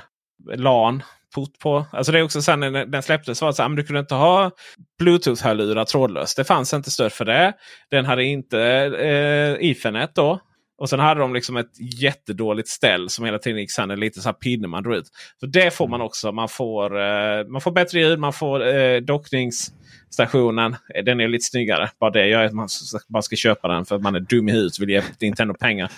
LAN. 0.56 1.04
Port 1.36 1.60
på. 1.60 1.86
Alltså 1.92 2.12
det 2.12 2.20
är 2.20 2.24
också 2.24 2.42
sen 2.42 2.60
när 2.60 2.86
den- 2.86 3.04
släpptes 3.04 3.42
var 3.42 3.50
det 3.50 3.54
så 3.54 3.62
här, 3.62 3.70
men 3.70 3.76
du 3.76 3.84
kunde 3.84 4.00
inte 4.00 4.16
ha 4.16 4.52
Bluetooth-hörlurar 5.00 5.86
trådlöst. 5.86 6.38
Det 6.38 6.44
fanns 6.44 6.74
inte 6.74 6.92
stöd 6.92 7.12
för 7.14 7.26
det. 7.26 7.54
Den 7.92 8.06
hade 8.06 8.24
inte 8.24 8.60
eh, 8.62 9.70
Ethernet 9.70 10.16
då. 10.16 10.40
Och 10.78 10.90
sen 10.90 11.00
hade 11.00 11.20
de 11.20 11.34
liksom 11.34 11.58
ett 11.58 12.02
jättedåligt 12.02 12.68
ställ 12.70 13.10
som 13.10 13.26
hela 13.26 13.40
tiden 13.40 13.60
gick 13.60 13.72
sönder. 13.72 13.96
Lite 13.98 14.22
så 14.22 14.28
här 14.30 14.34
pinne 14.34 14.68
man 14.68 14.84
drog 14.84 14.96
ut. 14.96 15.08
Så 15.40 15.46
det 15.46 15.74
får 15.74 15.88
man 15.88 16.02
också. 16.02 16.32
Man 16.32 16.50
får, 16.50 17.00
eh, 17.02 17.46
man 17.48 17.62
får 17.62 17.72
bättre 17.72 18.00
ljud. 18.00 18.20
Man 18.20 18.34
får 18.34 18.68
eh, 18.68 19.02
dockningsstationen. 19.02 20.76
Eh, 20.96 21.04
Den 21.04 21.20
är 21.20 21.28
lite 21.28 21.44
snyggare. 21.46 21.90
Bara 22.00 22.12
det 22.12 22.28
gör 22.28 22.44
att 22.44 22.54
man 22.54 22.68
bara 23.08 23.22
ska 23.22 23.36
köpa 23.36 23.68
den 23.68 23.86
för 23.86 23.96
att 23.96 24.02
man 24.02 24.16
är 24.16 24.20
dum 24.20 24.50
i 24.50 24.52
huvudet 24.52 24.78
och 24.78 24.82
vill 24.82 24.90
ge 24.90 25.02
Nintendo 25.22 25.54
pengar. 25.54 25.92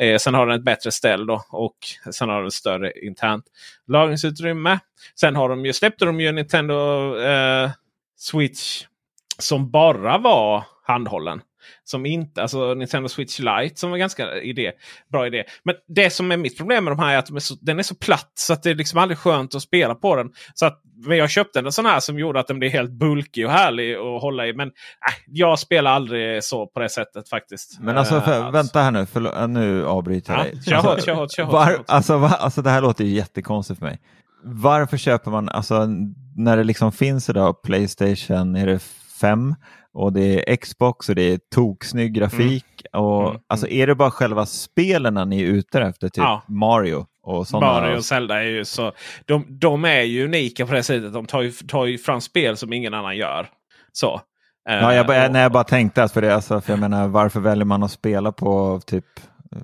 Eh, 0.00 0.18
sen 0.18 0.34
har 0.34 0.46
den 0.46 0.56
ett 0.56 0.64
bättre 0.64 0.90
ställ 0.90 1.26
då 1.26 1.44
och 1.48 1.76
sen 2.12 2.28
har 2.28 2.42
den 2.42 2.50
större 2.50 2.92
internt 3.00 3.44
lagringsutrymme. 3.86 4.78
Sen 5.20 5.36
har 5.36 5.48
de 5.48 5.66
ju, 5.66 5.72
släppte 5.72 6.04
de 6.04 6.20
ju 6.20 6.32
Nintendo 6.32 7.16
eh, 7.16 7.70
Switch 8.16 8.84
som 9.38 9.70
bara 9.70 10.18
var 10.18 10.64
handhållen. 10.82 11.42
Som 11.84 12.06
inte, 12.06 12.42
alltså 12.42 12.74
Nintendo 12.74 13.08
Switch 13.08 13.38
Lite 13.38 13.80
som 13.80 13.90
var 13.90 13.98
ganska 13.98 14.40
idé, 14.40 14.72
bra 15.12 15.26
idé. 15.26 15.44
Men 15.64 15.74
det 15.88 16.10
som 16.10 16.32
är 16.32 16.36
mitt 16.36 16.56
problem 16.58 16.84
med 16.84 16.92
de 16.92 16.98
här 16.98 17.14
är 17.14 17.18
att 17.18 17.26
de 17.26 17.36
är 17.36 17.40
så, 17.40 17.54
den 17.60 17.78
är 17.78 17.82
så 17.82 17.94
platt 17.94 18.32
så 18.34 18.52
att 18.52 18.62
det 18.62 18.70
är 18.70 18.74
liksom 18.74 18.98
aldrig 18.98 19.18
skönt 19.18 19.54
att 19.54 19.62
spela 19.62 19.94
på 19.94 20.16
den. 20.16 20.30
Så 20.54 20.66
att 20.66 20.80
men 21.06 21.16
jag 21.16 21.30
köpte 21.30 21.58
en 21.58 21.72
sån 21.72 21.86
här 21.86 22.00
som 22.00 22.18
gjorde 22.18 22.40
att 22.40 22.46
den 22.46 22.58
blev 22.58 22.70
helt 22.72 22.90
bulkig 22.90 23.46
och 23.46 23.52
härlig 23.52 23.94
att 23.94 24.22
hålla 24.22 24.46
i. 24.46 24.52
Men 24.54 24.68
äh, 24.68 25.14
jag 25.26 25.58
spelar 25.58 25.90
aldrig 25.90 26.44
så 26.44 26.66
på 26.66 26.80
det 26.80 26.88
sättet 26.88 27.28
faktiskt. 27.28 27.80
Men 27.80 27.98
alltså, 27.98 28.20
för, 28.20 28.40
Eh, 28.40 28.50
vänta 28.50 28.80
här 28.80 28.90
nu, 28.90 29.06
förlåt, 29.06 29.34
äh, 29.36 29.48
nu 29.48 29.86
avbryter 29.86 30.32
jag 30.32 30.40
Ja, 30.40 30.44
dig. 30.44 30.52
alltså, 30.74 30.90
hårt, 30.90 31.04
kör 31.04 31.14
hårt, 31.14 31.32
kör 31.32 31.42
hårt, 31.44 31.52
var, 31.52 31.66
kör 31.66 31.76
hårt. 31.76 31.84
Alltså, 31.88 32.14
alltså 32.14 32.62
det 32.62 32.70
här 32.70 32.80
låter 32.80 33.04
ju 33.04 33.10
jättekonstigt 33.10 33.78
för 33.78 33.86
mig. 33.86 33.98
Varför 34.44 34.96
köper 34.96 35.30
man, 35.30 35.48
alltså 35.48 35.86
när 36.36 36.56
det 36.56 36.64
liksom 36.64 36.92
finns 36.92 37.28
idag 37.28 37.62
Playstation, 37.62 38.56
är 38.56 38.66
det 38.66 38.78
5 39.20 39.54
och 39.94 40.12
det 40.12 40.50
är 40.52 40.56
Xbox 40.56 41.08
och 41.08 41.14
det 41.14 41.22
är 41.22 41.38
toksnygg 41.54 42.12
grafik. 42.14 42.64
Och, 42.92 43.28
Mm, 43.28 43.40
Alltså 43.48 43.68
är 43.68 43.86
det 43.86 43.94
bara 43.94 44.10
själva 44.10 44.46
spelen 44.46 45.28
ni 45.28 45.42
är 45.42 45.46
ute 45.46 45.80
efter, 45.80 46.08
typ 46.08 46.16
Ja. 46.24 46.42
Mario 46.48 47.06
och 47.22 47.48
sådana? 47.48 47.66
Mario 47.80 47.96
och 47.96 48.04
Zelda 48.04 48.38
är 48.42 48.46
ju 48.46 48.64
så. 48.64 48.92
De, 49.24 49.46
de 49.48 49.84
är 49.84 50.02
ju 50.02 50.24
unika 50.24 50.66
på 50.66 50.72
det 50.72 50.82
sättet. 50.82 51.12
De 51.12 51.26
tar 51.26 51.42
ju, 51.42 51.50
tar 51.52 51.86
ju 51.86 51.98
fram 51.98 52.20
spel 52.20 52.56
som 52.56 52.72
ingen 52.72 52.94
annan 52.94 53.16
gör. 53.16 53.48
Så. 53.92 54.20
Ja, 54.64 54.94
jag, 54.94 55.06
bara- 55.06 55.16
Eh, 55.16 55.26
och- 55.26 55.32
när 55.32 55.42
jag 55.42 55.52
bara 55.52 55.64
tänkte 55.64 56.02
att 56.02 56.12
för 56.12 56.22
det, 56.22 56.34
alltså, 56.34 56.60
för 56.60 56.72
jag 56.72 56.80
menar 56.80 57.08
varför 57.08 57.40
väljer 57.40 57.64
man 57.64 57.82
att 57.82 57.90
spela 57.92 58.32
på 58.32 58.80
typ 58.86 59.04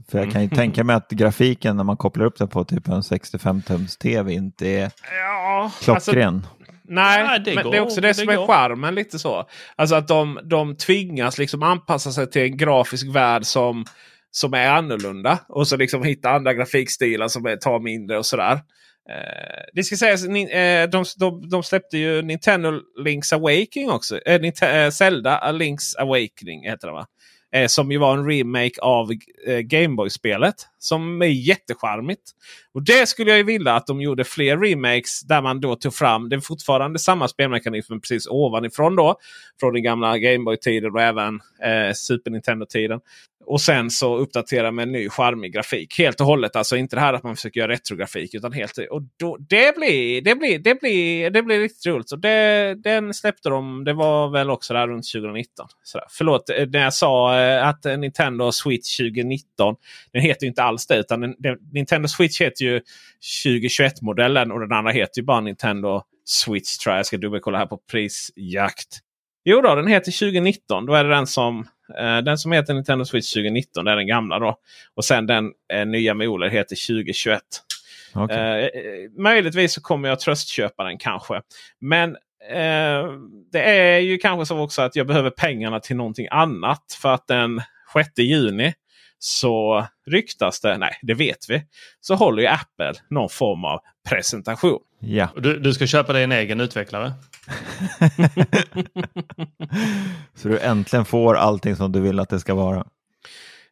för 0.08 0.18
jag 0.18 0.26
kan 0.32 0.40
Mm. 0.40 0.50
ju 0.50 0.56
tänka 0.56 0.84
mig 0.84 0.96
att 0.96 1.10
grafiken 1.10 1.76
när 1.76 1.84
man 1.84 1.96
kopplar 1.96 2.24
upp 2.26 2.38
den 2.38 2.48
på 2.48 2.64
typ 2.64 2.88
en 2.88 3.00
65-tums 3.02 3.98
tv 3.98 4.32
inte 4.32 4.68
är 4.68 4.90
Ja, 5.20 5.62
alltså, 5.64 6.10
klockren. 6.12 6.46
Nej, 6.88 7.24
Nej, 7.24 7.40
det 7.44 7.54
men 7.54 7.64
går, 7.64 7.70
det 7.70 7.76
är 7.76 7.80
också 7.80 8.00
det, 8.00 8.08
det 8.08 8.14
som 8.14 8.28
är 8.28 8.36
går. 8.36 8.46
charmen. 8.46 8.94
lite 8.94 9.18
så. 9.18 9.48
Alltså 9.76 9.94
att 9.94 10.08
de, 10.08 10.40
de 10.44 10.76
tvingas 10.76 11.38
liksom 11.38 11.62
anpassa 11.62 12.12
sig 12.12 12.30
till 12.30 12.42
en 12.42 12.56
grafisk 12.56 13.06
värld 13.14 13.44
som, 13.44 13.84
som 14.30 14.54
är 14.54 14.68
annorlunda. 14.70 15.38
Och 15.48 15.68
så 15.68 15.76
liksom 15.76 16.02
hitta 16.02 16.30
andra 16.30 16.54
grafikstilar 16.54 17.28
som 17.28 17.46
är, 17.46 17.56
tar 17.56 17.80
mindre 17.80 18.18
och 18.18 18.26
sådär. 18.26 18.52
Eh, 19.10 19.64
det 19.74 19.82
ska 19.82 19.96
sägas, 19.96 20.24
ni, 20.28 20.42
eh, 20.42 20.90
de, 20.90 21.04
de, 21.16 21.48
de 21.48 21.62
släppte 21.62 21.98
ju 21.98 22.22
Nintendo 22.22 22.70
Link's 23.04 23.34
Awakening 23.34 23.90
också. 23.90 24.18
Eh, 24.26 24.40
Ninte- 24.40 24.84
eh, 24.84 24.90
Zelda 24.90 25.40
Link's 25.52 25.96
Awakening 25.98 26.62
heter 26.64 26.86
det 26.86 26.92
va? 26.92 27.06
Eh, 27.56 27.66
som 27.66 27.92
ju 27.92 27.98
var 27.98 28.16
en 28.18 28.30
remake 28.30 28.80
av 28.82 29.10
eh, 29.46 29.58
Gameboy-spelet. 29.58 30.54
Som 30.78 31.22
är 31.22 31.26
jättecharmigt. 31.26 32.22
Och 32.74 32.82
det 32.82 33.08
skulle 33.08 33.30
jag 33.30 33.38
ju 33.38 33.44
vilja 33.44 33.74
att 33.74 33.86
de 33.86 34.00
gjorde 34.00 34.24
fler 34.24 34.56
remakes 34.56 35.20
där 35.20 35.42
man 35.42 35.60
då 35.60 35.76
tog 35.76 35.94
fram. 35.94 36.28
Det 36.28 36.36
är 36.36 36.40
fortfarande 36.40 36.98
samma 36.98 37.28
spelmekanism 37.28 37.92
men 37.92 38.00
precis 38.00 38.26
ovanifrån 38.26 38.96
då. 38.96 39.16
Från 39.60 39.72
den 39.74 39.82
gamla 39.82 40.18
Gameboy-tiden 40.18 40.94
och 40.94 41.00
även 41.00 41.34
eh, 41.62 41.92
Super 41.94 42.30
Nintendo-tiden. 42.30 43.00
Och 43.46 43.60
sen 43.60 43.90
så 43.90 44.16
uppdatera 44.16 44.70
med 44.70 44.82
en 44.82 44.92
ny 44.92 45.08
charmig 45.08 45.52
grafik. 45.52 45.98
Helt 45.98 46.20
och 46.20 46.26
hållet. 46.26 46.56
Alltså 46.56 46.76
inte 46.76 46.96
det 46.96 47.00
här 47.00 47.14
att 47.14 47.22
man 47.22 47.36
försöker 47.36 47.60
göra 47.60 47.72
retrografik. 47.72 48.34
Utan 48.34 48.52
helt, 48.52 48.78
och 48.90 49.02
då, 49.16 49.36
det, 49.36 49.76
blir, 49.76 50.22
det, 50.22 50.34
blir, 50.34 50.58
det, 50.58 50.80
blir, 50.80 51.30
det 51.30 51.42
blir 51.42 51.60
riktigt 51.60 51.86
roligt. 51.86 52.08
Så 52.08 52.16
det, 52.16 52.74
den 52.74 53.14
släppte 53.14 53.48
de. 53.48 53.84
Det 53.84 53.92
var 53.92 54.28
väl 54.28 54.50
också 54.50 54.74
där 54.74 54.88
runt 54.88 55.12
2019. 55.12 55.66
Sådär. 55.82 56.06
Förlåt 56.10 56.50
eh, 56.50 56.66
när 56.66 56.82
jag 56.82 56.94
sa 56.94 57.40
eh, 57.40 57.68
att 57.68 57.84
Nintendo 57.84 58.52
Switch 58.52 58.96
2019. 58.96 59.74
Den 60.12 60.22
heter 60.22 60.42
ju 60.42 60.48
inte 60.48 60.62
alls 60.62 60.86
det. 60.86 60.98
Utan 60.98 61.20
den, 61.20 61.34
den, 61.38 61.58
Nintendo 61.72 62.08
Switch 62.08 62.40
heter 62.40 62.64
ju 62.64 62.80
2021-modellen. 63.44 64.52
Och 64.52 64.60
den 64.60 64.72
andra 64.72 64.92
heter 64.92 65.20
ju 65.20 65.24
bara 65.24 65.40
Nintendo 65.40 66.02
Switch 66.24 66.76
tror 66.76 66.92
jag. 66.92 66.98
Jag 66.98 67.06
ska 67.06 67.16
dubbelkolla 67.16 67.58
här 67.58 67.66
på 67.66 67.78
prisjakt. 67.90 69.00
Jo 69.48 69.60
då, 69.60 69.74
den 69.74 69.86
heter 69.86 70.12
2019. 70.12 70.86
Då 70.86 70.94
är 70.94 71.04
det 71.04 71.10
den 71.10 71.26
som, 71.26 71.66
den 72.24 72.38
som 72.38 72.52
heter 72.52 72.74
Nintendo 72.74 73.04
Switch 73.04 73.32
2019. 73.32 73.84
Det 73.84 73.90
är 73.90 73.96
den 73.96 74.06
gamla 74.06 74.38
då. 74.38 74.58
Och 74.94 75.04
sen 75.04 75.26
den 75.26 75.52
eh, 75.72 75.86
nya 75.86 76.14
med 76.14 76.28
OLED 76.28 76.52
heter 76.52 76.86
2021. 76.86 77.42
Okej. 78.14 78.36
Eh, 78.36 78.64
eh, 78.64 79.10
möjligtvis 79.18 79.72
så 79.72 79.80
kommer 79.80 80.08
jag 80.08 80.20
tröstköpa 80.20 80.84
den 80.84 80.98
kanske. 80.98 81.42
Men 81.80 82.10
eh, 82.50 83.10
det 83.52 83.62
är 83.62 83.98
ju 83.98 84.18
kanske 84.18 84.46
så 84.46 84.58
också 84.58 84.82
att 84.82 84.96
jag 84.96 85.06
behöver 85.06 85.30
pengarna 85.30 85.80
till 85.80 85.96
någonting 85.96 86.28
annat. 86.30 86.98
För 87.02 87.14
att 87.14 87.26
den 87.26 87.60
6 87.92 88.08
juni 88.18 88.74
så 89.18 89.86
ryktas 90.06 90.60
det, 90.60 90.78
nej 90.78 90.98
det 91.02 91.14
vet 91.14 91.48
vi, 91.48 91.62
så 92.00 92.14
håller 92.14 92.42
ju 92.42 92.48
Apple 92.48 92.92
någon 93.10 93.28
form 93.28 93.64
av 93.64 93.80
presentation. 94.08 94.80
Ja. 94.98 95.28
Du, 95.36 95.58
du 95.58 95.72
ska 95.72 95.86
köpa 95.86 96.12
dig 96.12 96.24
en 96.24 96.32
egen 96.32 96.60
utvecklare? 96.60 97.12
Så 100.34 100.48
du 100.48 100.58
äntligen 100.58 101.04
får 101.04 101.34
allting 101.34 101.76
som 101.76 101.92
du 101.92 102.00
vill 102.00 102.20
att 102.20 102.28
det 102.28 102.40
ska 102.40 102.54
vara. 102.54 102.86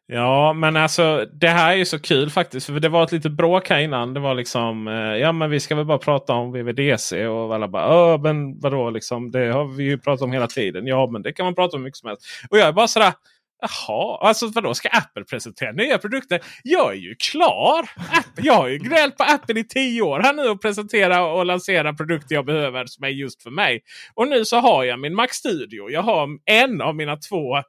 Ja, 0.07 0.53
men 0.53 0.77
alltså 0.77 1.25
det 1.33 1.47
här 1.47 1.71
är 1.71 1.75
ju 1.75 1.85
så 1.85 1.99
kul 1.99 2.29
faktiskt. 2.29 2.65
För 2.65 2.79
det 2.79 2.89
var 2.89 3.03
ett 3.03 3.11
litet 3.11 3.31
bråk 3.31 3.69
här 3.69 3.79
innan. 3.79 4.13
Det 4.13 4.19
var 4.19 4.35
liksom, 4.35 4.87
eh, 4.87 4.93
ja 4.93 5.31
men 5.31 5.49
vi 5.49 5.59
ska 5.59 5.75
väl 5.75 5.85
bara 5.85 5.97
prata 5.97 6.33
om 6.33 6.51
VVDC. 6.51 7.27
Och 7.27 7.55
alla 7.55 7.67
bara, 7.67 8.17
men 8.17 8.59
vadå 8.59 8.89
liksom. 8.89 9.31
Det 9.31 9.51
har 9.51 9.65
vi 9.65 9.83
ju 9.83 9.97
pratat 9.97 10.21
om 10.21 10.31
hela 10.31 10.47
tiden. 10.47 10.87
Ja, 10.87 11.07
men 11.11 11.21
det 11.21 11.33
kan 11.33 11.45
man 11.45 11.55
prata 11.55 11.77
om 11.77 11.81
hur 11.81 11.85
mycket 11.85 11.97
som 11.97 12.09
helst. 12.09 12.25
Och 12.49 12.57
jag 12.57 12.67
är 12.67 12.71
bara 12.71 12.87
sådär, 12.87 13.13
Jaha, 13.65 14.17
alltså 14.21 14.47
vadå 14.47 14.73
ska 14.73 14.89
Apple 14.89 15.23
presentera 15.23 15.71
nya 15.71 15.97
produkter? 15.97 16.41
Jag 16.63 16.91
är 16.91 16.97
ju 16.97 17.15
klar! 17.15 17.89
Apple, 17.95 18.43
jag 18.43 18.53
har 18.53 18.67
ju 18.67 18.77
gnällt 18.77 19.17
på 19.17 19.23
Apple 19.23 19.59
i 19.59 19.63
tio 19.63 20.01
år 20.01 20.19
här 20.19 20.33
nu 20.33 20.49
och 20.49 20.61
presentera 20.61 21.25
och 21.25 21.45
lansera 21.45 21.93
produkter 21.93 22.35
jag 22.35 22.45
behöver 22.45 22.85
som 22.85 23.03
är 23.03 23.09
just 23.09 23.43
för 23.43 23.49
mig. 23.49 23.83
Och 24.13 24.27
nu 24.27 24.45
så 24.45 24.57
har 24.57 24.83
jag 24.83 24.99
min 24.99 25.15
Mac 25.15 25.27
Studio. 25.31 25.89
Jag 25.89 26.01
har 26.01 26.27
en 26.45 26.81
av 26.81 26.95
mina 26.95 27.17
två 27.17 27.61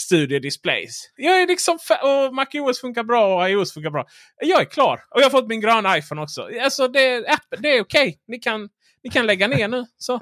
Studio 0.00 0.38
Displays. 0.38 1.12
Jag 1.16 1.42
är 1.42 1.46
liksom 1.46 1.78
och 2.02 2.34
Mac 2.34 2.46
MacOS 2.54 2.80
funkar 2.80 3.02
bra 3.04 3.36
och 3.36 3.50
iOS 3.50 3.74
funkar 3.74 3.90
bra. 3.90 4.06
Jag 4.40 4.60
är 4.60 4.64
klar. 4.64 5.00
Och 5.10 5.20
jag 5.20 5.24
har 5.24 5.30
fått 5.30 5.48
min 5.48 5.60
gröna 5.60 5.98
iPhone 5.98 6.22
också. 6.22 6.48
Alltså 6.62 6.88
det, 6.88 7.06
är 7.06 7.18
Apple, 7.18 7.58
det 7.58 7.76
är 7.76 7.82
okej. 7.82 8.18
Ni 8.26 8.38
kan 8.38 8.68
Ni 9.04 9.10
kan 9.10 9.26
lägga 9.26 9.48
ner 9.48 9.68
nu. 9.68 9.86
Så. 9.98 10.20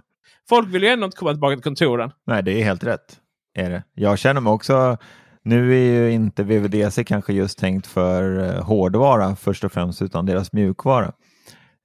Folk 0.49 0.75
vill 0.75 0.83
ju 0.83 0.89
ändå 0.89 1.05
inte 1.05 1.17
komma 1.17 1.31
tillbaka 1.31 1.57
till 1.57 1.63
kontoren. 1.63 2.13
Nej, 2.27 2.43
det 2.43 2.53
är 2.53 2.65
helt 2.65 2.85
rätt. 2.85 3.21
Är 3.55 3.71
det. 3.71 3.83
Jag 3.95 4.19
känner 4.19 4.41
mig 4.41 4.53
också, 4.53 4.99
nu 5.45 5.73
är 5.73 5.93
ju 5.93 6.13
inte 6.13 6.43
VVDC 6.43 7.05
kanske 7.05 7.33
just 7.33 7.59
tänkt 7.59 7.87
för 7.87 8.45
eh, 8.45 8.65
hårdvara 8.65 9.37
först 9.37 9.65
och 9.65 9.73
främst, 9.73 10.03
utan 10.03 10.27
deras 10.27 10.53
mjukvara. 10.53 11.13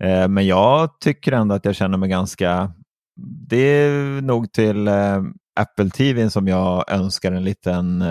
Eh, 0.03 0.27
men 0.27 0.47
jag 0.47 0.99
tycker 0.99 1.31
ändå 1.31 1.55
att 1.55 1.65
jag 1.65 1.75
känner 1.75 1.97
mig 1.97 2.09
ganska, 2.09 2.71
det 3.49 3.57
är 3.57 4.21
nog 4.21 4.51
till 4.51 4.87
eh, 4.87 5.23
Apple 5.59 5.89
TV 5.89 6.29
som 6.29 6.47
jag 6.47 6.91
önskar 6.91 7.31
en 7.31 7.43
liten, 7.43 8.01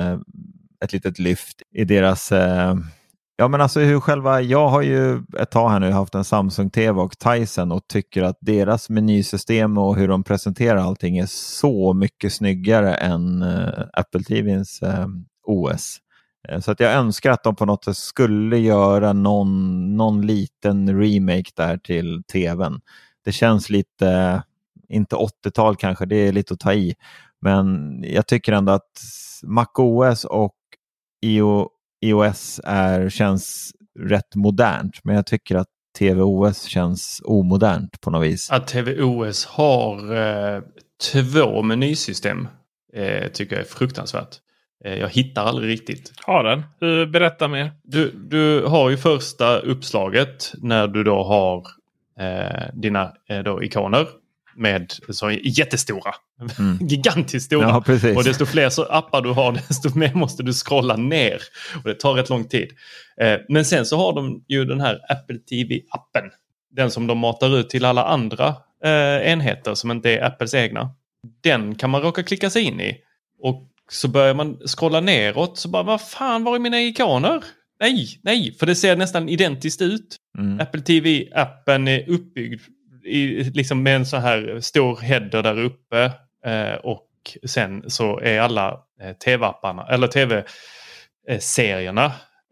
ett 0.85 0.93
litet 0.93 1.19
lyft 1.19 1.63
i 1.75 1.85
deras 1.85 2.33
Ja 3.37 3.49
men 3.49 3.61
alltså 3.61 3.81
hur 3.81 4.01
själva, 4.01 4.41
jag 4.41 4.69
har 4.69 4.83
ju 4.83 5.23
ett 5.39 5.51
tag 5.51 5.71
här 5.71 5.81
nu 5.81 5.91
haft 5.91 6.15
en 6.15 6.25
Samsung 6.25 6.71
TV 6.71 7.01
och 7.01 7.19
Tyson 7.19 7.73
och 7.73 7.89
tycker 7.89 8.23
att 8.23 8.39
deras 8.41 8.91
menysystem 8.91 9.79
och 9.79 9.97
hur 9.97 10.09
de 10.09 10.25
presenterar 10.25 10.77
allting 10.77 11.19
är 11.19 11.27
så 11.27 11.93
mycket 11.93 12.33
snyggare 12.33 12.95
än 12.95 13.43
Apple 13.93 14.23
TVns 14.23 14.81
OS. 15.45 15.99
Eh, 16.49 16.61
så 16.61 16.71
att 16.71 16.81
jag 16.81 16.93
önskar 16.93 17.31
att 17.31 17.43
de 17.43 17.57
på 17.57 17.67
något 17.67 17.85
sätt 17.85 17.97
skulle 17.97 18.59
göra 18.59 19.13
någon, 19.13 19.97
någon 19.97 20.27
liten 20.27 21.01
remake 21.01 21.51
där 21.55 21.77
till 21.77 22.23
TVn. 22.33 22.81
Det 23.25 23.33
känns 23.33 23.71
lite, 23.71 24.43
inte 24.89 25.17
80-tal 25.17 25.77
kanske, 25.77 26.07
det 26.07 26.17
är 26.17 26.33
lite 26.33 26.55
att 26.55 26.61
ta 26.61 26.73
i. 26.73 26.95
Men 27.41 27.99
jag 28.07 28.27
tycker 28.27 28.53
ändå 28.53 28.73
att 28.73 29.01
MacOS 29.43 30.25
och 30.25 30.57
IO 31.23 31.69
iOS 32.05 32.61
är, 32.65 33.09
känns 33.09 33.73
rätt 33.99 34.35
modernt, 34.35 35.05
men 35.05 35.17
jag 35.17 35.27
tycker 35.27 35.57
att 35.57 35.69
tvOS 35.99 36.63
känns 36.63 37.23
omodernt 37.25 38.01
på 38.01 38.11
något 38.11 38.27
vis. 38.27 38.51
Att 38.51 38.67
tvOS 38.69 39.45
har 39.45 40.17
eh, 40.17 40.63
två 41.13 41.63
menysystem 41.63 42.49
eh, 42.93 43.29
tycker 43.29 43.57
jag 43.57 43.65
är 43.65 43.69
fruktansvärt. 43.69 44.41
Eh, 44.85 44.99
jag 44.99 45.09
hittar 45.09 45.45
aldrig 45.45 45.71
riktigt. 45.71 46.13
Har 46.17 46.45
den? 46.45 46.63
Berätta 47.11 47.49
mer. 47.49 47.73
Du, 47.83 48.11
du 48.11 48.63
har 48.67 48.91
ju 48.91 48.97
första 48.97 49.59
uppslaget 49.59 50.53
när 50.59 50.89
du 50.89 51.05
då 51.05 51.25
har 51.25 51.67
eh, 52.21 52.75
dina 52.75 53.13
eh, 53.29 53.39
då 53.39 53.63
ikoner 53.63 54.07
med 54.57 54.93
så 55.09 55.31
jättestora. 55.31 56.15
Mm. 56.59 56.79
Gigantiskt 56.89 57.47
stora. 57.47 57.69
Ja, 57.69 58.13
och 58.17 58.25
desto 58.25 58.47
fler 58.47 58.69
så 58.69 58.85
appar 58.85 59.23
du 59.23 59.31
har 59.31 59.53
desto 59.69 59.99
mer 59.99 60.15
måste 60.15 60.43
du 60.43 60.53
scrolla 60.53 60.97
ner. 60.97 61.39
Och 61.77 61.89
det 61.89 61.95
tar 61.95 62.15
rätt 62.15 62.31
lång 62.31 62.45
tid. 62.45 62.71
Eh, 63.21 63.39
men 63.49 63.65
sen 63.65 63.87
så 63.87 63.97
har 63.97 64.13
de 64.13 64.45
ju 64.49 64.65
den 64.65 64.81
här 64.81 65.01
Apple 65.09 65.39
TV-appen. 65.39 66.31
Den 66.71 66.91
som 66.91 67.07
de 67.07 67.19
matar 67.19 67.59
ut 67.59 67.71
till 67.71 67.85
alla 67.85 68.05
andra 68.05 68.49
eh, 68.85 69.33
enheter 69.33 69.75
som 69.75 69.91
inte 69.91 70.11
är 70.11 70.25
Apples 70.25 70.55
egna. 70.55 70.91
Den 71.41 71.75
kan 71.75 71.91
man 71.91 72.03
råka 72.03 72.23
klicka 72.23 72.51
sig 72.51 72.63
in 72.63 72.81
i. 72.81 72.97
Och 73.41 73.71
så 73.91 74.09
börjar 74.09 74.35
man 74.35 74.59
scrolla 74.67 75.01
neråt 75.01 75.59
så 75.59 75.69
bara 75.69 75.83
vad 75.83 76.01
fan 76.01 76.45
var 76.45 76.55
är 76.55 76.59
mina 76.59 76.81
ikoner? 76.81 77.45
Nej, 77.81 78.21
nej, 78.23 78.57
för 78.59 78.67
det 78.67 78.75
ser 78.75 78.97
nästan 78.97 79.29
identiskt 79.29 79.83
ut. 79.83 80.17
Mm. 80.39 80.61
Apple 80.61 80.81
TV-appen 80.81 81.89
är 81.89 82.11
uppbyggd 82.11 82.61
i, 83.05 83.45
liksom 83.45 83.83
med 83.83 83.97
en 83.97 84.07
så 84.07 84.17
här 84.17 84.61
stor 84.61 84.97
header 84.97 85.43
där 85.43 85.59
uppe. 85.59 86.05
Eh, 86.47 86.75
och 86.75 87.09
sen 87.47 87.91
så 87.91 88.21
är 88.21 88.41
alla 88.41 88.81
eh, 89.03 89.13
tv-apparna, 89.13 89.87
eller 89.87 90.07
tv-serierna 90.07 92.05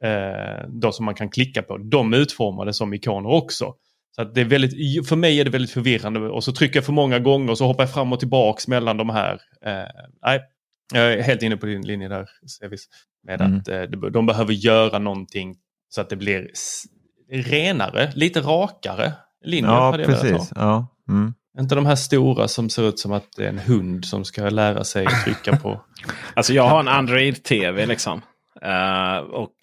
eh, 0.03 0.69
då 0.69 0.93
som 0.93 1.05
man 1.05 1.15
kan 1.15 1.31
klicka 1.31 1.63
på, 1.63 1.79
de 1.79 2.13
är 2.13 2.19
utformade 2.19 2.73
som 2.73 2.95
ikoner 2.95 3.31
också. 3.31 3.75
Så 4.17 4.25
det 4.25 4.41
är 4.41 4.45
väldigt, 4.45 5.09
för 5.09 5.17
mig 5.17 5.41
är 5.41 5.45
det 5.45 5.51
väldigt 5.51 5.71
förvirrande 5.71 6.21
och 6.21 6.45
så 6.45 6.53
trycker 6.53 6.77
jag 6.77 6.85
för 6.85 6.93
många 6.93 7.19
gånger 7.19 7.51
och 7.51 7.59
så 7.59 7.67
hoppar 7.67 7.83
jag 7.83 7.93
fram 7.95 8.13
och 8.13 8.21
tillbaks 8.21 8.69
mellan 8.69 8.97
de 8.97 9.11
här. 9.11 9.41
Eh, 9.67 9.89
nej, 10.23 10.41
jag 10.93 11.13
är 11.13 11.23
helt 11.23 11.43
inne 11.43 11.57
på 11.57 11.67
din 11.67 11.87
linje 11.87 12.09
där, 12.09 12.29
Sevis. 12.47 12.89
Med 13.27 13.41
mm. 13.41 13.59
att 13.59 13.69
eh, 13.69 13.83
de 14.11 14.27
behöver 14.27 14.53
göra 14.53 14.99
någonting 14.99 15.57
så 15.89 16.01
att 16.01 16.09
det 16.09 16.17
blir 16.17 16.51
renare, 17.31 18.13
lite 18.15 18.41
rakare 18.41 19.13
linjer. 19.45 19.73
Ja, 19.73 19.93
precis. 20.07 20.53
Ja. 20.55 20.87
Mm. 21.09 21.35
Inte 21.59 21.75
de 21.75 21.87
här 21.87 21.95
stora 21.95 22.49
som 22.49 22.71
ser 22.71 22.89
ut 22.89 22.99
som 22.99 23.13
att 23.13 23.27
det 23.37 23.45
är 23.45 23.49
en 23.49 23.59
hund 23.59 24.05
som 24.05 24.25
ska 24.25 24.49
lära 24.49 24.85
sig 24.85 25.07
att 25.07 25.25
trycka 25.25 25.57
på. 25.57 25.81
alltså 26.35 26.53
jag 26.53 26.69
har 26.69 26.81
en 26.81 26.89
Android-TV 26.89 27.87
liksom. 27.87 28.23
Uh, 28.65 29.17
och 29.17 29.55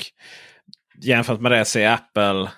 jämfört 1.01 1.39
med 1.39 1.51
det 1.51 1.65
ser 1.65 1.89
Apple 1.89 2.49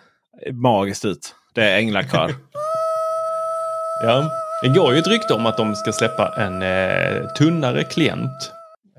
magiskt 0.52 1.06
ut. 1.06 1.36
Det 1.54 1.64
är 1.64 1.78
änglakar. 1.78 2.32
ja, 4.04 4.32
det 4.62 4.70
går 4.70 4.94
ju 4.94 5.00
ett 5.00 5.08
rykte 5.08 5.34
om 5.34 5.46
att 5.46 5.58
de 5.58 5.76
ska 5.76 5.92
släppa 5.92 6.36
en 6.38 6.62
eh, 6.62 7.28
tunnare 7.28 7.84
klient. 7.84 8.52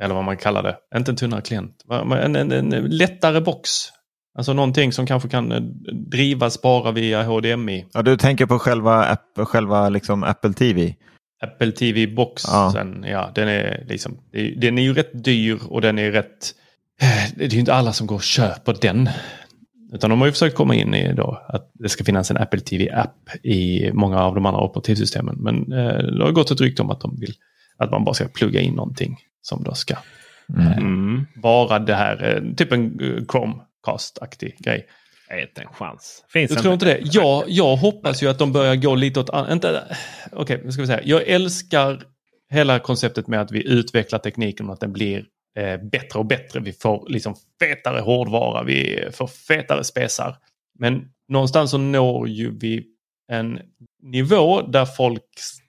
Eller 0.02 0.14
vad 0.14 0.24
man 0.24 0.36
kallar 0.36 0.62
det. 0.62 0.76
Inte 0.96 1.10
en 1.10 1.16
tunnare 1.16 1.40
klient. 1.40 1.76
En, 1.90 2.36
en, 2.36 2.52
en, 2.52 2.70
lättare 2.96 3.40
box 3.40 3.70
Alltså 4.34 4.52
någonting 4.52 4.92
som 4.92 5.06
kanske 5.06 5.28
kan 5.28 5.52
eh, 5.52 5.60
drivas 6.10 6.62
bara 6.62 6.92
via 6.92 7.22
HDMI. 7.22 7.86
Ja, 7.92 8.02
du 8.02 8.16
tänker 8.16 8.46
på 8.46 8.58
själva, 8.58 9.04
app, 9.04 9.48
själva 9.48 9.88
liksom 9.88 10.24
Apple 10.24 10.52
TV? 10.52 10.94
Apple 11.44 11.72
TV-boxen, 11.72 13.04
ja. 13.04 13.10
ja. 13.10 13.30
den, 13.34 13.48
är 13.48 13.84
liksom, 13.88 14.18
den 14.56 14.78
är 14.78 14.82
ju 14.82 14.94
rätt 14.94 15.24
dyr 15.24 15.58
och 15.68 15.80
den 15.80 15.98
är 15.98 16.10
rätt... 16.10 16.54
Eh, 17.00 17.36
det 17.36 17.44
är 17.44 17.48
ju 17.48 17.60
inte 17.60 17.74
alla 17.74 17.92
som 17.92 18.06
går 18.06 18.16
och 18.16 18.22
köper 18.22 18.76
den. 18.80 19.08
Utan 19.92 20.10
de 20.10 20.20
har 20.20 20.26
ju 20.26 20.32
försökt 20.32 20.56
komma 20.56 20.74
in 20.74 20.94
i 20.94 21.14
då 21.14 21.42
att 21.48 21.70
det 21.74 21.88
ska 21.88 22.04
finnas 22.04 22.30
en 22.30 22.36
Apple 22.36 22.60
TV-app 22.60 23.44
i 23.44 23.90
många 23.92 24.22
av 24.22 24.34
de 24.34 24.46
andra 24.46 24.60
operativsystemen. 24.60 25.36
Men 25.38 25.72
eh, 25.72 25.98
det 25.98 26.24
har 26.24 26.32
gått 26.32 26.50
ett 26.50 26.60
rykte 26.60 26.82
om 26.82 26.90
att 26.90 27.00
de 27.00 27.16
vill 27.20 27.34
att 27.78 27.90
man 27.90 28.04
bara 28.04 28.14
ska 28.14 28.28
plugga 28.28 28.60
in 28.60 28.74
någonting 28.74 29.16
som 29.42 29.62
då 29.62 29.74
ska 29.74 29.96
mm. 30.58 31.16
eh, 31.16 31.42
vara 31.42 31.78
det 31.78 31.94
här, 31.94 32.34
eh, 32.34 32.54
typ 32.54 32.72
en 32.72 32.98
Chrome 33.32 33.54
Cast-aktig 33.82 34.56
grej. 34.58 34.86
Inte 35.40 35.60
en 35.60 35.68
chans. 35.68 36.24
Finns 36.28 36.50
du 36.50 36.56
tror 36.56 36.74
inte 36.74 36.86
det? 36.86 37.00
Jag, 37.02 37.44
jag 37.46 37.76
hoppas 37.76 38.22
ju 38.22 38.28
att 38.28 38.38
de 38.38 38.52
börjar 38.52 38.76
gå 38.76 38.94
lite 38.94 39.20
åt... 39.20 39.30
Okej, 39.30 39.78
okay, 40.32 40.70
ska 40.70 40.80
vi 40.80 40.86
säga. 40.86 41.00
Jag 41.04 41.22
älskar 41.22 42.02
hela 42.50 42.78
konceptet 42.78 43.28
med 43.28 43.40
att 43.40 43.52
vi 43.52 43.68
utvecklar 43.68 44.18
tekniken 44.18 44.66
och 44.66 44.72
att 44.72 44.80
den 44.80 44.92
blir 44.92 45.24
eh, 45.58 45.76
bättre 45.76 46.18
och 46.18 46.26
bättre. 46.26 46.60
Vi 46.60 46.72
får 46.72 47.08
liksom 47.08 47.34
fetare 47.60 48.00
hårdvara, 48.00 48.62
vi 48.62 49.08
får 49.12 49.26
fetare 49.26 49.84
spesar. 49.84 50.36
Men 50.78 51.04
någonstans 51.28 51.70
så 51.70 51.78
når 51.78 52.28
ju 52.28 52.58
vi 52.58 52.84
en 53.32 53.60
nivå 54.02 54.62
där 54.62 54.84
folk 54.84 55.24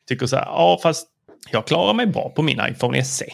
tycker 0.08 0.26
så 0.26 0.36
här, 0.36 0.46
ja 0.46 0.80
fast 0.84 1.08
jag 1.52 1.68
klarar 1.68 1.94
mig 1.94 2.08
bra 2.08 2.30
på 2.30 2.42
min 2.42 2.62
iPhone 2.70 3.04
SE. 3.04 3.26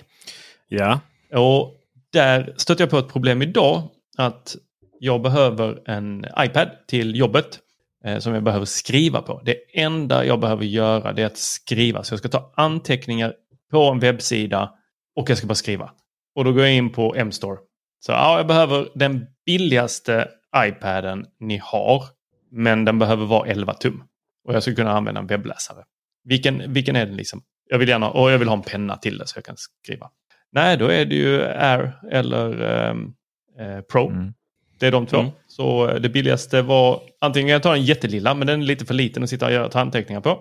Ja. 0.69 0.99
Och 1.33 1.75
där 2.13 2.53
stötte 2.57 2.83
jag 2.83 2.89
på 2.89 2.97
ett 2.97 3.07
problem 3.07 3.41
idag. 3.41 3.89
Att 4.17 4.55
jag 4.99 5.21
behöver 5.21 5.89
en 5.89 6.25
iPad 6.39 6.69
till 6.87 7.15
jobbet 7.15 7.59
eh, 8.05 8.19
som 8.19 8.33
jag 8.33 8.43
behöver 8.43 8.65
skriva 8.65 9.21
på. 9.21 9.41
Det 9.45 9.55
enda 9.73 10.25
jag 10.25 10.39
behöver 10.39 10.65
göra 10.65 11.13
det 11.13 11.21
är 11.21 11.25
att 11.25 11.37
skriva. 11.37 12.03
Så 12.03 12.13
jag 12.13 12.19
ska 12.19 12.29
ta 12.29 12.53
anteckningar 12.55 13.33
på 13.71 13.83
en 13.83 13.99
webbsida 13.99 14.73
och 15.15 15.29
jag 15.29 15.37
ska 15.37 15.47
bara 15.47 15.55
skriva. 15.55 15.91
Och 16.35 16.43
då 16.43 16.51
går 16.51 16.63
jag 16.63 16.73
in 16.73 16.91
på 16.91 17.15
M-store. 17.15 17.57
Så 17.99 18.11
ja, 18.11 18.37
jag 18.37 18.47
behöver 18.47 18.89
den 18.95 19.25
billigaste 19.45 20.27
iPaden 20.57 21.25
ni 21.39 21.57
har. 21.63 22.03
Men 22.51 22.85
den 22.85 22.99
behöver 22.99 23.25
vara 23.25 23.49
11 23.49 23.73
tum. 23.73 24.03
Och 24.47 24.53
jag 24.53 24.63
ska 24.63 24.75
kunna 24.75 24.91
använda 24.91 25.21
en 25.21 25.27
webbläsare. 25.27 25.83
Vilken, 26.23 26.73
vilken 26.73 26.95
är 26.95 27.05
den 27.05 27.15
liksom? 27.15 27.41
Jag 27.69 27.79
vill 27.79 27.89
gärna, 27.89 28.09
och 28.09 28.31
jag 28.31 28.39
vill 28.39 28.47
ha 28.47 28.55
en 28.55 28.61
penna 28.61 28.97
till 28.97 29.17
det 29.17 29.27
så 29.27 29.37
jag 29.37 29.45
kan 29.45 29.55
skriva. 29.57 30.09
Nej, 30.51 30.77
då 30.77 30.87
är 30.87 31.05
det 31.05 31.15
ju 31.15 31.43
Air 31.43 31.91
eller 32.11 32.61
um, 32.89 33.13
eh, 33.59 33.81
Pro. 33.81 34.09
Mm. 34.09 34.33
Det 34.79 34.87
är 34.87 34.91
de 34.91 35.05
två. 35.05 35.19
Mm. 35.19 35.31
Så 35.47 35.87
eh, 35.89 35.95
det 35.95 36.09
billigaste 36.09 36.61
var 36.61 37.01
antingen 37.21 37.49
jag 37.49 37.63
tar 37.63 37.73
den 37.73 37.85
jättelilla 37.85 38.33
men 38.33 38.47
den 38.47 38.61
är 38.61 38.65
lite 38.65 38.85
för 38.85 38.93
liten 38.93 39.23
att 39.23 39.29
sitta 39.29 39.45
och 39.45 39.51
göra 39.51 39.79
anteckningar 39.81 40.21
på. 40.21 40.39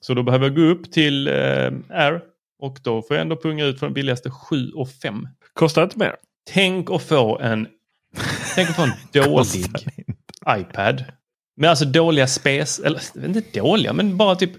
Så 0.00 0.14
då 0.14 0.22
behöver 0.22 0.46
jag 0.46 0.56
gå 0.56 0.62
upp 0.62 0.92
till 0.92 1.28
eh, 1.28 1.72
Air 1.88 2.20
och 2.58 2.78
då 2.82 3.02
får 3.02 3.16
jag 3.16 3.22
ändå 3.22 3.36
punga 3.36 3.64
ut 3.64 3.78
för 3.78 3.86
den 3.86 3.94
billigaste 3.94 4.30
7 4.30 4.70
och 4.70 4.90
5. 4.90 5.28
Kostar 5.52 5.82
inte 5.82 5.98
mer. 5.98 6.16
Tänk 6.52 6.90
att 6.90 7.02
få 7.02 7.38
en, 7.38 7.68
tänk 8.54 8.70
att 8.70 8.76
få 8.76 8.82
en 8.82 8.92
dålig 9.12 9.66
iPad. 10.48 11.04
Med 11.56 11.70
alltså 11.70 11.84
dåliga 11.84 12.26
spes, 12.26 12.78
eller 12.78 13.00
inte 13.24 13.60
dåliga 13.60 13.92
men 13.92 14.16
bara 14.16 14.36
typ 14.36 14.50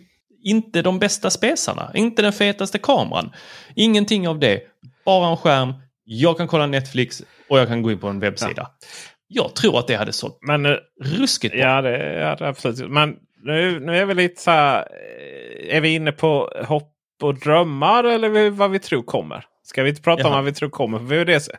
inte 0.45 0.81
de 0.81 0.99
bästa 0.99 1.29
spesarna. 1.29 1.91
Inte 1.93 2.21
den 2.21 2.33
fetaste 2.33 2.77
kameran. 2.77 3.31
Ingenting 3.75 4.27
av 4.27 4.39
det. 4.39 4.61
Bara 5.05 5.29
en 5.29 5.37
skärm. 5.37 5.73
Jag 6.03 6.37
kan 6.37 6.47
kolla 6.47 6.67
Netflix 6.67 7.23
och 7.49 7.59
jag 7.59 7.67
kan 7.67 7.81
gå 7.81 7.91
in 7.91 7.99
på 7.99 8.07
en 8.07 8.19
webbsida. 8.19 8.53
Ja. 8.55 8.87
Jag 9.27 9.55
tror 9.55 9.79
att 9.79 9.87
det 9.87 9.95
hade 9.95 10.13
sålt 10.13 10.37
men, 10.41 10.65
uh, 10.65 10.77
ruskigt 11.03 11.53
bra. 11.53 11.63
Ja, 11.63 11.81
det, 11.81 12.13
ja, 12.13 12.35
det 12.35 12.47
absolut. 12.47 12.91
Men 12.91 13.15
nu, 13.43 13.79
nu 13.79 13.97
är 13.97 14.05
vi 14.05 14.13
lite 14.13 14.41
så 14.41 14.51
här. 14.51 14.77
Eh, 14.77 15.77
är 15.77 15.81
vi 15.81 15.89
inne 15.89 16.11
på 16.11 16.51
hopp 16.67 16.91
och 17.21 17.39
drömmar 17.39 18.03
eller 18.03 18.49
vad 18.49 18.71
vi 18.71 18.79
tror 18.79 19.03
kommer? 19.03 19.45
Ska 19.63 19.83
vi 19.83 19.89
inte 19.89 20.01
prata 20.01 20.21
Jaha. 20.21 20.29
om 20.29 20.35
vad 20.35 20.45
vi 20.45 20.53
tror 20.53 20.69
kommer 20.69 20.97
för 20.99 21.05
VVDC? 21.05 21.51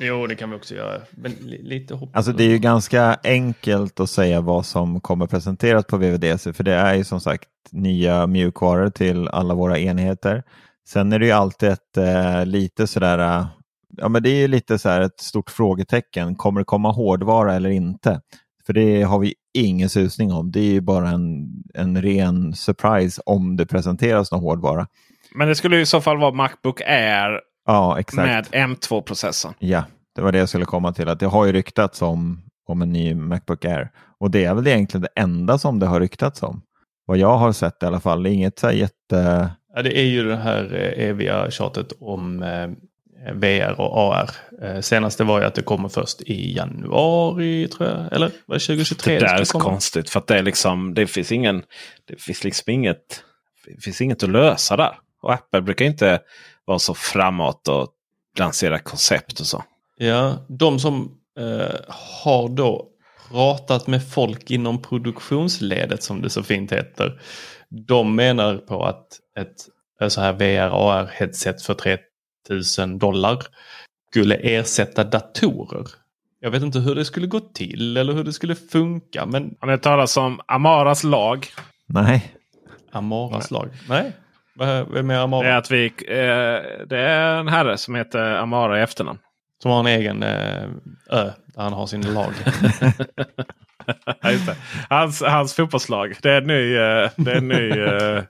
Jo, 0.00 0.26
det 0.26 0.34
kan 0.34 0.50
vi 0.50 0.56
också 0.56 0.74
göra. 0.74 1.00
Men 1.10 1.32
li- 1.32 1.62
lite 1.62 1.94
hopp. 1.94 2.16
Alltså 2.16 2.32
det 2.32 2.44
är 2.44 2.48
ju 2.48 2.58
ganska 2.58 3.18
enkelt 3.24 4.00
att 4.00 4.10
säga 4.10 4.40
vad 4.40 4.66
som 4.66 5.00
kommer 5.00 5.26
presenteras 5.26 5.84
på 5.86 5.96
VVDC 5.96 6.52
för 6.52 6.64
det 6.64 6.74
är 6.74 6.94
ju 6.94 7.04
som 7.04 7.20
sagt 7.20 7.48
nya 7.72 8.26
mjukvaror 8.26 8.90
till 8.90 9.28
alla 9.28 9.54
våra 9.54 9.78
enheter. 9.78 10.42
Sen 10.88 11.12
är 11.12 11.18
det 11.18 11.26
ju 11.26 11.32
alltid 11.32 11.68
ett 11.68 11.96
eh, 11.96 12.46
lite 12.46 12.86
sådär, 12.86 13.18
eh, 13.18 13.46
ja 13.96 14.08
men 14.08 14.22
det 14.22 14.30
är 14.30 14.36
ju 14.36 14.48
lite 14.48 14.78
så 14.78 14.88
här 14.88 15.00
ett 15.00 15.20
stort 15.20 15.50
frågetecken. 15.50 16.34
Kommer 16.34 16.60
det 16.60 16.64
komma 16.64 16.90
hårdvara 16.92 17.54
eller 17.54 17.70
inte? 17.70 18.20
För 18.66 18.72
det 18.72 19.02
har 19.02 19.18
vi 19.18 19.34
ingen 19.58 19.88
susning 19.88 20.32
om. 20.32 20.50
Det 20.50 20.60
är 20.60 20.72
ju 20.72 20.80
bara 20.80 21.08
en, 21.08 21.46
en 21.74 22.02
ren 22.02 22.54
surprise 22.54 23.22
om 23.26 23.56
det 23.56 23.66
presenteras 23.66 24.32
någon 24.32 24.40
hårdvara. 24.40 24.86
Men 25.34 25.48
det 25.48 25.54
skulle 25.54 25.80
i 25.80 25.86
så 25.86 26.00
fall 26.00 26.18
vara 26.18 26.32
Macbook 26.32 26.80
Air 26.80 27.40
Ja, 27.66 28.00
exakt. 28.00 28.52
med 28.52 28.68
M2-processorn. 28.68 29.54
Ja, 29.58 29.84
det 30.14 30.22
var 30.22 30.32
det 30.32 30.38
jag 30.38 30.48
skulle 30.48 30.64
komma 30.64 30.92
till. 30.92 31.08
Att 31.08 31.20
det 31.20 31.26
har 31.26 31.46
ju 31.46 31.52
ryktats 31.52 32.02
om, 32.02 32.42
om 32.66 32.82
en 32.82 32.92
ny 32.92 33.14
Macbook 33.14 33.64
Air. 33.64 33.90
Och 34.20 34.30
det 34.30 34.44
är 34.44 34.54
väl 34.54 34.66
egentligen 34.66 35.02
det 35.02 35.20
enda 35.20 35.58
som 35.58 35.78
det 35.78 35.86
har 35.86 36.00
ryktats 36.00 36.42
om. 36.42 36.62
Vad 37.06 37.18
jag 37.18 37.36
har 37.36 37.52
sett 37.52 37.82
i 37.82 37.86
alla 37.86 38.00
fall. 38.00 38.22
Det 38.22 38.30
är 38.30 38.32
inget 38.32 38.58
så 38.58 38.70
jätte... 38.70 39.50
Ja, 39.74 39.82
det 39.82 39.98
är 39.98 40.04
ju 40.04 40.24
det 40.24 40.36
här 40.36 40.74
eh, 40.74 41.08
eviga 41.08 41.50
tjatet 41.50 41.92
om 42.00 42.42
eh, 42.42 42.68
VR 43.34 43.80
och 43.80 44.14
AR. 44.14 44.30
Eh, 44.62 44.80
senaste 44.80 45.24
var 45.24 45.40
ju 45.40 45.46
att 45.46 45.54
det 45.54 45.62
kommer 45.62 45.88
först 45.88 46.22
i 46.22 46.56
januari 46.56 47.68
tror 47.68 47.88
jag. 47.88 48.12
Eller 48.12 48.30
var 48.46 48.54
det 48.54 48.60
2023? 48.60 49.14
Det 49.14 49.20
där 49.20 49.40
är 49.40 49.44
så 49.44 49.52
komma? 49.58 49.64
konstigt. 49.64 50.10
För 50.10 50.20
att 50.20 50.26
det, 50.26 50.38
är 50.38 50.42
liksom, 50.42 50.94
det 50.94 51.06
finns 51.06 51.32
ingen... 51.32 51.62
Det 52.08 52.22
finns 52.22 52.44
liksom 52.44 52.72
inget, 52.72 53.22
det 53.66 53.82
finns 53.82 54.00
inget 54.00 54.22
att 54.22 54.30
lösa 54.30 54.76
där. 54.76 54.98
Och 55.22 55.32
Apple 55.32 55.62
brukar 55.62 55.84
inte 55.84 56.20
vara 56.66 56.78
så 56.78 56.94
framåt 56.94 57.68
och 57.68 57.88
lansera 58.38 58.78
koncept 58.78 59.40
och 59.40 59.46
så. 59.46 59.64
Ja, 59.96 60.46
de 60.48 60.78
som 60.78 61.18
eh, 61.38 61.76
har 61.88 62.48
då 62.48 62.88
pratat 63.30 63.86
med 63.86 64.08
folk 64.08 64.50
inom 64.50 64.82
produktionsledet 64.82 66.02
som 66.02 66.22
det 66.22 66.30
så 66.30 66.42
fint 66.42 66.72
heter. 66.72 67.20
De 67.68 68.16
menar 68.16 68.56
på 68.56 68.84
att 68.84 69.06
ett 69.38 69.68
så 70.12 70.20
här 70.20 70.32
VR 70.32 70.90
AR 70.90 71.10
headset 71.12 71.62
för 71.62 71.74
3000 72.48 72.98
dollar 72.98 73.42
skulle 74.10 74.34
ersätta 74.34 75.04
datorer. 75.04 75.86
Jag 76.40 76.50
vet 76.50 76.62
inte 76.62 76.78
hur 76.78 76.94
det 76.94 77.04
skulle 77.04 77.26
gå 77.26 77.40
till 77.40 77.96
eller 77.96 78.12
hur 78.12 78.24
det 78.24 78.32
skulle 78.32 78.54
funka 78.54 79.26
men 79.26 79.54
Har 79.60 79.66
ni 79.66 79.72
hört 79.72 79.82
talas 79.82 80.16
om 80.16 80.40
Amaras 80.46 81.04
lag? 81.04 81.46
Nej, 81.86 82.34
Amaras 82.92 83.50
lag? 83.50 83.68
Nej. 83.88 84.12
Vem 84.92 85.10
är 85.10 85.18
Amara? 85.18 85.42
Det 85.42 85.52
är, 85.52 85.56
att 85.56 85.70
vi, 85.70 85.86
eh, 85.86 86.86
det 86.86 86.98
är 86.98 87.36
en 87.36 87.48
herre 87.48 87.78
som 87.78 87.94
heter 87.94 88.34
Amara 88.34 88.78
i 88.78 88.82
efternamn. 88.82 89.18
Som 89.62 89.70
har 89.70 89.80
en 89.80 89.86
egen 89.86 90.22
eh, 90.22 90.64
ö 91.10 91.30
där 91.46 91.62
han 91.62 91.72
har 91.72 91.86
sin 91.86 92.14
lag. 92.14 92.32
Hans, 94.88 95.22
hans 95.22 95.54
fotbollslag. 95.54 96.16
Det 96.22 96.30
är 96.30 96.40
en 96.40 96.46
ny, 96.46 96.76
eh, 96.76 97.10
det 97.16 97.32
är 97.32 97.36
en 97.36 97.48
ny 97.48 97.70
eh, 97.70 98.22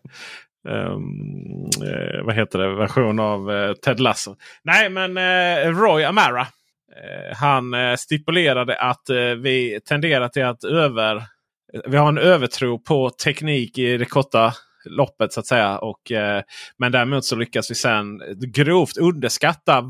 vad 2.24 2.34
heter 2.34 2.58
det? 2.58 2.74
version 2.74 3.18
av 3.18 3.52
eh, 3.52 3.72
Ted 3.72 4.00
Lasso. 4.00 4.36
Nej, 4.62 4.90
men 4.90 5.18
Roy 5.74 6.04
Amara. 6.04 6.46
Han 7.36 7.74
stipulerade 7.98 8.76
att 8.76 9.02
vi 9.38 9.80
tenderar 9.88 10.28
till 10.28 10.44
att 10.44 10.64
över... 10.64 11.22
Vi 11.86 11.96
har 11.96 12.08
en 12.08 12.18
övertro 12.18 12.78
på 12.78 13.10
teknik 13.10 13.78
i 13.78 13.96
det 13.96 14.04
korta 14.04 14.52
loppet 14.86 15.32
så 15.32 15.40
att 15.40 15.46
säga. 15.46 15.78
Och, 15.78 16.12
eh, 16.12 16.42
men 16.78 16.92
däremot 16.92 17.24
så 17.24 17.36
lyckas 17.36 17.70
vi 17.70 17.74
sen 17.74 18.22
grovt 18.40 18.96
underskatta 18.96 19.84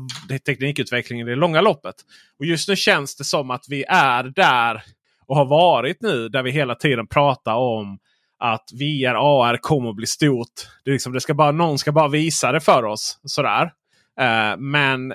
teknikutvecklingen 0.45 1.27
i 1.27 1.29
det 1.29 1.35
långa 1.35 1.61
loppet. 1.61 1.95
Och 2.39 2.45
just 2.45 2.69
nu 2.69 2.75
känns 2.75 3.15
det 3.15 3.23
som 3.23 3.51
att 3.51 3.65
vi 3.69 3.83
är 3.87 4.23
där 4.23 4.83
och 5.27 5.35
har 5.35 5.45
varit 5.45 6.01
nu 6.01 6.29
där 6.29 6.43
vi 6.43 6.51
hela 6.51 6.75
tiden 6.75 7.07
pratar 7.07 7.55
om 7.55 7.99
att 8.39 8.69
VR 8.73 9.15
AR 9.15 9.57
kommer 9.57 9.89
att 9.89 9.95
bli 9.95 10.07
stort. 10.07 10.67
Det, 10.83 10.91
är 10.91 10.93
liksom, 10.93 11.13
det 11.13 11.21
ska 11.21 11.33
bara, 11.33 11.51
någon 11.51 11.79
ska 11.79 11.91
bara 11.91 12.07
visa 12.07 12.51
det 12.51 12.59
för 12.59 12.83
oss. 12.83 13.19
Sådär. 13.23 13.71
Eh, 14.19 14.57
men 14.57 15.13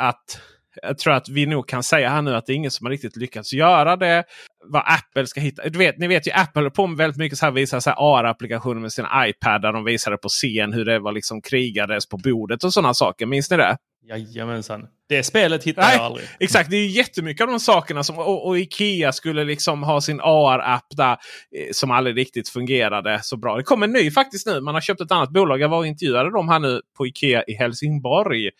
att 0.00 0.40
jag 0.82 0.98
tror 0.98 1.14
att 1.14 1.28
vi 1.28 1.46
nog 1.46 1.68
kan 1.68 1.82
säga 1.82 2.08
här 2.08 2.22
nu 2.22 2.34
att 2.36 2.46
det 2.46 2.52
är 2.52 2.54
ingen 2.54 2.70
som 2.70 2.86
har 2.86 2.90
riktigt 2.90 3.16
lyckats 3.16 3.52
göra 3.52 3.96
det. 3.96 4.24
Vad 4.64 4.82
Apple 4.86 5.26
ska 5.26 5.40
hitta. 5.40 5.68
Du 5.68 5.78
vet, 5.78 5.98
ni 5.98 6.08
vet 6.08 6.26
ju 6.26 6.32
Apple 6.32 6.60
håller 6.60 6.70
på 6.70 6.86
med 6.86 6.96
väldigt 6.96 7.18
mycket 7.18 7.38
så 7.38 7.46
här, 7.46 7.52
visar 7.52 7.80
så 7.80 7.90
här 7.90 7.96
AR-applikationer 7.98 8.80
med 8.80 8.92
sina 8.92 9.28
iPad. 9.28 9.62
Där 9.62 9.72
de 9.72 9.84
visade 9.84 10.16
på 10.16 10.28
scen 10.28 10.72
hur 10.72 10.84
det 10.84 10.98
var 10.98 11.12
liksom 11.12 11.42
krigades 11.42 12.08
på 12.08 12.16
bordet 12.16 12.64
och 12.64 12.72
sådana 12.72 12.94
saker. 12.94 13.26
Minns 13.26 13.50
ni 13.50 13.56
det? 13.56 13.76
Jajamensan. 14.08 14.86
Det 15.10 15.22
spelet 15.22 15.64
hittar 15.64 15.82
Nej, 15.82 15.96
jag 15.96 16.04
aldrig. 16.04 16.28
Exakt, 16.40 16.70
det 16.70 16.76
är 16.76 16.86
jättemycket 16.86 17.42
av 17.42 17.48
de 17.48 17.60
sakerna. 17.60 18.02
Som, 18.02 18.18
och, 18.18 18.46
och 18.46 18.58
Ikea 18.58 19.12
skulle 19.12 19.44
liksom 19.44 19.82
ha 19.82 20.00
sin 20.00 20.20
AR-app 20.20 20.86
där 20.96 21.12
eh, 21.12 21.68
som 21.72 21.90
aldrig 21.90 22.16
riktigt 22.16 22.48
fungerade 22.48 23.20
så 23.22 23.36
bra. 23.36 23.56
Det 23.56 23.62
kommer 23.62 23.86
en 23.86 23.92
ny 23.92 24.10
faktiskt 24.10 24.46
nu. 24.46 24.60
Man 24.60 24.74
har 24.74 24.80
köpt 24.80 25.00
ett 25.00 25.12
annat 25.12 25.30
bolag. 25.30 25.60
Jag 25.60 25.68
var 25.68 25.78
och 25.78 25.86
intervjuade 25.86 26.30
dem 26.30 26.48
här 26.48 26.58
nu 26.58 26.80
på 26.96 27.06
Ikea 27.06 27.44
i 27.44 27.54
Helsingborg. 27.54 28.50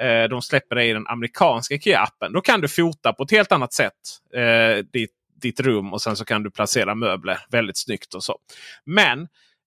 Eh, 0.00 0.28
de 0.30 0.42
släpper 0.42 0.76
det 0.76 0.84
i 0.84 0.92
den 0.92 1.06
amerikanska 1.06 1.74
Ikea-appen. 1.74 2.32
Då 2.32 2.40
kan 2.40 2.60
du 2.60 2.68
fota 2.68 3.12
på 3.12 3.22
ett 3.22 3.30
helt 3.30 3.52
annat 3.52 3.72
sätt. 3.72 3.92
Eh, 4.34 4.84
ditt, 4.92 5.14
ditt 5.42 5.60
rum 5.60 5.92
och 5.92 6.02
sen 6.02 6.16
så 6.16 6.24
kan 6.24 6.42
du 6.42 6.50
placera 6.50 6.94
möbler 6.94 7.38
väldigt 7.50 7.78
snyggt 7.78 8.14
och 8.14 8.24
så. 8.24 8.38
Men 8.84 9.20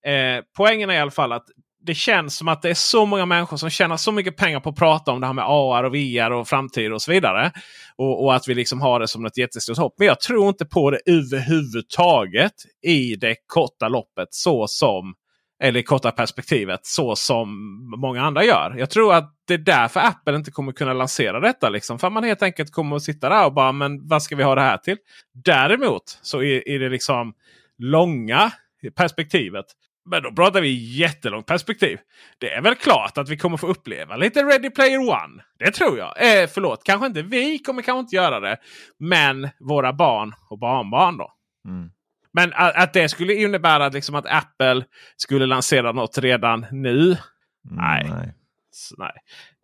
eh, 0.05 0.43
poängen 0.57 0.89
är 0.89 0.93
i 0.93 0.99
alla 0.99 1.11
fall 1.11 1.31
att 1.31 1.45
det 1.85 1.95
känns 1.95 2.37
som 2.37 2.47
att 2.47 2.61
det 2.61 2.69
är 2.69 2.73
så 2.73 3.05
många 3.05 3.25
människor 3.25 3.57
som 3.57 3.69
tjänar 3.69 3.97
så 3.97 4.11
mycket 4.11 4.37
pengar 4.37 4.59
på 4.59 4.69
att 4.69 4.75
prata 4.75 5.11
om 5.11 5.21
det 5.21 5.27
här 5.27 5.33
med 5.33 5.45
AR 5.47 5.83
och 5.83 5.95
VR 5.95 6.31
och 6.31 6.47
framtid 6.47 6.93
och 6.93 7.01
så 7.01 7.11
vidare. 7.11 7.51
Och, 7.95 8.23
och 8.23 8.35
att 8.35 8.47
vi 8.47 8.55
liksom 8.55 8.81
har 8.81 8.99
det 8.99 9.07
som 9.07 9.25
ett 9.25 9.37
jättestort 9.37 9.77
hopp. 9.77 9.95
Men 9.97 10.07
jag 10.07 10.19
tror 10.19 10.47
inte 10.47 10.65
på 10.65 10.91
det 10.91 10.99
överhuvudtaget 11.05 12.53
i 12.81 13.15
det 13.15 13.35
korta 13.47 13.87
loppet 13.87 14.27
så 14.31 14.67
som 14.67 15.15
eller 15.63 15.79
i 15.79 15.83
korta 15.83 16.11
perspektivet 16.11 16.79
så 16.83 17.15
som 17.15 17.49
många 17.97 18.21
andra 18.21 18.43
gör. 18.43 18.75
Jag 18.77 18.89
tror 18.89 19.13
att 19.13 19.33
det 19.47 19.53
är 19.53 19.57
därför 19.57 19.99
Apple 19.99 20.35
inte 20.35 20.51
kommer 20.51 20.71
kunna 20.71 20.93
lansera 20.93 21.39
detta. 21.39 21.69
Liksom. 21.69 21.99
För 21.99 22.09
man 22.09 22.23
helt 22.23 22.43
enkelt 22.43 22.71
kommer 22.71 22.95
att 22.95 23.03
sitta 23.03 23.29
där 23.29 23.45
och 23.45 23.53
bara 23.53 23.71
men 23.71 24.07
vad 24.07 24.23
ska 24.23 24.35
vi 24.35 24.43
ha 24.43 24.55
det 24.55 24.61
här 24.61 24.77
till? 24.77 24.97
Däremot 25.45 26.19
så 26.21 26.41
är, 26.41 26.67
är 26.69 26.79
det 26.79 26.89
liksom 26.89 27.33
långa 27.77 28.51
perspektivet 28.95 29.65
men 30.05 30.23
då 30.23 30.31
pratar 30.31 30.61
vi 30.61 30.97
jättelångt 30.99 31.45
perspektiv. 31.45 31.99
Det 32.37 32.53
är 32.53 32.61
väl 32.61 32.75
klart 32.75 33.17
att 33.17 33.29
vi 33.29 33.37
kommer 33.37 33.57
få 33.57 33.67
uppleva 33.67 34.15
lite 34.15 34.43
Ready 34.43 34.69
Player 34.69 34.99
One. 34.99 35.43
Det 35.59 35.71
tror 35.71 35.97
jag. 35.97 36.41
Eh, 36.41 36.47
förlåt, 36.47 36.83
kanske 36.83 37.07
inte 37.07 37.21
vi 37.21 37.59
kommer 37.59 37.81
kanske 37.81 37.99
inte 37.99 38.15
göra 38.15 38.39
det. 38.39 38.57
Men 38.99 39.49
våra 39.59 39.93
barn 39.93 40.33
och 40.49 40.59
barnbarn 40.59 41.17
då. 41.17 41.33
Mm. 41.67 41.89
Men 42.33 42.53
att, 42.53 42.75
att 42.75 42.93
det 42.93 43.09
skulle 43.09 43.33
innebära 43.33 43.89
liksom 43.89 44.15
att 44.15 44.25
Apple 44.25 44.85
skulle 45.17 45.45
lansera 45.45 45.91
något 45.91 46.17
redan 46.17 46.65
nu. 46.71 47.17
Nej. 47.63 48.09
nej. 48.09 48.33
Så, 48.71 48.95
nej. 48.97 49.13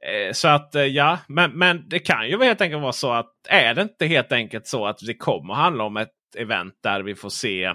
Eh, 0.08 0.34
så 0.34 0.48
att 0.48 0.76
eh, 0.76 0.84
ja, 0.84 1.18
men, 1.28 1.52
men 1.52 1.90
det 1.90 2.00
kan 2.00 2.30
ju 2.30 2.44
helt 2.44 2.62
enkelt 2.62 2.82
vara 2.82 2.92
så 2.92 3.12
att 3.12 3.32
är 3.50 3.74
det 3.74 3.82
inte 3.82 4.06
helt 4.06 4.32
enkelt 4.32 4.68
så 4.68 4.86
att 4.86 4.98
det 5.00 5.14
kommer 5.14 5.54
handla 5.54 5.84
om 5.84 5.98
ett 5.98 6.10
event 6.38 6.74
där 6.84 7.02
vi 7.02 7.16
får 7.16 7.30
se 7.30 7.74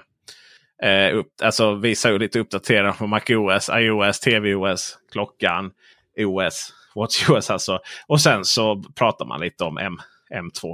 Eh, 0.83 1.17
upp, 1.17 1.27
alltså 1.43 1.75
visar 1.75 2.11
ju 2.11 2.19
lite 2.19 2.41
uppdateringar 2.41 2.93
på 2.93 3.07
MacOS, 3.07 3.71
iOS, 3.73 4.21
tvOS, 4.21 4.99
klockan, 5.13 5.71
OS, 6.19 6.73
WatchOS 6.95 7.51
alltså. 7.51 7.79
Och 8.07 8.21
sen 8.21 8.45
så 8.45 8.83
pratar 8.95 9.25
man 9.25 9.41
lite 9.41 9.65
om 9.65 9.79
M, 9.79 9.99
M2 10.35 10.71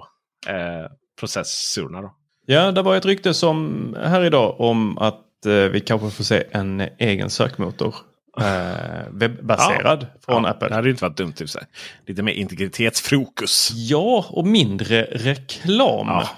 eh, 0.46 0.90
processorerna. 1.20 2.02
Då. 2.02 2.14
Ja, 2.46 2.72
det 2.72 2.82
var 2.82 2.96
ett 2.96 3.04
rykte 3.04 3.34
som 3.34 3.96
här 4.02 4.24
idag 4.24 4.60
om 4.60 4.98
att 4.98 5.46
eh, 5.46 5.52
vi 5.52 5.80
kanske 5.80 6.10
får 6.10 6.24
se 6.24 6.44
en 6.50 6.88
egen 6.98 7.30
sökmotor. 7.30 7.94
Eh, 8.40 9.08
webbaserad 9.10 10.06
från 10.24 10.44
ja, 10.44 10.50
Apple. 10.50 10.68
Det 10.68 10.74
hade 10.74 10.90
inte 10.90 11.04
varit 11.04 11.16
dumt 11.16 11.34
i 11.40 11.46
sig. 11.46 11.62
Lite 12.06 12.22
mer 12.22 12.32
integritetsfokus. 12.32 13.70
Ja, 13.74 14.26
och 14.28 14.46
mindre 14.46 15.02
reklam. 15.02 16.06
Ja, 16.06 16.28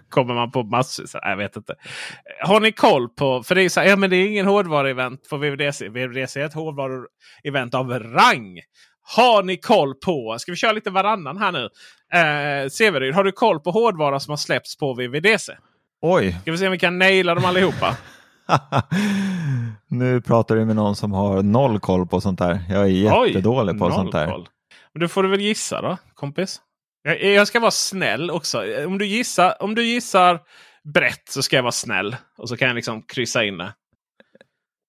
kommer 0.08 0.34
man 0.34 0.50
på 0.50 0.62
massor. 0.62 1.06
Så, 1.06 1.18
jag 1.22 1.36
vet 1.36 1.56
inte. 1.56 1.74
Har 2.42 2.60
ni 2.60 2.72
koll 2.72 3.08
på, 3.08 3.42
för 3.42 3.54
det 3.54 3.62
är 3.62 3.68
så 3.68 3.80
här, 3.80 3.88
ja 3.88 3.96
men 3.96 4.10
det 4.10 4.16
är 4.16 4.26
ingen 4.26 4.46
hårdvaruevent 4.46 5.28
på 5.30 5.36
VVDC. 5.36 5.88
VVDC 5.88 6.40
är 6.40 6.44
ett 6.44 6.54
hårdvaruevent 6.54 7.74
av 7.74 7.90
rang. 7.90 8.60
Har 9.16 9.42
ni 9.42 9.56
koll 9.56 9.94
på, 9.94 10.36
ska 10.38 10.52
vi 10.52 10.56
köra 10.56 10.72
lite 10.72 10.90
varannan 10.90 11.36
här 11.36 11.52
nu? 11.52 11.68
Eh, 12.12 12.68
Severyd, 12.68 13.14
har 13.14 13.24
du 13.24 13.32
koll 13.32 13.60
på 13.60 13.70
hårdvara 13.70 14.20
som 14.20 14.30
har 14.32 14.36
släppts 14.36 14.76
på 14.76 14.94
VVDC? 14.94 15.52
Oj! 16.02 16.36
Ska 16.42 16.52
vi 16.52 16.58
se 16.58 16.66
om 16.66 16.72
vi 16.72 16.78
kan 16.78 16.98
naila 16.98 17.34
dem 17.34 17.44
allihopa? 17.44 17.96
nu 19.88 20.20
pratar 20.20 20.56
du 20.56 20.64
med 20.64 20.76
någon 20.76 20.96
som 20.96 21.12
har 21.12 21.42
noll 21.42 21.80
koll 21.80 22.06
på 22.06 22.20
sånt 22.20 22.38
där. 22.38 22.60
Jag 22.68 22.82
är 22.82 22.86
jättedålig 22.86 23.74
Oj, 23.74 23.78
på 23.78 23.90
sånt 23.90 24.12
där. 24.12 24.26
koll. 24.26 24.48
Men 24.92 25.00
då 25.00 25.08
får 25.08 25.22
du 25.22 25.28
väl 25.28 25.40
gissa 25.40 25.82
då, 25.82 25.96
kompis. 26.14 26.60
Jag, 27.06 27.24
jag 27.24 27.48
ska 27.48 27.60
vara 27.60 27.70
snäll 27.70 28.30
också. 28.30 28.62
Om 28.86 28.98
du, 28.98 29.06
gissar, 29.06 29.62
om 29.62 29.74
du 29.74 29.84
gissar 29.86 30.40
brett 30.84 31.28
så 31.28 31.42
ska 31.42 31.56
jag 31.56 31.62
vara 31.62 31.72
snäll. 31.72 32.16
Och 32.38 32.48
så 32.48 32.56
kan 32.56 32.68
jag 32.68 32.74
liksom 32.74 33.02
kryssa 33.02 33.44
in 33.44 33.58
det. 33.58 33.72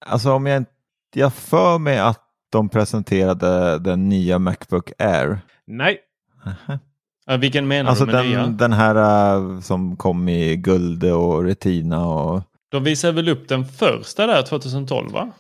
Alltså 0.06 0.32
om 0.32 0.46
jag 0.46 0.58
inte... 0.58 0.72
Jag 1.16 1.34
för 1.34 1.78
mig 1.78 2.00
att 2.00 2.24
de 2.52 2.70
presenterade 2.70 3.80
den 3.80 4.10
nya 4.10 4.40
Macbook 4.40 4.92
Air. 4.98 5.40
Nej. 5.68 6.00
Ja, 7.26 7.38
vilken 7.38 7.68
menar 7.68 7.90
Alltså 7.90 8.06
du 8.06 8.12
med 8.12 8.26
nya? 8.26 8.42
den, 8.42 8.58
den 8.58 8.74
här 8.74 8.96
äh, 9.36 9.60
som 9.60 9.98
kom 9.98 10.30
i 10.30 10.56
guld 10.56 11.04
och 11.04 11.44
retina 11.44 12.08
och... 12.08 12.42
De 12.70 12.84
visade 12.84 13.14
väl 13.14 13.30
upp 13.30 13.48
den 13.48 13.66
första 13.66 14.28
där 14.28 14.42
2012 14.42 15.12
va? 15.12 15.32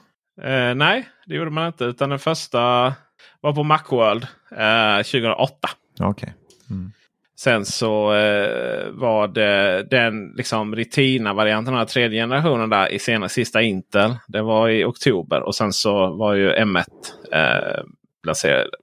Eh, 0.42 0.76
nej, 0.76 1.10
det 1.26 1.36
gjorde 1.36 1.52
man 1.52 1.68
inte. 1.68 1.84
Utan 1.86 2.10
den 2.10 2.20
första 2.20 2.94
var 3.42 3.54
på 3.54 3.64
Macworld 3.64 4.28
eh, 4.52 4.98
2008. 4.98 5.70
Okej. 6.00 6.34
Mm. 6.70 6.91
Sen 7.39 7.65
så 7.65 8.13
eh, 8.13 8.89
var 8.91 9.28
det 9.28 9.88
den 9.91 10.34
liksom 10.36 10.76
Retina-varianten 10.76 11.76
av 11.76 11.86
tredje 11.86 12.22
generationen 12.22 12.70
där 12.70 12.91
i 12.91 12.99
sena, 12.99 13.30
sista 13.30 13.61
Intel. 13.61 14.15
Det 14.28 14.41
var 14.41 14.70
i 14.70 14.86
oktober 14.86 15.41
och 15.41 15.55
sen 15.55 15.74
så 15.74 16.15
var 16.15 16.34
ju 16.34 16.53
M1 16.53 16.86
eh, 17.34 17.84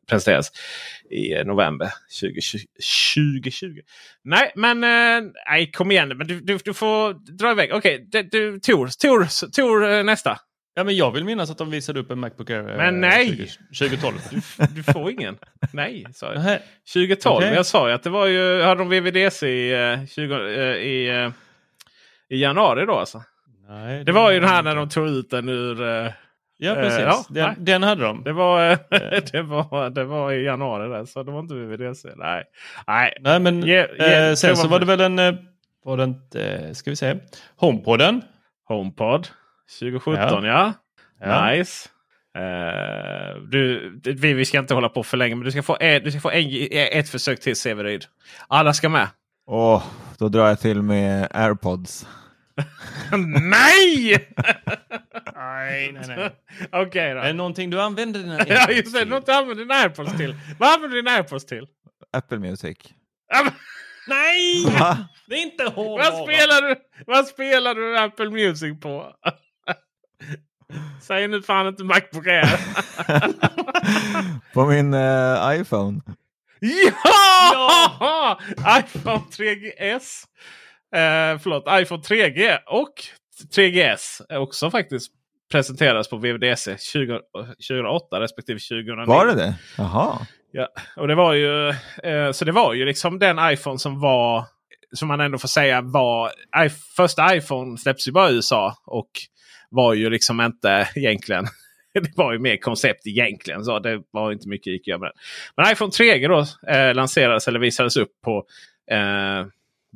presenterades 0.08 0.50
i 1.10 1.44
november 1.44 1.88
2020. 2.20 2.66
2020. 3.14 3.80
Nej, 4.24 4.52
men 4.56 4.84
eh, 4.84 5.30
nej, 5.50 5.70
kom 5.70 5.90
igen. 5.90 6.08
Men 6.08 6.26
du, 6.26 6.40
du, 6.40 6.58
du 6.64 6.74
får 6.74 7.14
dra 7.38 7.50
iväg. 7.50 7.70
Okej, 7.72 8.06
okay, 8.08 8.22
du, 8.22 8.60
Tor, 8.60 8.88
Tor, 9.00 9.50
Tor 9.50 9.92
eh, 9.92 10.04
nästa. 10.04 10.38
Ja, 10.76 10.84
men 10.84 10.96
jag 10.96 11.10
vill 11.10 11.24
minnas 11.24 11.50
att 11.50 11.58
de 11.58 11.70
visade 11.70 12.00
upp 12.00 12.10
en 12.10 12.18
Macbook 12.20 12.50
Air 12.50 12.70
eh, 12.70 12.76
Men 12.76 13.00
nej! 13.00 13.48
20, 13.72 13.88
2012. 13.88 14.14
Du, 14.30 14.40
du 14.74 14.82
får 14.82 15.10
ingen. 15.10 15.36
Nej, 15.72 16.06
sa 16.14 16.26
jag. 16.26 16.34
Nähä. 16.36 16.58
2012. 16.94 17.36
Okej. 17.36 17.54
Jag 17.54 17.66
sa 17.66 17.88
ju 17.88 17.94
att 17.94 18.02
det 18.02 18.10
var 18.10 18.26
ju, 18.26 18.62
hade 18.62 18.80
de 18.80 18.88
VVDC 18.88 19.46
i, 19.48 19.72
eh, 19.92 20.06
20, 20.06 20.34
eh, 20.34 20.60
i, 20.76 21.08
eh, 21.08 21.30
i 22.36 22.42
januari 22.42 22.86
då 22.86 22.94
alltså. 22.98 23.22
Nej, 23.68 24.04
Det 24.04 24.12
var 24.12 24.30
ju 24.30 24.40
den 24.40 24.48
här 24.48 24.62
när 24.62 24.74
de 24.76 24.88
tog 24.88 25.08
ut 25.08 25.30
den 25.30 25.48
ur... 25.48 25.82
Ja, 26.58 26.74
precis. 26.74 26.98
Eh, 26.98 27.04
ja, 27.06 27.24
den, 27.28 27.64
den 27.64 27.82
hade 27.82 28.02
de. 28.04 28.24
Det 28.24 28.32
var, 28.32 28.78
det, 29.32 29.42
var, 29.42 29.90
det 29.90 30.04
var 30.04 30.32
i 30.32 30.44
januari 30.44 30.88
där, 30.88 31.04
så 31.04 31.22
det 31.22 31.32
var 31.32 31.40
inte 31.40 31.54
VVDC. 31.54 32.08
Nej, 32.16 32.44
nej. 32.86 33.16
Nej, 33.20 33.40
men 33.40 33.64
Ge- 33.64 33.88
ge- 33.98 34.28
eh, 34.28 34.34
sen 34.34 34.56
så 34.56 34.68
var 34.68 34.80
det 34.80 34.86
väl 34.86 35.00
en... 35.00 35.38
Var 35.84 35.96
det 35.96 36.04
inte, 36.04 36.74
ska 36.74 36.90
vi 36.90 36.96
se. 36.96 37.14
HomePoden. 37.56 38.22
HomePod 38.68 39.28
2017 39.78 40.44
ja. 40.44 40.44
Ja. 40.44 40.72
Ja. 41.20 41.50
Nice. 41.50 41.88
Eh, 42.38 43.36
du, 43.50 43.92
vi, 44.04 44.32
vi 44.32 44.44
ska 44.44 44.58
inte 44.58 44.74
hålla 44.74 44.88
på 44.88 45.02
för 45.02 45.16
länge 45.16 45.34
men 45.34 45.44
du 45.44 45.50
ska 45.50 45.62
få, 45.62 45.76
en, 45.80 46.02
du 46.02 46.10
ska 46.10 46.20
få 46.20 46.30
en, 46.30 46.68
ett 46.72 47.08
försök 47.08 47.40
till 47.40 47.56
Severyd. 47.56 48.04
Alla 48.48 48.74
ska 48.74 48.88
med. 48.88 49.08
Åh, 49.46 49.84
då 50.18 50.28
drar 50.28 50.48
jag 50.48 50.60
till 50.60 50.82
med 50.82 51.28
airpods. 51.30 52.06
Nej! 53.50 54.28
Nej, 55.34 55.92
nej, 55.92 56.04
nej. 56.08 56.30
Okej 56.72 57.14
då. 57.14 57.20
Är 57.20 57.26
det 57.26 57.32
någonting 57.32 57.70
du 57.70 57.80
använder 57.80 58.20
dina 58.20 58.38
Ja 58.48 58.70
just 58.70 58.94
det, 58.94 59.04
något 59.04 59.26
du 59.26 59.32
använder 59.32 59.64
din 59.64 59.72
airpods 59.72 60.16
till. 60.16 60.36
Vad 60.58 60.74
använder 60.74 60.96
du 60.96 61.02
din 61.02 61.12
airpods 61.12 61.46
till? 61.46 61.66
Apple 62.12 62.38
Music. 62.38 62.78
Nej! 64.08 64.64
Va? 64.78 64.98
Det 65.26 65.34
är 65.34 65.42
inte 65.42 65.64
hårdvara. 65.64 66.10
Vad 66.10 66.22
spelar 66.22 66.62
du, 66.62 66.76
vad 67.06 67.26
spelar 67.26 67.74
du 67.74 67.98
Apple 67.98 68.30
Music 68.30 68.80
på? 68.80 69.12
Säg 71.00 71.28
nu 71.28 71.42
fan 71.42 71.66
inte 71.66 71.84
Macbook 71.84 72.26
Air. 72.26 72.60
på 74.54 74.66
min 74.66 74.94
eh, 74.94 75.60
iPhone. 75.60 76.00
ja! 77.04 78.38
iPhone 78.78 79.22
3GS. 79.30 80.24
Eh, 80.94 81.38
förlåt, 81.38 81.64
iPhone 81.70 82.02
3G 82.02 82.58
och 82.66 82.94
3GS 83.56 84.22
är 84.28 84.38
också 84.38 84.70
faktiskt 84.70 85.12
presenteras 85.52 86.08
på 86.08 86.16
VVDC 86.16 86.78
20, 86.78 87.20
2008 87.68 88.20
respektive 88.20 88.58
2009. 88.58 89.06
Var 89.06 89.26
det 89.26 89.34
det? 89.34 89.54
Jaha. 89.78 90.26
Ja, 90.52 90.68
och 90.96 91.08
det 91.08 91.14
var 91.14 91.32
ju, 91.32 91.68
eh, 92.02 92.32
så 92.32 92.44
det 92.44 92.52
var 92.52 92.74
ju 92.74 92.84
liksom 92.84 93.18
den 93.18 93.38
iPhone 93.52 93.78
som 93.78 94.00
var, 94.00 94.44
som 94.92 95.08
man 95.08 95.20
ändå 95.20 95.38
får 95.38 95.48
säga 95.48 95.80
var, 95.80 96.28
i, 96.66 96.70
första 96.96 97.36
iPhone 97.36 97.78
släpps 97.78 98.08
ju 98.08 98.12
bara 98.12 98.30
i 98.30 98.34
USA. 98.34 98.76
Och 98.86 99.10
var 99.74 99.94
ju 99.94 100.10
liksom 100.10 100.40
inte 100.40 100.88
egentligen, 100.94 101.44
det 101.94 102.16
var 102.16 102.32
ju 102.32 102.38
mer 102.38 102.56
koncept 102.56 103.06
egentligen. 103.06 103.64
Så 103.64 103.78
det 103.78 104.02
var 104.10 104.32
inte 104.32 104.48
mycket 104.48 104.66
gick 104.66 104.82
att 104.82 104.86
göra 104.86 104.98
med 104.98 105.08
den. 105.08 105.16
Men 105.56 105.72
iPhone 105.72 105.90
3G 105.90 106.28
då 106.28 106.70
eh, 106.72 106.94
lanserades 106.94 107.48
eller 107.48 107.58
visades 107.58 107.96
upp 107.96 108.12
på 108.24 108.44
eh, 108.90 109.46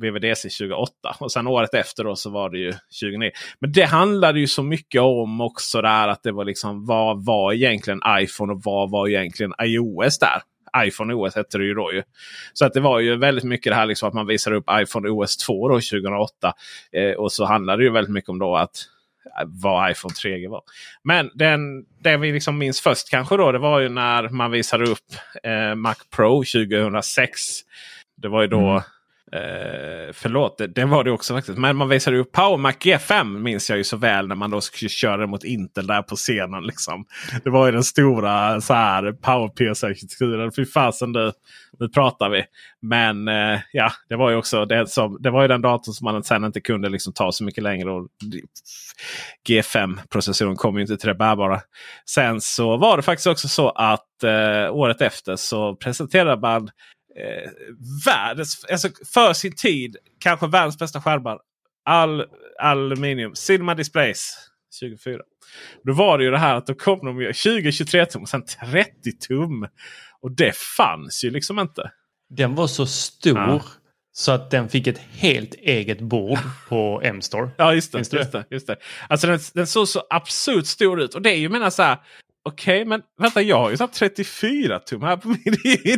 VVDC 0.01 0.49
2008. 0.49 0.91
Och 1.19 1.31
sen 1.31 1.47
året 1.47 1.73
efter 1.73 2.03
då 2.03 2.15
så 2.15 2.29
var 2.29 2.49
det 2.49 2.57
ju 2.57 2.71
2009. 2.71 3.31
Men 3.59 3.71
det 3.71 3.83
handlade 3.83 4.39
ju 4.39 4.47
så 4.47 4.63
mycket 4.63 5.01
om 5.01 5.41
också 5.41 5.81
där 5.81 6.07
att 6.07 6.23
det 6.23 6.31
var 6.31 6.45
liksom 6.45 6.85
vad 6.85 7.25
var 7.25 7.53
egentligen 7.53 8.01
iPhone 8.19 8.53
och 8.53 8.61
vad 8.63 8.91
var 8.91 9.07
egentligen 9.07 9.53
iOS 9.63 10.19
där. 10.19 10.41
iPhone 10.85 11.13
OS 11.13 11.35
hette 11.35 11.57
det 11.57 11.63
ju 11.63 11.73
då 11.73 11.93
ju. 11.93 12.03
Så 12.53 12.65
att 12.65 12.73
det 12.73 12.79
var 12.79 12.99
ju 12.99 13.17
väldigt 13.17 13.43
mycket 13.43 13.71
det 13.71 13.75
här 13.75 13.85
liksom 13.85 14.07
att 14.07 14.13
man 14.13 14.27
visade 14.27 14.55
upp 14.55 14.65
iPhone 14.71 15.09
OS 15.09 15.37
2 15.37 15.67
då 15.67 15.75
2008. 15.75 16.53
Eh, 16.91 17.11
och 17.11 17.31
så 17.31 17.45
handlade 17.45 17.81
det 17.81 17.85
ju 17.85 17.91
väldigt 17.91 18.13
mycket 18.13 18.29
om 18.29 18.39
då 18.39 18.55
att 18.55 18.85
Äh, 19.25 19.45
vad 19.45 19.91
iPhone 19.91 20.13
3G 20.13 20.49
var. 20.49 20.61
Men 21.03 21.31
den, 21.33 21.85
det 21.99 22.17
vi 22.17 22.31
liksom 22.31 22.57
minns 22.57 22.81
först 22.81 23.09
kanske 23.09 23.37
då 23.37 23.51
det 23.51 23.59
var 23.59 23.79
ju 23.79 23.89
när 23.89 24.29
man 24.29 24.51
visade 24.51 24.89
upp 24.89 25.05
eh, 25.43 25.75
Mac 25.75 25.95
Pro 26.15 26.43
2006. 26.43 27.41
Det 28.17 28.27
var 28.27 28.41
ju 28.41 28.47
då 28.47 28.69
mm. 28.69 28.81
Eh, 29.31 30.13
förlåt, 30.13 30.57
det, 30.57 30.67
det 30.67 30.85
var 30.85 31.03
det 31.03 31.11
också 31.11 31.33
faktiskt. 31.33 31.57
Men 31.57 31.75
man 31.75 31.89
visade 31.89 32.17
upp 32.17 32.31
Power 32.31 32.57
Mac 32.57 32.71
G5 32.71 33.39
minns 33.39 33.69
jag 33.69 33.77
ju 33.77 33.83
så 33.83 33.97
väl 33.97 34.27
när 34.27 34.35
man 34.35 34.49
då 34.49 34.61
skulle 34.61 34.89
köra 34.89 35.27
mot 35.27 35.43
Intel 35.43 35.87
där 35.87 36.01
på 36.01 36.15
scenen. 36.15 36.63
Liksom. 36.63 37.05
Det 37.43 37.49
var 37.49 37.65
ju 37.65 37.71
den 37.71 37.83
stora 37.83 38.61
så 38.61 38.73
här 38.73 39.11
PowerPC-arkitekturen. 39.11 40.51
Fy 40.55 40.65
fasen 40.65 41.13
du, 41.13 41.31
nu 41.79 41.89
pratar 41.89 42.29
vi. 42.29 42.43
Men 42.81 43.27
eh, 43.27 43.59
ja, 43.71 43.91
det 44.09 44.15
var 44.15 44.29
ju 44.29 44.35
också 44.35 44.65
det, 44.65 44.89
som, 44.89 45.17
det 45.21 45.29
var 45.29 45.41
ju 45.41 45.47
den 45.47 45.61
datorn 45.61 45.93
som 45.93 46.05
man 46.05 46.23
sen 46.23 46.43
inte 46.43 46.61
kunde 46.61 46.89
liksom 46.89 47.13
ta 47.13 47.31
så 47.31 47.43
mycket 47.43 47.63
längre. 47.63 47.91
Och 47.91 48.07
G5-processorn 49.49 50.55
kom 50.55 50.75
ju 50.75 50.81
inte 50.81 50.97
till 50.97 51.09
det 51.09 51.15
bärbara. 51.15 51.61
Sen 52.09 52.41
så 52.41 52.77
var 52.77 52.97
det 52.97 53.03
faktiskt 53.03 53.27
också 53.27 53.47
så 53.47 53.69
att 53.69 54.23
eh, 54.23 54.75
året 54.75 55.01
efter 55.01 55.35
så 55.35 55.75
presenterade 55.75 56.41
man 56.41 56.69
eh, 57.19 57.49
världens, 58.05 58.65
alltså 58.65 58.89
för 59.13 59.33
sin 59.33 59.55
tid, 59.55 59.97
kanske 60.19 60.47
världens 60.47 60.77
bästa 60.79 61.01
skärmar. 61.01 61.39
All, 61.85 62.25
aluminium. 62.59 63.35
Cinema 63.35 63.75
Displays 63.75 64.33
24. 64.79 65.19
Då 65.83 65.93
var 65.93 66.17
det 66.17 66.23
ju 66.23 66.31
det 66.31 66.37
här 66.37 66.55
att 66.55 66.67
då 66.67 66.73
kom 66.73 66.99
de 67.05 67.21
ju 67.21 67.31
20-23 67.31 68.05
tum 68.05 68.21
och 68.21 68.29
sen 68.29 68.45
30 68.71 69.11
tum. 69.27 69.67
Och 70.21 70.31
det 70.31 70.55
fanns 70.77 71.23
ju 71.23 71.29
liksom 71.31 71.59
inte. 71.59 71.91
Den 72.29 72.55
var 72.55 72.67
så 72.67 72.85
stor 72.85 73.37
Ja. 73.37 73.61
så 74.11 74.31
att 74.31 74.51
den 74.51 74.69
fick 74.69 74.87
ett 74.87 74.97
helt 74.97 75.53
eget 75.53 75.99
bord 76.01 76.39
på 76.69 77.01
M-store. 77.03 77.49
Ja 77.57 77.73
just 77.73 77.91
det. 77.91 77.97
Just 77.97 78.31
det, 78.31 78.45
just 78.49 78.67
det. 78.67 78.75
Alltså 79.09 79.27
den, 79.27 79.39
den 79.53 79.67
såg 79.67 79.87
så 79.87 80.03
absurt 80.09 80.65
stor 80.65 81.01
ut. 81.01 81.15
Och 81.15 81.21
det 81.21 81.29
är 81.29 81.37
ju 81.37 81.49
menar 81.49 81.69
så 81.69 81.83
här. 81.83 81.97
Okej, 82.43 82.85
men 82.85 83.01
vänta 83.17 83.41
jag 83.41 83.57
har 83.57 83.69
ju 83.69 83.77
satt 83.77 83.93
34 83.93 84.79
tum 84.79 85.01
här 85.01 85.17
på 85.17 85.27
min. 85.27 85.39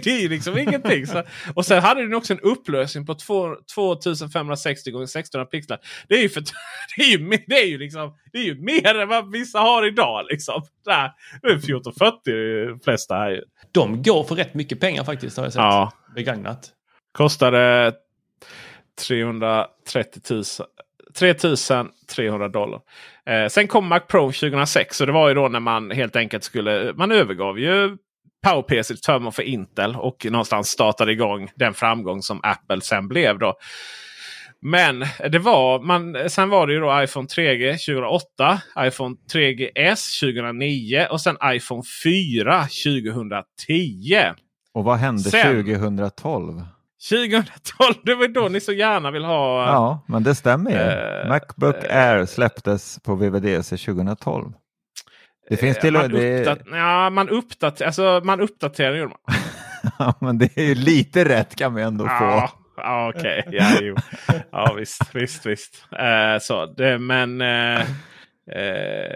Det 0.03 0.07
är, 0.07 0.21
ju 0.21 0.29
liksom 0.29 0.57
ingenting. 0.57 1.07
Så, 1.07 1.23
och 1.55 1.65
sen 1.65 1.83
hade 1.83 2.01
den 2.01 2.13
också 2.13 2.33
en 2.33 2.39
upplösning 2.39 3.05
på 3.05 3.15
2, 3.15 3.55
2560 3.75 4.89
x 5.03 5.15
1600 5.15 5.45
pixlar. 5.45 5.79
Det 6.07 6.15
är 6.15 6.21
ju, 6.21 6.29
för, 6.29 6.41
det 6.97 7.03
är 7.03 7.17
ju, 7.17 7.29
det 7.47 7.55
är 7.55 7.67
ju, 7.67 7.77
liksom, 7.77 8.13
det 8.31 8.37
är 8.37 8.43
ju 8.43 8.61
mer 8.61 8.95
än 8.95 9.07
vad 9.07 9.31
vissa 9.31 9.59
har 9.59 9.87
idag. 9.87 10.25
Liksom. 10.29 10.63
Där, 10.85 11.11
det 11.41 11.47
är 11.47 11.55
1440 11.55 12.33
de 12.67 12.79
flesta 12.79 13.15
här. 13.15 13.29
ju. 13.29 13.41
De 13.71 14.03
går 14.03 14.23
för 14.23 14.35
rätt 14.35 14.53
mycket 14.53 14.79
pengar 14.79 15.03
faktiskt 15.03 15.37
har 15.37 15.43
jag 15.43 15.53
sett. 15.53 15.59
Ja. 15.59 15.91
Begagnat. 16.15 16.69
Kostade 17.11 17.93
330 19.07 20.21
000. 20.29 20.43
3300 21.13 22.47
dollar. 22.47 22.79
Eh, 23.29 23.47
sen 23.47 23.67
kom 23.67 23.87
Mac 23.87 23.99
Pro 23.99 24.31
2006 24.31 25.01
och 25.01 25.07
det 25.07 25.13
var 25.13 25.27
ju 25.27 25.33
då 25.33 25.47
när 25.47 25.59
man 25.59 25.91
helt 25.91 26.15
enkelt 26.15 26.43
skulle, 26.43 26.93
man 26.95 27.11
övergav 27.11 27.59
ju 27.59 27.97
PowerPC 28.43 28.87
till 28.87 29.03
förmån 29.05 29.31
för 29.31 29.43
Intel 29.43 29.95
och 29.95 30.25
någonstans 30.29 30.67
startade 30.67 31.11
igång 31.11 31.49
den 31.55 31.73
framgång 31.73 32.21
som 32.21 32.39
Apple 32.43 32.81
sen 32.81 33.07
blev. 33.07 33.39
då. 33.39 33.53
Men 34.61 35.05
det 35.29 35.39
var, 35.39 35.79
man, 35.79 36.29
sen 36.29 36.49
var 36.49 36.67
det 36.67 36.73
ju 36.73 36.79
då 36.79 37.03
iPhone 37.03 37.27
3G 37.27 37.71
2008, 37.71 38.61
iPhone 38.79 39.15
3GS 39.33 40.19
2009 40.19 41.07
och 41.09 41.21
sen 41.21 41.37
iPhone 41.45 41.83
4 42.03 42.61
2010. 42.61 44.15
Och 44.73 44.83
vad 44.83 44.97
hände 44.97 45.23
Sen- 45.23 45.63
2012? 45.63 46.61
2012, 47.09 47.93
det 48.03 48.15
var 48.15 48.27
då 48.27 48.47
ni 48.47 48.59
så 48.61 48.71
gärna 48.71 49.11
vill 49.11 49.23
ha... 49.25 49.65
Ja, 49.65 50.05
men 50.07 50.23
det 50.23 50.35
stämmer 50.35 50.71
ju. 50.71 50.77
Eh, 50.77 51.29
Macbook 51.29 51.83
Air 51.89 52.25
släpptes 52.25 52.99
på 53.03 53.15
VVDC 53.15 53.77
2012. 53.77 54.51
Det 55.49 55.57
finns 55.57 55.77
till 55.79 55.95
och 55.95 56.01
man, 56.01 56.11
det, 56.11 56.39
uppdat 56.39 56.59
ja, 56.71 57.09
man, 57.09 57.29
uppdater 57.29 57.85
alltså, 57.85 58.21
man 58.23 58.41
uppdaterar 58.41 58.95
ju. 58.95 59.09
ja, 59.99 60.13
men 60.21 60.37
det 60.37 60.57
är 60.57 60.63
ju 60.63 60.75
lite 60.75 61.25
rätt 61.25 61.55
kan 61.55 61.75
vi 61.75 61.81
ändå 61.81 62.03
få. 62.03 62.09
Ja, 62.11 62.51
ja 62.77 63.11
okej. 63.15 63.47
Ja, 63.51 63.67
jo. 63.81 63.95
ja, 64.51 64.73
visst, 64.77 65.01
visst, 65.15 65.45
visst. 65.45 65.85
Eh, 65.91 66.39
så, 66.41 66.65
det, 66.65 66.97
men... 66.99 67.41
Eh, 67.41 67.79
eh, 67.81 67.85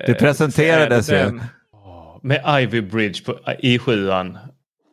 Det 0.08 0.20
presenterades 0.20 1.10
ju. 1.12 1.16
den- 1.16 1.44
Med 2.24 2.62
Ivy 2.64 2.82
Bridge 2.82 3.24
på 3.26 3.34
i7 3.64 4.38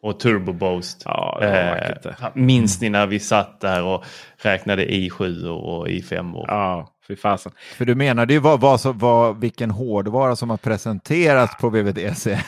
och 0.03 0.21
Turbo 0.21 0.53
Boost. 0.53 1.03
Ja. 1.05 1.39
Eh, 1.43 2.15
minns 2.35 2.81
ni 2.81 2.91
när 2.91 3.07
vi 3.07 3.21
satt 3.21 3.61
där 3.61 3.83
och 3.83 4.05
räknade 4.37 4.87
i7 4.87 5.49
och 5.49 5.89
i5? 5.89 6.35
Och... 6.35 6.45
Ja, 6.49 6.89
fy 7.09 7.17
fasen. 7.17 7.53
För 7.77 7.85
du 7.85 7.95
menade 7.95 8.33
ju 8.33 8.39
vad, 8.39 8.61
vad, 8.61 8.81
vad, 8.85 9.41
vilken 9.41 9.71
hårdvara 9.71 10.37
som 10.37 10.51
har 10.51 10.57
presenterats 10.57 11.57
på 11.57 11.71
VVDC. 11.71 12.39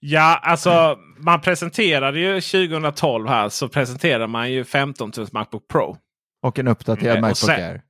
Ja, 0.00 0.40
alltså 0.42 0.98
man 1.18 1.40
presenterade 1.40 2.20
ju 2.20 2.40
2012 2.40 3.28
här 3.28 3.48
så 3.48 3.68
presenterade 3.68 4.26
man 4.26 4.52
ju 4.52 4.64
15 4.64 5.12
000 5.16 5.26
Macbook 5.32 5.68
Pro. 5.68 5.96
Och 6.42 6.58
en 6.58 6.68
uppdaterad 6.68 7.16
Och 7.16 7.20
Macbook 7.20 7.36
sen- 7.36 7.64
Air. 7.64 7.82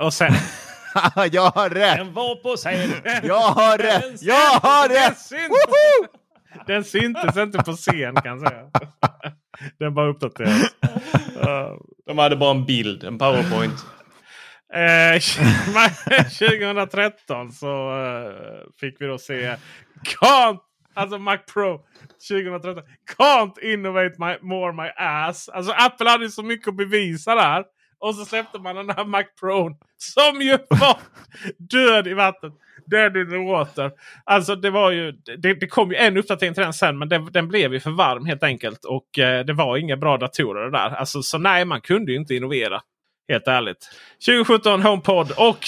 Och 0.00 0.14
sen... 0.14 0.32
jag 1.32 1.50
har 1.50 1.70
rätt! 1.70 1.96
Den 1.96 2.12
var 2.12 2.36
på 2.36 2.56
scen! 2.56 2.92
Jag 3.22 3.40
har 3.40 3.78
rätt! 3.78 4.22
Jag 4.22 4.60
har 4.60 4.88
rätt! 4.88 5.18
den 6.66 6.84
syntes 6.84 7.36
inte 7.36 7.58
på 7.58 7.72
scen 7.72 8.14
kan 8.14 8.38
jag 8.38 8.48
säga. 8.48 8.70
Den 9.78 9.94
bara 9.94 10.08
uppdaterades. 10.08 10.74
De 12.06 12.18
hade 12.18 12.36
bara 12.36 12.50
en 12.50 12.64
bild, 12.64 13.04
en 13.04 13.18
powerpoint. 13.18 13.86
Eh, 14.74 15.20
2013 16.38 17.52
så 17.52 18.02
eh, 18.02 18.32
fick 18.80 19.00
vi 19.00 19.06
då 19.06 19.18
se 19.18 19.56
Can't, 20.20 20.58
alltså 20.94 21.18
Mac 21.18 21.38
Pro 21.54 21.80
2013. 22.30 22.84
Can't 23.18 23.60
innovate 23.60 24.14
my, 24.18 24.48
more 24.48 24.72
my 24.72 24.90
ass. 24.96 25.48
Alltså 25.48 25.72
Apple 25.72 26.10
hade 26.10 26.30
så 26.30 26.42
mycket 26.42 26.68
att 26.68 26.76
bevisa 26.76 27.34
där. 27.34 27.64
Och 27.98 28.14
så 28.14 28.24
släppte 28.24 28.58
man 28.58 28.76
den 28.76 28.90
här 28.90 29.04
Mac 29.04 29.24
Pro 29.40 29.70
som 29.96 30.42
ju 30.42 30.58
var 30.70 30.98
död 31.58 32.06
i 32.06 32.14
vattnet. 32.14 32.52
Dead 32.86 33.16
in 33.16 33.30
the 33.30 33.36
water. 33.36 33.90
Alltså 34.24 34.56
det 34.56 34.70
var 34.70 34.90
ju, 34.90 35.12
det, 35.12 35.54
det 35.54 35.66
kom 35.66 35.90
ju 35.90 35.96
en 35.96 36.16
uppdatering 36.16 36.54
till 36.54 36.62
den 36.62 36.72
sen 36.72 36.98
men 36.98 37.08
den, 37.08 37.32
den 37.32 37.48
blev 37.48 37.72
ju 37.72 37.80
för 37.80 37.90
varm 37.90 38.26
helt 38.26 38.42
enkelt. 38.42 38.84
Och 38.84 39.18
eh, 39.18 39.44
det 39.44 39.52
var 39.52 39.76
inga 39.76 39.96
bra 39.96 40.16
datorer 40.16 40.70
där. 40.70 40.90
Alltså 40.90 41.22
så 41.22 41.38
nej 41.38 41.64
man 41.64 41.80
kunde 41.80 42.12
ju 42.12 42.18
inte 42.18 42.34
innovera. 42.34 42.80
Helt 43.28 43.48
ärligt. 43.48 43.88
2017 44.26 44.82
HomePod 44.82 45.30
och 45.30 45.58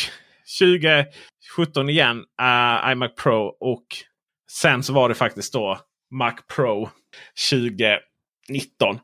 2017 0.60 1.90
igen 1.90 2.16
uh, 2.16 2.92
iMac 2.92 3.14
Pro. 3.14 3.56
Och 3.60 3.86
sen 4.50 4.82
så 4.82 4.92
var 4.92 5.08
det 5.08 5.14
faktiskt 5.14 5.52
då 5.52 5.78
Mac 6.10 6.34
Pro 6.56 6.90
2019. 7.50 8.00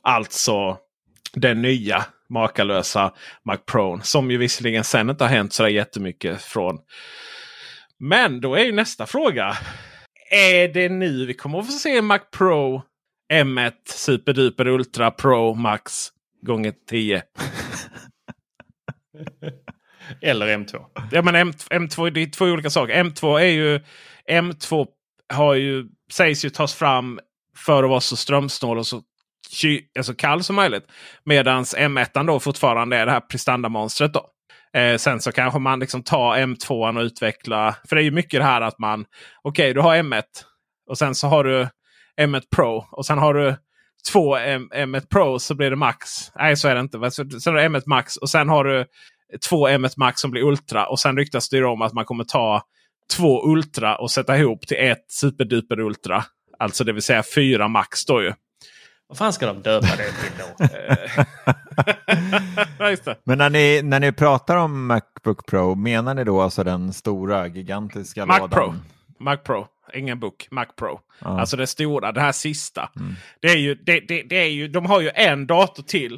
Alltså 0.03 0.79
den 1.33 1.63
nya 1.63 2.05
makalösa 2.29 3.13
Mac 3.45 3.57
Pro. 3.57 4.01
Som 4.03 4.31
ju 4.31 4.37
visserligen 4.37 4.85
sen 4.85 5.11
inte 5.11 5.25
har 5.25 5.29
hänt 5.29 5.53
så 5.53 5.69
jättemycket 5.69 6.43
från. 6.43 6.79
Men 8.05 8.41
då 8.41 8.55
är 8.55 8.65
ju 8.65 8.73
nästa 8.73 9.07
fråga. 9.07 9.57
Är 10.31 10.69
det 10.69 10.89
nu 10.89 11.27
vi 11.27 11.35
kommer 11.35 11.59
att 11.59 11.67
få 11.67 11.73
se 11.73 12.03
Mac 12.03 12.19
Pro 12.19 12.83
M1 13.33 13.73
Superduper 13.85 14.69
Ultra 14.69 15.11
Pro 15.11 15.55
Max 15.55 16.09
gånger 16.47 16.75
10? 16.89 17.23
Eller 20.21 20.59
M2. 20.59 20.85
Ja 21.13 21.23
men 21.23 21.35
M, 21.35 21.53
M2 21.71 22.11
det 22.11 22.23
är 22.23 22.27
två 22.27 22.45
olika 22.45 22.71
saker. 22.71 23.05
M2 23.05 23.41
är 23.41 23.47
ju 23.47 23.81
M2 24.31 24.87
har 25.33 25.55
ju, 25.55 25.89
sägs 26.13 26.45
ju 26.45 26.51
tas 26.51 26.75
fram 26.75 27.21
för 27.57 27.83
att 27.83 27.91
vara 27.91 28.01
så 28.01 28.17
strömsnål 28.17 28.79
och 28.79 28.87
så 28.87 29.03
ky, 29.51 29.81
alltså 29.99 30.15
kall 30.15 30.45
som 30.45 30.57
möjligt. 30.57 30.87
Medan 31.25 31.65
M1 31.65 32.27
då 32.27 32.41
fortfarande 32.41 32.97
är 32.97 33.07
det 33.07 33.13
här 33.13 33.21
prestandamonstret. 33.21 34.13
Då. 34.13 34.32
Eh, 34.75 34.97
sen 34.97 35.21
så 35.21 35.33
kanske 35.33 35.59
man 35.59 35.81
liksom 35.81 36.03
tar 36.03 36.37
M2 36.37 36.97
och 36.97 37.03
utvecklar. 37.03 37.75
För 37.89 37.97
det 37.97 38.03
är 38.03 38.05
ju 38.05 38.11
mycket 38.11 38.41
det 38.41 38.45
här 38.45 38.61
att 38.61 38.79
man. 38.79 39.01
Okej, 39.43 39.65
okay, 39.65 39.73
du 39.73 39.81
har 39.81 39.97
M1 39.97 40.23
och 40.91 40.99
sen 40.99 41.15
så 41.15 41.27
har 41.27 41.45
du 41.45 41.69
M1 42.21 42.43
Pro 42.57 42.87
och 42.91 43.07
sen 43.07 43.19
har 43.19 43.35
du 43.35 43.57
två 44.13 44.37
M, 44.37 44.69
M1 44.75 45.07
Pro 45.11 45.39
så 45.39 45.55
blir 45.55 45.71
det 45.71 45.77
Max. 45.77 46.09
Nej, 46.35 46.57
så 46.57 46.69
är 46.69 46.75
det 46.75 46.81
inte. 46.81 47.11
Sen 47.11 47.55
har 47.55 47.63
du 47.63 47.69
M1 47.69 47.83
Max 47.87 48.17
och 48.17 48.31
sen 48.31 48.49
har 48.49 48.65
du 48.65 48.87
två 49.49 49.69
M1 49.69 49.95
Max 49.97 50.21
som 50.21 50.31
blir 50.31 50.43
Ultra. 50.43 50.87
Och 50.87 51.01
sen 51.01 51.17
ryktas 51.17 51.49
det 51.49 51.57
ju 51.57 51.65
om 51.65 51.83
att 51.83 51.93
man 51.93 52.05
kommer 52.05 52.25
ta 52.25 52.63
två 53.17 53.51
Ultra 53.53 53.97
och 53.97 54.11
sätta 54.11 54.39
ihop 54.39 54.67
till 54.67 54.77
ett 54.81 55.05
Superduper 55.09 55.81
Ultra. 55.81 56.25
Alltså 56.59 56.85
det 56.85 56.93
vill 56.93 57.03
säga 57.03 57.23
fyra 57.35 57.69
Max 57.69 58.05
då 58.05 58.23
ju. 58.23 58.33
Vad 59.13 59.19
fan 59.19 59.33
ska 59.33 59.47
de 59.47 59.63
döpa 59.63 59.97
det 59.97 60.13
till 60.13 60.33
då? 60.39 60.67
Men 63.25 63.39
när 63.39 63.51
ni, 63.51 63.83
när 63.83 64.01
ni 64.01 64.13
pratar 64.13 64.57
om 64.57 64.87
Macbook 64.87 65.47
Pro, 65.47 65.75
menar 65.75 66.15
ni 66.15 66.25
då 66.25 66.41
alltså 66.41 66.65
den 66.65 66.93
stora 66.93 67.47
gigantiska 67.47 68.27
Mac 68.27 68.39
lådan? 68.39 68.51
Pro. 68.51 68.75
Mac 69.21 69.37
Pro. 69.37 69.67
Ingen 69.95 70.21
book. 70.21 70.49
Mac 70.51 70.67
Pro. 70.79 71.01
Ja. 71.21 71.41
Alltså 71.41 71.57
det 71.57 71.67
stora, 71.67 72.13
det 72.13 72.21
här 72.21 72.33
sista. 72.33 72.91
Det 73.41 73.49
är 73.49 73.57
ju, 73.57 73.75
det, 73.75 74.01
det, 74.01 74.23
det 74.23 74.37
är 74.37 74.51
ju, 74.51 74.69
de 74.69 74.87
har 74.87 75.01
ju 75.01 75.11
en 75.15 75.47
dator 75.47 75.83
till. 75.83 76.15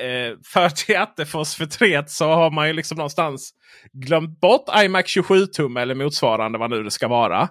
Eh, 0.00 0.38
för 0.44 0.68
till 0.68 0.96
Attefors 0.96 1.54
förtret 1.54 2.10
så 2.10 2.28
har 2.28 2.50
man 2.50 2.66
ju 2.66 2.72
liksom 2.72 2.96
någonstans 2.96 3.50
glömt 3.92 4.40
bort 4.40 4.64
iMac 4.76 5.06
27 5.06 5.46
tum 5.46 5.76
eller 5.76 5.94
motsvarande 5.94 6.58
vad 6.58 6.70
nu 6.70 6.82
det 6.82 6.90
ska 6.90 7.08
vara. 7.08 7.48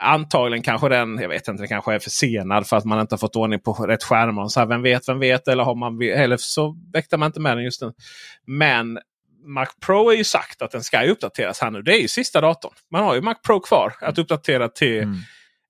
Antagligen 0.00 0.62
kanske 0.62 0.88
den, 0.88 1.18
jag 1.18 1.28
vet 1.28 1.48
inte, 1.48 1.62
den 1.62 1.68
kanske 1.68 1.94
är 1.94 1.98
försenad 1.98 2.66
för 2.66 2.76
att 2.76 2.84
man 2.84 3.00
inte 3.00 3.12
har 3.12 3.18
fått 3.18 3.36
ordning 3.36 3.60
på 3.60 3.72
rätt 3.72 4.04
skärmar. 4.04 4.48
Så 4.48 4.60
här, 4.60 4.66
vem 4.66 4.82
vet, 4.82 5.08
vem 5.08 5.18
vet? 5.18 5.48
Eller, 5.48 5.64
har 5.64 5.74
man, 5.74 6.02
eller 6.02 6.36
så 6.36 6.76
väckte 6.92 7.16
man 7.16 7.26
inte 7.26 7.40
med 7.40 7.56
den 7.56 7.64
just 7.64 7.82
nu. 7.82 7.92
Men 8.46 8.98
Mac 9.46 9.66
Pro 9.86 10.10
är 10.10 10.16
ju 10.16 10.24
sagt 10.24 10.62
att 10.62 10.70
den 10.70 10.82
ska 10.82 11.02
uppdateras 11.02 11.60
här 11.60 11.70
nu. 11.70 11.82
Det 11.82 11.92
är 11.98 12.00
ju 12.02 12.08
sista 12.08 12.40
datorn. 12.40 12.72
Man 12.90 13.04
har 13.04 13.14
ju 13.14 13.20
Mac 13.20 13.34
Pro 13.34 13.60
kvar 13.60 13.92
att 14.00 14.18
uppdatera 14.18 14.68
till 14.68 15.02
Mm. 15.02 15.18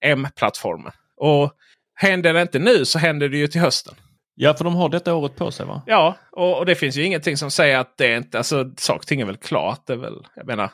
M-plattformen. 0.05 0.93
Och 1.17 1.53
händer 1.95 2.35
det 2.35 2.43
inte 2.43 2.59
nu 2.59 2.85
så 2.85 2.99
händer 2.99 3.29
det 3.29 3.37
ju 3.37 3.47
till 3.47 3.61
hösten. 3.61 3.95
Ja, 4.35 4.55
för 4.55 4.65
de 4.65 4.75
har 4.75 4.89
detta 4.89 5.15
året 5.15 5.37
på 5.37 5.51
sig 5.51 5.67
va? 5.67 5.83
Ja, 5.87 6.17
och, 6.33 6.59
och 6.59 6.67
det 6.67 6.75
finns 6.75 6.97
ju 6.97 7.05
ingenting 7.05 7.37
som 7.37 7.51
säger 7.51 7.79
att 7.79 7.97
det 7.97 8.13
är 8.13 8.17
inte... 8.17 8.39
Alltså 8.39 8.71
saker 8.77 9.21
är 9.21 9.25
väl 9.25 9.37
klart. 9.37 9.87
Det 9.87 9.93
är 9.93 9.97
väl, 9.97 10.27
jag 10.37 10.47
menar, 10.47 10.71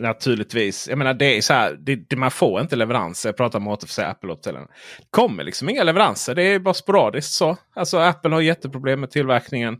naturligtvis. 0.00 0.88
Jag 0.88 0.98
menar 0.98 1.14
det 1.14 1.36
är 1.36 1.40
så 1.40 1.52
här. 1.52 1.76
Det, 1.80 1.96
det, 1.96 2.16
man 2.16 2.30
får 2.30 2.60
inte 2.60 2.76
leveranser. 2.76 3.28
Jag 3.28 3.36
pratar 3.36 3.60
med 3.60 3.72
återförsäljare 3.72 4.12
Apple 4.12 4.30
Hotel. 4.30 4.54
Det 4.54 4.66
kommer 5.10 5.44
liksom 5.44 5.68
inga 5.68 5.84
leveranser. 5.84 6.34
Det 6.34 6.42
är 6.42 6.58
bara 6.58 6.74
sporadiskt 6.74 7.32
så. 7.32 7.56
Alltså 7.74 7.98
Apple 7.98 8.30
har 8.30 8.40
jätteproblem 8.40 9.00
med 9.00 9.10
tillverkningen. 9.10 9.78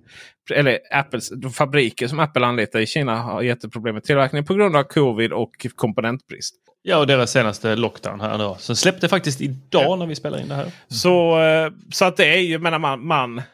Eller 0.51 0.79
Apples, 0.91 1.31
de 1.31 1.53
fabriker 1.53 2.09
som 2.09 2.19
Apple 2.19 2.47
anlitar 2.47 2.81
i 2.81 2.87
Kina 2.87 3.17
har 3.17 3.43
jätteproblem 3.43 3.95
med 3.95 4.05
tillverkningen 4.05 4.45
på 4.45 4.55
grund 4.55 4.77
av 4.77 4.83
covid 4.83 5.33
och 5.33 5.67
komponentbrist. 5.77 6.55
Ja, 6.83 6.99
och 6.99 7.07
deras 7.07 7.31
senaste 7.31 7.77
lockdown 7.77 8.21
här 8.21 8.39
då. 8.39 8.57
Så 8.59 8.77
släppte 8.77 9.09
faktiskt 9.09 9.41
idag 9.41 9.99
när 9.99 10.07
vi 10.07 10.15
spelar 10.15 10.41
in 10.41 10.49
det 10.49 10.55
här. 10.55 10.73
Så, 10.89 11.41
eh, 11.41 11.71
så 11.93 12.05
att 12.05 12.17
det 12.17 12.27
är 12.27 12.41
ju, 12.41 12.59
menar 12.59 12.79
man, 12.79 13.07
man, 13.07 13.39
eh, 13.39 13.45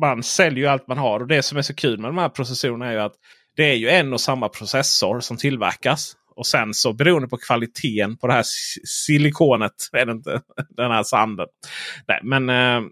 man 0.00 0.22
säljer 0.22 0.64
ju 0.64 0.66
allt 0.66 0.88
man 0.88 0.98
har. 0.98 1.20
Och 1.20 1.26
det 1.26 1.42
som 1.42 1.58
är 1.58 1.62
så 1.62 1.74
kul 1.74 1.98
med 1.98 2.08
de 2.08 2.18
här 2.18 2.28
processorerna 2.28 2.86
är 2.86 2.92
ju 2.92 2.98
att 2.98 3.14
det 3.58 3.64
är 3.64 3.74
ju 3.74 3.88
en 3.88 4.12
och 4.12 4.20
samma 4.20 4.48
processor 4.48 5.20
som 5.20 5.36
tillverkas. 5.36 6.16
Och 6.36 6.46
sen 6.46 6.74
så 6.74 6.92
beroende 6.92 7.28
på 7.28 7.36
kvaliteten 7.36 8.16
på 8.16 8.26
det 8.26 8.32
här 8.32 8.44
silikonet, 8.84 9.72
är 9.92 10.06
det 10.06 10.12
inte, 10.12 10.42
den 10.68 10.90
här 10.90 11.02
sanden. 11.02 11.46
Nej, 12.08 12.20
men 12.22 12.48
eh, 12.48 12.82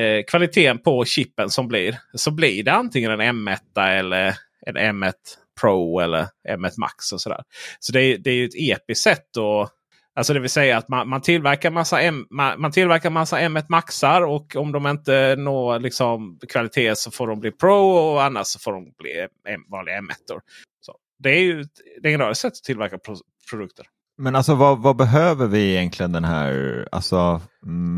eh, 0.00 0.24
kvaliteten 0.28 0.78
på 0.78 1.04
chippen 1.04 1.50
som 1.50 1.68
blir, 1.68 1.98
så 2.14 2.30
blir 2.30 2.62
det 2.64 2.72
antingen 2.72 3.20
en 3.20 3.48
M1 3.48 3.58
eller 3.98 4.34
en 4.66 4.76
M1 4.76 5.12
Pro 5.60 6.00
eller 6.00 6.26
M1 6.48 6.72
Max. 6.78 7.12
och 7.12 7.20
sådär. 7.20 7.42
Så 7.78 7.92
det 7.92 8.00
är, 8.02 8.18
det 8.18 8.30
är 8.30 8.34
ju 8.34 8.44
ett 8.44 8.80
episkt 8.80 9.02
sätt 9.02 9.36
att 9.36 9.72
Alltså 10.16 10.34
det 10.34 10.40
vill 10.40 10.50
säga 10.50 10.78
att 10.78 10.88
man, 10.88 11.08
man 11.08 11.20
tillverkar 11.20 11.70
massa, 11.70 12.00
M, 12.00 12.26
man, 12.30 12.60
man 12.60 12.72
tillverkar 12.72 13.10
massa 13.10 13.38
M1 13.38 13.64
Maxar 13.68 14.22
och 14.22 14.56
om 14.56 14.72
de 14.72 14.86
inte 14.86 15.36
når 15.38 15.78
liksom 15.78 16.38
kvalitet 16.48 16.96
så 16.96 17.10
får 17.10 17.26
de 17.26 17.40
bli 17.40 17.50
Pro 17.50 17.88
och 17.90 18.22
annars 18.22 18.46
så 18.46 18.58
får 18.58 18.72
de 18.72 18.84
bli 18.98 19.26
M, 19.48 19.60
vanliga 19.70 19.96
M1. 19.96 20.32
-or. 20.32 20.40
Så 20.80 20.96
det 21.18 21.30
är 21.30 21.40
ju 21.40 21.60
ett 21.60 22.02
legendariskt 22.02 22.42
sätt 22.42 22.52
att 22.52 22.64
tillverka 22.64 22.98
pro, 22.98 23.16
produkter. 23.50 23.86
Men 24.18 24.36
alltså 24.36 24.54
vad, 24.54 24.78
vad 24.78 24.96
behöver 24.96 25.46
vi 25.46 25.74
egentligen 25.74 26.12
den 26.12 26.24
här 26.24 26.88
alltså, 26.92 27.40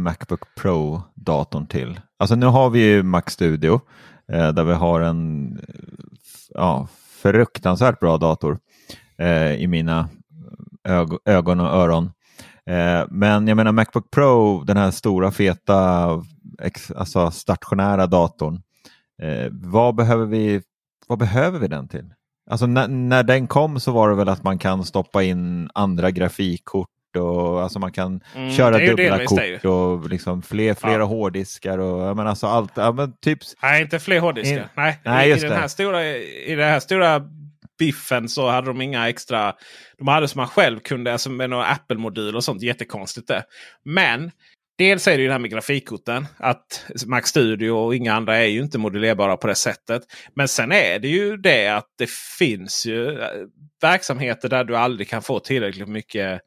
Macbook 0.04 0.54
Pro-datorn 0.60 1.66
till? 1.66 2.00
Alltså 2.18 2.34
nu 2.34 2.46
har 2.46 2.70
vi 2.70 2.80
ju 2.80 3.02
Mac 3.02 3.22
Studio 3.26 3.80
eh, 4.32 4.48
där 4.48 4.64
vi 4.64 4.72
har 4.72 5.00
en 5.00 5.58
ja, 6.48 6.88
fruktansvärt 7.22 8.00
bra 8.00 8.18
dator 8.18 8.58
eh, 9.18 9.52
i 9.54 9.66
mina 9.66 10.08
ög 10.88 11.08
ögon 11.24 11.60
och 11.60 11.66
öron. 11.66 12.04
Eh, 12.70 13.04
men 13.10 13.48
jag 13.48 13.56
menar 13.56 13.72
Macbook 13.72 14.10
Pro, 14.10 14.62
den 14.64 14.76
här 14.76 14.90
stora 14.90 15.30
feta 15.30 16.08
ex, 16.62 16.90
alltså 16.90 17.30
stationära 17.30 18.06
datorn. 18.06 18.62
Eh, 19.22 19.48
vad, 19.50 19.94
behöver 19.94 20.26
vi, 20.26 20.62
vad 21.06 21.18
behöver 21.18 21.58
vi 21.58 21.68
den 21.68 21.88
till? 21.88 22.12
Alltså 22.50 22.66
när, 22.66 23.22
den 23.22 23.46
kom 23.46 23.80
så 23.80 23.92
var 23.92 24.08
det 24.10 24.14
väl 24.16 24.28
att 24.28 24.42
man 24.42 24.58
kan 24.58 24.84
stoppa 24.84 25.22
in 25.22 25.70
andra 25.74 26.10
grafikkort 26.10 26.88
och 27.18 27.62
alltså 27.62 27.78
man 27.78 27.92
kan 27.92 28.20
Mm, 28.36 28.50
köra 28.52 28.78
det 28.78 28.86
dubbla 28.86 29.18
det 29.18 29.26
kort 29.26 29.64
och 29.64 30.08
liksom 30.10 30.42
fler, 30.42 30.74
flera 30.74 30.98
Ja. 30.98 31.04
hårddiskar 31.04 31.78
och 31.78 32.16
menar 32.16 32.30
alltså 32.30 32.46
allt. 32.46 32.72
Ja, 32.74 32.92
men 32.92 33.12
typ, 33.22 33.38
Nej, 33.62 33.82
inte 33.82 33.98
fler 33.98 34.20
hårddiskar. 34.20 34.58
In- 34.58 34.64
Nej, 34.76 35.00
Nej, 35.04 35.28
I, 35.30 35.32
i, 35.32 35.38
den 35.38 35.50
det. 35.50 35.56
här 35.56 35.68
stora, 35.68 36.06
I 36.06 36.54
den 36.54 36.68
här 36.68 36.80
stora 36.80 37.20
biffen 37.82 38.28
så 38.28 38.48
hade 38.48 38.66
de 38.66 38.80
inga 38.80 39.08
extra... 39.08 39.54
De 39.98 40.08
hade 40.08 40.28
som 40.28 40.38
man 40.38 40.48
själv 40.48 40.80
kunde, 40.80 41.12
alltså 41.12 41.30
med 41.30 41.50
några 41.50 41.64
Apple-moduler 41.66 42.36
och 42.36 42.44
sånt. 42.44 42.62
Jättekonstigt 42.62 43.28
det. 43.28 43.44
Men 43.84 44.30
dels 44.78 45.08
är 45.08 45.16
det 45.16 45.22
ju 45.22 45.26
det 45.26 45.32
här 45.32 45.38
med 45.38 45.50
grafikkorten. 45.50 46.26
Att 46.38 46.84
Mac 47.06 47.22
Studio 47.22 47.70
och 47.70 47.94
inga 47.94 48.14
andra 48.14 48.36
är 48.36 48.46
ju 48.46 48.60
inte 48.62 48.78
modulerbara 48.78 49.36
på 49.36 49.46
det 49.46 49.54
sättet. 49.54 50.02
Men 50.34 50.48
sen 50.48 50.72
är 50.72 50.98
det 50.98 51.08
ju 51.08 51.36
det 51.36 51.68
att 51.68 51.86
det 51.98 52.10
finns 52.38 52.86
ju 52.86 53.20
eh, 53.20 53.28
verksamheter 53.82 54.48
där 54.48 54.64
du 54.64 54.76
aldrig 54.76 55.08
kan 55.08 55.22
få 55.22 55.40
tillräckligt 55.40 55.88
mycket 55.88 56.40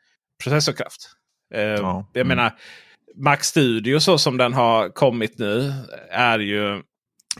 processorkraft. 0.43 1.09
Eh, 1.53 1.61
Ja. 1.61 2.09
Jag 2.13 2.21
Mm. 2.25 2.37
menar, 2.37 2.51
Mac 3.17 3.37
Studio 3.41 3.99
så 3.99 4.17
som 4.17 4.37
den 4.37 4.53
har 4.53 4.89
kommit 4.89 5.39
nu 5.39 5.73
är 6.11 6.39
ju 6.39 6.81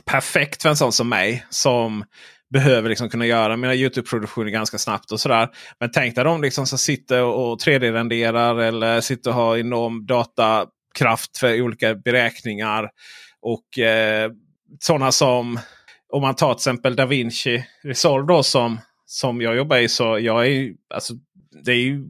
perfekt 0.04 0.62
för 0.62 0.68
en 0.68 0.76
sån 0.76 0.92
som 0.92 1.08
mig. 1.08 1.46
Som 1.50 2.04
behöver 2.52 2.88
liksom 2.88 3.08
kunna 3.08 3.26
göra 3.26 3.56
mina 3.56 3.74
Youtube-produktioner 3.74 4.50
ganska 4.50 4.78
snabbt 4.78 5.12
och 5.12 5.20
sådär. 5.20 5.48
Men 5.80 5.90
tänk 5.90 6.14
dig 6.14 6.24
de 6.24 6.42
liksom 6.42 6.66
som 6.66 6.78
sitter 6.78 7.22
och 7.22 7.58
3D-renderar 7.60 8.60
eller 8.60 9.00
sitter 9.00 9.30
och 9.30 9.36
har 9.36 9.56
enorm 9.56 10.06
datakraft 10.06 11.38
för 11.38 11.62
olika 11.62 11.94
beräkningar. 11.94 12.90
Och 13.40 13.78
eh, 13.78 14.30
sådana 14.80 15.12
som 15.12 15.58
om 16.12 16.22
man 16.22 16.34
tar 16.34 16.54
till 16.54 16.58
exempel 16.58 16.96
DaVinci 16.96 17.64
Resolve 17.82 18.26
då 18.26 18.42
som, 18.42 18.80
som 19.06 19.40
jag 19.40 19.56
jobbar 19.56 19.76
i. 19.76 19.88
så 19.88 20.18
jag 20.18 20.46
är 20.46 20.50
ju, 20.50 20.74
alltså, 20.94 21.14
det 21.64 21.72
är 21.72 21.76
ju 21.76 22.04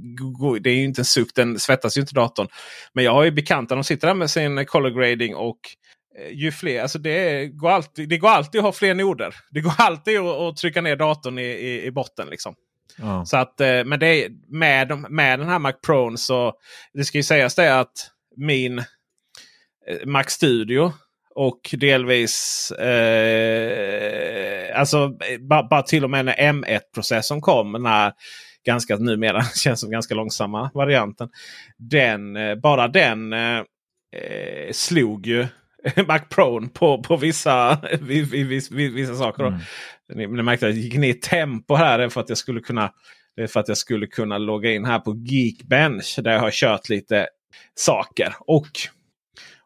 det 0.61 0.71
är 0.71 0.75
ju 0.75 0.85
inte 0.85 1.01
en 1.01 1.05
suck, 1.05 1.35
den 1.35 1.59
svettas 1.59 1.97
ju 1.97 2.01
inte 2.01 2.15
datorn. 2.15 2.49
Men 2.93 3.05
jag 3.05 3.13
har 3.13 3.25
ju 3.25 3.31
bekanta, 3.31 3.75
de 3.75 3.85
sitter 3.85 4.07
där 4.07 4.15
med 4.15 4.31
sin 4.31 4.67
color 4.67 4.91
grading 4.91 5.37
och 5.37 5.59
eh, 5.59 5.86
ju 6.31 6.53
fler, 6.53 6.83
alltså 6.83 6.99
det, 6.99 7.47
går 7.47 7.71
alltid, 7.71 8.09
det 8.09 8.19
går 8.19 8.29
alltid 8.29 8.59
att 8.59 8.65
ha 8.65 8.73
fler 8.73 8.95
noder. 8.95 9.35
Det 9.51 9.61
går 9.61 9.73
alltid 9.79 10.19
att, 10.19 10.37
att 10.41 10.57
trycka 10.57 10.81
ner 10.81 10.97
datorn 10.97 11.39
i, 11.39 11.43
i, 11.43 11.85
i 11.85 11.91
botten. 11.91 12.29
liksom. 12.31 12.55
ja. 12.99 13.25
Så 13.25 13.37
att, 13.37 13.61
eh, 13.61 13.85
men 13.85 13.99
det 14.01 14.29
med, 14.49 14.89
de- 14.89 15.07
med 15.11 15.39
den 15.39 15.49
här 15.49 15.59
Mac 15.59 15.73
Pro 15.73 16.17
så 16.17 16.53
det 16.93 17.05
ska 17.05 17.19
ju 17.19 17.23
sägas 17.23 17.55
det 17.55 17.79
att 17.81 18.11
min 18.37 18.79
eh, 18.79 18.85
Mac 20.07 20.25
Studio 20.29 20.93
och 21.35 21.61
delvis 21.73 22.71
eh, 22.71 24.81
alltså 24.81 25.09
bara, 25.41 25.63
bara 25.69 25.83
till 25.83 26.05
och 26.05 26.11
med 26.11 26.25
när 26.25 26.53
M1-processorn 26.53 27.41
kom. 27.41 27.73
Den 27.73 27.87
här 27.87 28.13
ganska 28.67 28.97
numera 28.97 29.43
känns 29.55 29.81
som 29.81 29.91
ganska 29.91 30.15
långsamma 30.15 30.71
varianten. 30.75 31.29
Den, 31.79 32.37
eh, 32.37 32.55
bara 32.55 32.89
den 32.89 33.33
eh, 33.33 33.59
eh, 34.17 34.73
slog 34.73 35.27
ju 35.27 35.47
Mac 36.09 36.19
Pro 36.31 36.69
på, 36.69 37.03
på 37.03 37.17
vissa, 37.17 37.81
vid, 38.01 38.73
vissa 38.73 39.15
saker. 39.15 39.47
Mm. 39.47 39.61
Ni, 40.15 40.27
ni 40.27 40.43
märkte 40.43 40.67
att 40.67 40.75
jag 40.75 40.83
gick 40.83 40.95
ner 40.95 41.09
i 41.09 41.15
tempo 41.15 41.75
här. 41.75 42.09
För 42.09 42.21
att 42.21 42.29
jag 42.29 42.39
skulle 42.39 42.61
kunna 42.61 42.93
det 43.37 43.43
är 43.43 43.47
för 43.47 43.61
att 43.61 43.69
jag 43.69 43.79
skulle 43.79 44.07
kunna 44.07 44.39
logga 44.39 44.73
in 44.73 44.85
här 44.85 44.99
på 44.99 45.15
Geekbench. 45.17 46.19
Där 46.19 46.33
jag 46.33 46.41
har 46.41 46.51
kört 46.51 46.89
lite 46.89 47.29
saker. 47.75 48.35
Och 48.41 48.69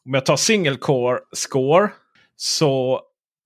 om 0.04 0.14
jag 0.14 0.26
tar 0.26 0.36
single 0.36 0.76
core 0.76 1.18
score. 1.32 1.88
Så 2.36 3.00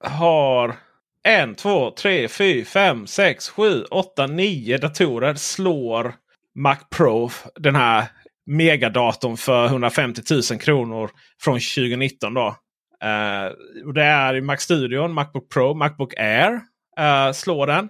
har 0.05 0.77
en, 1.25 1.55
två, 1.55 1.91
tre, 1.91 2.29
fyra, 2.29 2.65
fem, 2.65 3.07
sex, 3.07 3.49
sju, 3.49 3.85
åtta, 3.85 4.27
nio 4.27 4.79
datorer 4.79 5.35
slår 5.35 6.15
Mac 6.55 6.77
Pro. 6.91 7.31
Den 7.57 7.75
här 7.75 8.05
megadatorn 8.47 9.37
för 9.37 9.67
150 9.67 10.23
000 10.51 10.61
kronor 10.61 11.11
från 11.41 11.55
2019. 11.55 12.35
Då. 12.35 12.57
Uh, 13.05 13.87
och 13.87 13.95
det 13.95 14.03
är 14.03 14.37
i 14.37 14.41
Mac-studion, 14.41 15.13
Macbook 15.13 15.53
Pro, 15.53 15.75
Macbook 15.75 16.15
Air 16.17 16.61
Uh, 17.01 17.33
slår 17.33 17.67
den. 17.67 17.89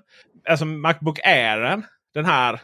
Alltså 0.48 0.64
Macbook 0.64 1.20
Airen, 1.24 1.84
den 2.14 2.24
här 2.24 2.60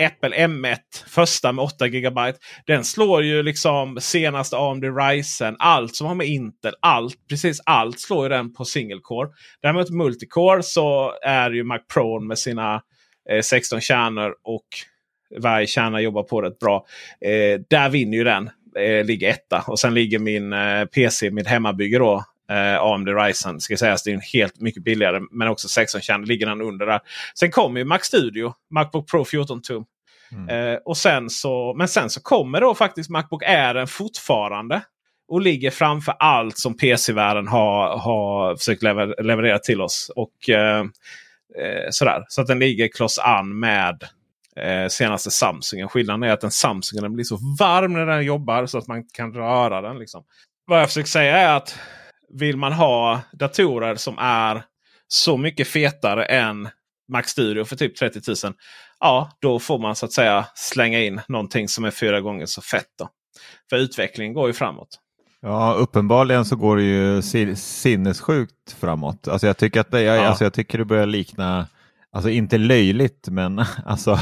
Apple 0.00 0.46
M1 0.46 0.78
första 1.06 1.52
med 1.52 1.62
8 1.62 1.88
GB. 1.88 2.20
Den 2.66 2.84
slår 2.84 3.22
ju 3.22 3.42
liksom 3.42 3.98
senaste 4.00 4.56
AMD 4.56 4.84
Ryzen. 4.84 5.56
Allt 5.58 5.96
som 5.96 6.06
har 6.06 6.14
med 6.14 6.26
Intel. 6.26 6.74
Allt, 6.80 7.28
precis 7.28 7.60
allt 7.64 8.00
slår 8.00 8.24
ju 8.24 8.28
den 8.28 8.54
på 8.54 8.64
single 8.64 9.00
core. 9.02 9.28
Däremot 9.62 9.90
multicore 9.90 10.62
så 10.62 11.12
är 11.22 11.50
ju 11.50 11.64
Mac 11.64 11.78
Pro 11.94 12.20
med 12.20 12.38
sina 12.38 12.82
eh, 13.30 13.40
16 13.42 13.80
kärnor 13.80 14.34
och 14.44 14.66
varje 15.40 15.66
kärna 15.66 16.00
jobbar 16.00 16.22
på 16.22 16.42
rätt 16.42 16.58
bra. 16.58 16.86
Eh, 17.20 17.60
där 17.70 17.88
vinner 17.88 18.18
ju 18.18 18.24
den. 18.24 18.50
Eh, 18.78 19.04
ligger 19.04 19.30
etta. 19.30 19.64
Och 19.66 19.80
sen 19.80 19.94
ligger 19.94 20.18
min 20.18 20.52
eh, 20.52 20.84
PC, 20.84 21.30
mitt 21.30 21.46
hemmabygge 21.46 21.98
då. 21.98 22.24
Eh, 22.50 22.82
AMD 22.82 23.08
Ryzen 23.08 23.60
ska 23.60 23.76
sägas. 23.76 24.02
Det 24.02 24.10
är 24.10 24.14
en 24.14 24.20
helt 24.32 24.60
mycket 24.60 24.82
billigare. 24.84 25.20
Men 25.30 25.48
också 25.48 25.68
16 25.68 26.00
kärnor 26.00 26.26
ligger 26.26 26.46
den 26.46 26.60
under 26.60 26.86
där. 26.86 27.00
Sen 27.38 27.50
kommer 27.50 27.80
ju 27.80 27.84
Mac 27.84 27.98
Studio. 28.02 28.54
Macbook 28.70 29.10
Pro 29.10 29.24
14 29.24 29.62
tum. 29.62 29.84
Eh, 30.48 30.78
och 30.84 30.96
sen 30.96 31.30
så, 31.30 31.74
men 31.76 31.88
sen 31.88 32.10
så 32.10 32.20
kommer 32.22 32.60
då 32.60 32.74
faktiskt 32.74 33.10
Macbook 33.10 33.42
Airen 33.42 33.86
fortfarande. 33.86 34.82
Och 35.28 35.40
ligger 35.40 35.70
framför 35.70 36.14
allt 36.18 36.58
som 36.58 36.76
PC-världen 36.76 37.48
har, 37.48 37.98
har 37.98 38.56
försökt 38.56 38.82
lever, 38.82 39.22
leverera 39.22 39.58
till 39.58 39.80
oss. 39.80 40.10
Och 40.16 40.50
eh, 40.50 40.80
eh, 41.58 41.90
sådär. 41.90 42.24
Så 42.28 42.40
att 42.40 42.46
den 42.46 42.58
ligger 42.58 42.88
kloss 42.88 43.18
an 43.18 43.58
med 43.58 44.04
eh, 44.60 44.88
senaste 44.88 45.30
Samsungen. 45.30 45.88
Skillnaden 45.88 46.22
är 46.22 46.32
att 46.32 46.40
den 46.40 46.50
Samsungen 46.50 47.12
blir 47.14 47.24
så 47.24 47.38
varm 47.58 47.92
när 47.92 48.06
den 48.06 48.24
jobbar 48.24 48.66
så 48.66 48.78
att 48.78 48.86
man 48.86 49.04
kan 49.12 49.32
röra 49.34 49.80
den. 49.80 49.98
Liksom. 49.98 50.24
Vad 50.66 50.80
jag 50.80 50.88
försöker 50.88 51.08
säga 51.08 51.36
är 51.36 51.56
att 51.56 51.78
vill 52.34 52.56
man 52.56 52.72
ha 52.72 53.20
datorer 53.32 53.96
som 53.96 54.18
är 54.18 54.62
så 55.08 55.36
mycket 55.36 55.68
fetare 55.68 56.24
än 56.24 56.68
Mac 57.12 57.22
Studio 57.22 57.64
för 57.64 57.76
typ 57.76 57.96
30 57.96 58.20
000. 58.44 58.54
Ja, 59.00 59.30
då 59.40 59.58
får 59.58 59.78
man 59.78 59.96
så 59.96 60.06
att 60.06 60.12
säga 60.12 60.46
slänga 60.54 61.00
in 61.00 61.20
någonting 61.28 61.68
som 61.68 61.84
är 61.84 61.90
fyra 61.90 62.20
gånger 62.20 62.46
så 62.46 62.62
fett. 62.62 62.88
Då. 62.98 63.08
För 63.70 63.76
utvecklingen 63.76 64.34
går 64.34 64.46
ju 64.46 64.52
framåt. 64.52 64.88
Ja, 65.40 65.74
uppenbarligen 65.78 66.44
så 66.44 66.56
går 66.56 66.76
det 66.76 66.82
ju 66.82 67.22
si- 67.22 67.56
sinnessjukt 67.56 68.72
framåt. 68.80 69.28
Alltså 69.28 69.46
jag 69.46 69.56
tycker 69.56 69.80
att 69.80 69.90
det, 69.90 70.02
jag, 70.02 70.16
Ja. 70.16 70.26
alltså 70.26 70.44
jag 70.44 70.52
tycker 70.52 70.78
det 70.78 70.84
börjar 70.84 71.06
likna, 71.06 71.66
alltså 72.14 72.30
inte 72.30 72.58
löjligt, 72.58 73.28
men 73.30 73.58
alltså, 73.84 74.18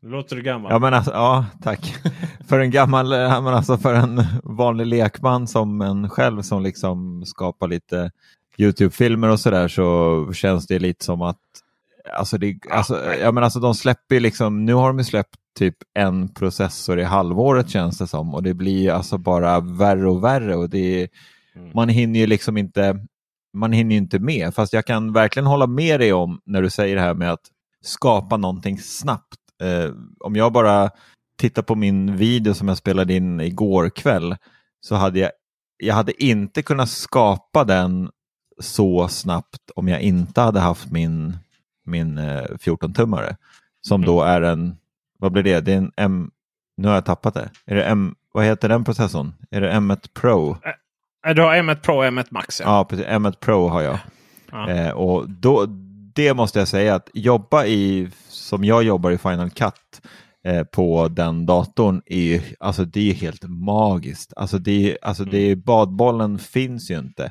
Nu 0.00 0.10
låter 0.10 0.36
du 0.36 0.42
gammal. 0.42 0.72
ja 0.72 0.78
men 0.78 0.94
alltså, 0.94 1.10
ja 1.10 1.46
tack. 1.62 1.94
för 2.48 2.60
en 2.60 2.70
gammal, 2.70 3.08
men 3.08 3.46
alltså 3.46 3.76
för 3.76 3.94
en 3.94 4.22
vanlig 4.44 4.86
lekman 4.86 5.46
som 5.46 5.80
en 5.80 6.08
själv 6.08 6.42
som 6.42 6.62
liksom 6.62 7.24
skapar 7.26 7.68
lite 7.68 8.10
YouTube-filmer 8.58 9.28
och 9.28 9.40
sådär 9.40 9.68
så 9.68 10.32
känns 10.32 10.66
det 10.66 10.78
lite 10.78 11.04
som 11.04 11.22
att 11.22 11.38
Alltså, 12.14 12.38
det, 12.38 12.58
alltså, 12.70 13.14
ja, 13.20 13.32
men 13.32 13.44
alltså 13.44 13.60
de 13.60 13.74
släpper 13.74 14.20
liksom, 14.20 14.64
nu 14.64 14.74
har 14.74 14.86
de 14.88 14.98
ju 14.98 15.04
släppt 15.04 15.36
typ 15.58 15.76
en 15.94 16.28
processor 16.28 16.98
i 16.98 17.02
halvåret 17.02 17.70
känns 17.70 17.98
det 17.98 18.06
som 18.06 18.34
och 18.34 18.42
det 18.42 18.54
blir 18.54 18.90
alltså 18.90 19.18
bara 19.18 19.60
värre 19.60 20.08
och 20.08 20.24
värre 20.24 20.56
och 20.56 20.70
det 20.70 21.02
är, 21.02 21.08
man 21.74 21.88
hinner 21.88 22.20
ju 22.20 22.26
liksom 22.26 22.56
inte 22.56 23.06
man 23.52 23.72
hinner 23.72 23.90
ju 23.90 23.98
inte 23.98 24.18
med. 24.18 24.54
Fast 24.54 24.72
jag 24.72 24.86
kan 24.86 25.12
verkligen 25.12 25.46
hålla 25.46 25.66
med 25.66 26.00
dig 26.00 26.12
om 26.12 26.40
när 26.44 26.62
du 26.62 26.70
säger 26.70 26.96
det 26.96 27.02
här 27.02 27.14
med 27.14 27.32
att 27.32 27.50
skapa 27.82 28.36
någonting 28.36 28.78
snabbt. 28.78 29.38
Eh, 29.62 29.90
om 30.20 30.36
jag 30.36 30.52
bara 30.52 30.90
tittar 31.38 31.62
på 31.62 31.74
min 31.74 32.16
video 32.16 32.54
som 32.54 32.68
jag 32.68 32.76
spelade 32.76 33.14
in 33.14 33.40
igår 33.40 33.90
kväll 33.90 34.36
så 34.80 34.94
hade 34.94 35.18
jag, 35.18 35.30
jag 35.76 35.94
hade 35.94 36.24
inte 36.24 36.62
kunnat 36.62 36.90
skapa 36.90 37.64
den 37.64 38.10
så 38.60 39.08
snabbt 39.08 39.70
om 39.76 39.88
jag 39.88 40.00
inte 40.00 40.40
hade 40.40 40.60
haft 40.60 40.90
min, 40.90 41.36
min 41.84 42.18
eh, 42.18 42.42
14-tummare. 42.42 43.36
Som 43.80 44.04
då 44.04 44.22
är 44.22 44.42
en, 44.42 44.76
vad 45.18 45.32
blir 45.32 45.42
det? 45.42 45.60
Det 45.60 45.72
är 45.72 45.76
en 45.76 45.92
M, 45.96 46.30
nu 46.76 46.88
har 46.88 46.94
jag 46.94 47.04
tappat 47.04 47.34
det. 47.34 47.50
Är 47.66 47.74
det 47.74 47.84
M, 47.84 48.14
vad 48.32 48.44
heter 48.44 48.68
den 48.68 48.84
processorn? 48.84 49.32
Är 49.50 49.60
det 49.60 49.72
M1 49.72 50.08
Pro? 50.14 50.56
Eh, 51.26 51.34
Du 51.34 51.42
har 51.42 51.54
M1 51.56 51.74
Pro 51.74 51.94
och 51.96 52.04
M1 52.04 52.26
Max. 52.30 52.60
Ja. 52.60 52.66
Ja, 52.78 52.84
precis. 52.84 53.06
M1 53.06 53.32
Pro 53.40 53.68
har 53.68 53.82
jag. 53.82 53.98
Ja. 54.52 54.70
Eh, 54.70 54.90
och 54.90 55.30
då, 55.30 55.66
det 56.14 56.34
måste 56.34 56.58
jag 56.58 56.68
säga 56.68 56.94
att 56.94 57.08
jobba 57.14 57.64
i, 57.66 58.08
som 58.28 58.64
jag 58.64 58.82
jobbar 58.82 59.10
i 59.10 59.18
Final 59.18 59.50
Cut 59.50 59.72
eh, 60.46 60.62
på 60.64 61.08
den 61.08 61.46
datorn, 61.46 62.02
är 62.06 62.18
ju, 62.20 62.40
alltså 62.60 62.84
det 62.84 63.10
är 63.10 63.14
helt 63.14 63.44
magiskt. 63.48 64.32
Alltså 64.36 64.58
det, 64.58 64.90
är- 64.92 64.98
alltså 65.02 65.24
det, 65.24 65.38
är- 65.50 65.56
badbollen 65.56 66.38
finns 66.38 66.90
ju 66.90 66.98
inte. 66.98 67.30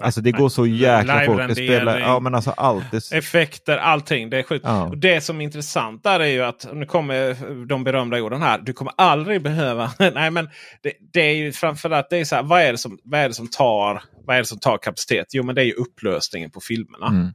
Alltså 0.00 0.20
det 0.20 0.32
går 0.32 0.48
så 0.48 0.66
jäkla 0.66 1.24
fort. 1.24 1.48
Det 1.48 1.54
spelar, 1.54 1.98
ja 1.98 2.20
men 2.20 2.34
alltså 2.34 2.50
allt. 2.50 2.84
Det, 2.90 3.12
Effekter, 3.12 3.78
allting. 3.78 4.30
Det 4.30 4.38
är 4.38 4.42
sjukt. 4.42 4.64
Ja. 4.68 4.86
Och 4.86 4.98
det 4.98 5.20
som 5.20 5.40
är 5.40 5.44
intressant 5.44 6.02
där 6.02 6.20
är 6.20 6.26
ju 6.26 6.42
att, 6.42 6.66
nu 6.72 6.86
kommer 6.86 7.36
de 7.66 7.84
berömda 7.84 8.22
orden 8.22 8.42
här. 8.42 8.58
Du 8.58 8.72
kommer 8.72 8.92
aldrig 8.96 9.42
behöva... 9.42 9.90
Nej 10.14 10.30
men 10.30 10.48
det, 10.82 10.92
det 11.12 11.20
är 11.20 11.34
ju 11.34 11.52
framförallt, 11.52 12.10
det 12.10 12.18
är 12.18 12.24
så 12.24 12.36
här, 12.36 12.42
vad 12.42 12.62
är 12.62 12.72
det 12.72 12.78
som, 12.78 12.98
vad 13.04 13.20
är 13.20 13.28
det 13.28 13.34
som 13.34 13.48
tar 13.48 14.02
vad 14.24 14.36
är 14.36 14.40
det 14.40 14.46
som 14.46 14.58
tar 14.58 14.78
kapacitet? 14.78 15.26
Jo 15.32 15.42
men 15.42 15.54
det 15.54 15.62
är 15.62 15.66
ju 15.66 15.72
upplösningen 15.72 16.50
på 16.50 16.60
filmerna. 16.60 17.06
mm. 17.06 17.28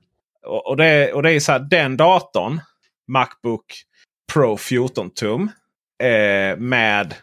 Och, 0.46 0.68
och, 0.68 0.78
det, 0.78 1.14
och 1.14 1.24
det 1.24 1.32
är 1.32 1.40
så 1.40 1.52
här, 1.52 1.60
den 1.60 1.98
datorn, 1.98 2.62
Macbook 3.08 3.66
Pro 4.34 4.58
14 4.58 5.10
tum 5.10 5.52
eh, 6.04 6.58
med 6.58 7.16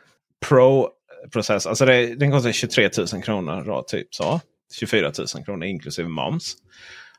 Pro-process. 0.47 1.67
Alltså 1.67 1.87
det, 1.87 2.15
den 2.15 2.31
kostar 2.31 2.53
23 2.53 2.91
000 3.13 3.23
kronor. 3.23 3.65
Då, 3.67 3.83
typ 3.83 4.15
så. 4.15 4.41
24 4.75 5.13
000 5.37 5.45
kronor 5.45 5.65
inklusive 5.65 6.09
moms. 6.09 6.57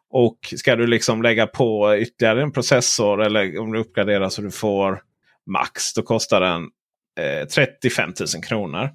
Och 0.10 0.54
ska 0.58 0.76
du 0.76 0.88
liksom 0.88 1.22
lägga 1.22 1.48
på 1.48 1.98
ytterligare 1.98 2.42
en 2.42 2.52
processor 2.52 3.24
eller 3.24 3.60
om 3.60 3.72
du 3.72 3.80
uppgraderar 3.80 4.30
så 4.30 4.42
du 4.42 4.52
får 4.52 5.02
max. 5.46 5.94
Då 5.94 6.02
kostar 6.02 6.42
den 6.42 6.70
eh, 7.20 7.48
35 7.48 8.14
000 8.36 8.44
kronor. 8.44 8.90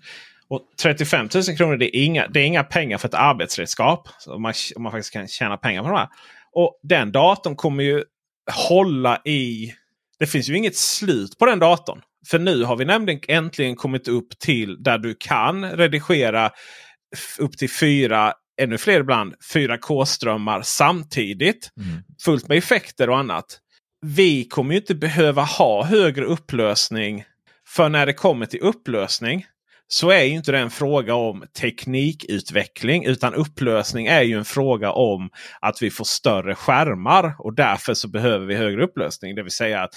Och 0.49 0.61
35 0.83 1.29
000 1.35 1.57
kronor 1.57 1.77
det 1.77 1.97
är, 1.97 2.05
inga, 2.05 2.29
det 2.29 2.41
är 2.41 2.45
inga 2.45 2.65
pengar 2.65 2.99
för 2.99 3.09
ett 3.09 3.15
arbetsredskap. 3.15 4.09
Så 4.19 4.35
om, 4.35 4.43
man, 4.43 4.55
om 4.77 4.83
man 4.83 4.93
faktiskt 4.93 5.13
kan 5.13 5.29
tjäna 5.29 5.57
pengar 5.57 5.83
på 5.83 5.89
de 5.89 5.97
här. 5.97 6.09
Och 6.53 6.81
den 6.83 7.13
datorn 7.13 7.57
kommer 7.57 7.85
ju 7.85 8.05
hålla 8.69 9.21
i... 9.25 9.75
Det 10.19 10.27
finns 10.27 10.49
ju 10.49 10.57
inget 10.57 10.77
slut 10.77 11.39
på 11.39 11.47
den 11.47 11.59
datorn. 11.59 12.01
För 12.27 12.39
nu 12.39 12.65
har 12.65 12.77
vi 12.77 12.85
nämligen 12.85 13.21
äntligen 13.29 13.77
kommit 13.77 14.09
upp 14.09 14.39
till 14.39 14.83
där 14.83 14.99
du 14.99 15.17
kan 15.21 15.71
redigera 15.71 16.51
upp 17.39 17.59
till 17.59 17.71
fyra, 17.71 18.33
ännu 18.61 18.79
fler 18.79 19.01
ibland, 19.01 19.35
4K-strömmar 19.55 20.63
samtidigt. 20.63 21.71
Mm. 21.77 22.03
Fullt 22.25 22.49
med 22.49 22.59
effekter 22.59 23.11
och 23.11 23.19
annat. 23.19 23.59
Vi 24.07 24.45
kommer 24.45 24.75
inte 24.75 24.95
behöva 24.95 25.43
ha 25.43 25.85
högre 25.85 26.25
upplösning. 26.25 27.25
För 27.69 27.89
när 27.89 28.07
det 28.07 28.13
kommer 28.13 28.47
till 28.47 28.61
upplösning 28.61 29.47
så 29.89 30.11
är 30.11 30.25
inte 30.25 30.53
det 30.53 30.59
en 30.59 30.71
fråga 30.71 31.15
om 31.15 31.45
teknikutveckling. 31.61 33.05
Utan 33.05 33.35
upplösning 33.35 34.07
är 34.07 34.23
ju 34.23 34.39
en 34.39 34.45
fråga 34.45 34.93
om 34.93 35.31
att 35.61 35.83
vi 35.83 35.91
får 35.91 36.05
större 36.05 36.55
skärmar. 36.55 37.35
Och 37.39 37.55
därför 37.55 37.95
så 37.95 38.09
behöver 38.09 38.47
vi 38.47 38.55
högre 38.55 38.85
upplösning. 38.85 39.35
Det 39.35 39.43
vill 39.43 39.53
säga 39.53 39.83
att, 39.83 39.95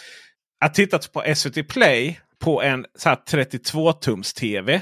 att 0.65 0.73
titta 0.73 0.99
på 1.13 1.35
SVT 1.35 1.67
Play 1.67 2.19
på 2.39 2.61
en 2.61 2.85
så 2.97 3.09
här 3.09 3.17
32-tums 3.27 4.39
TV 4.39 4.81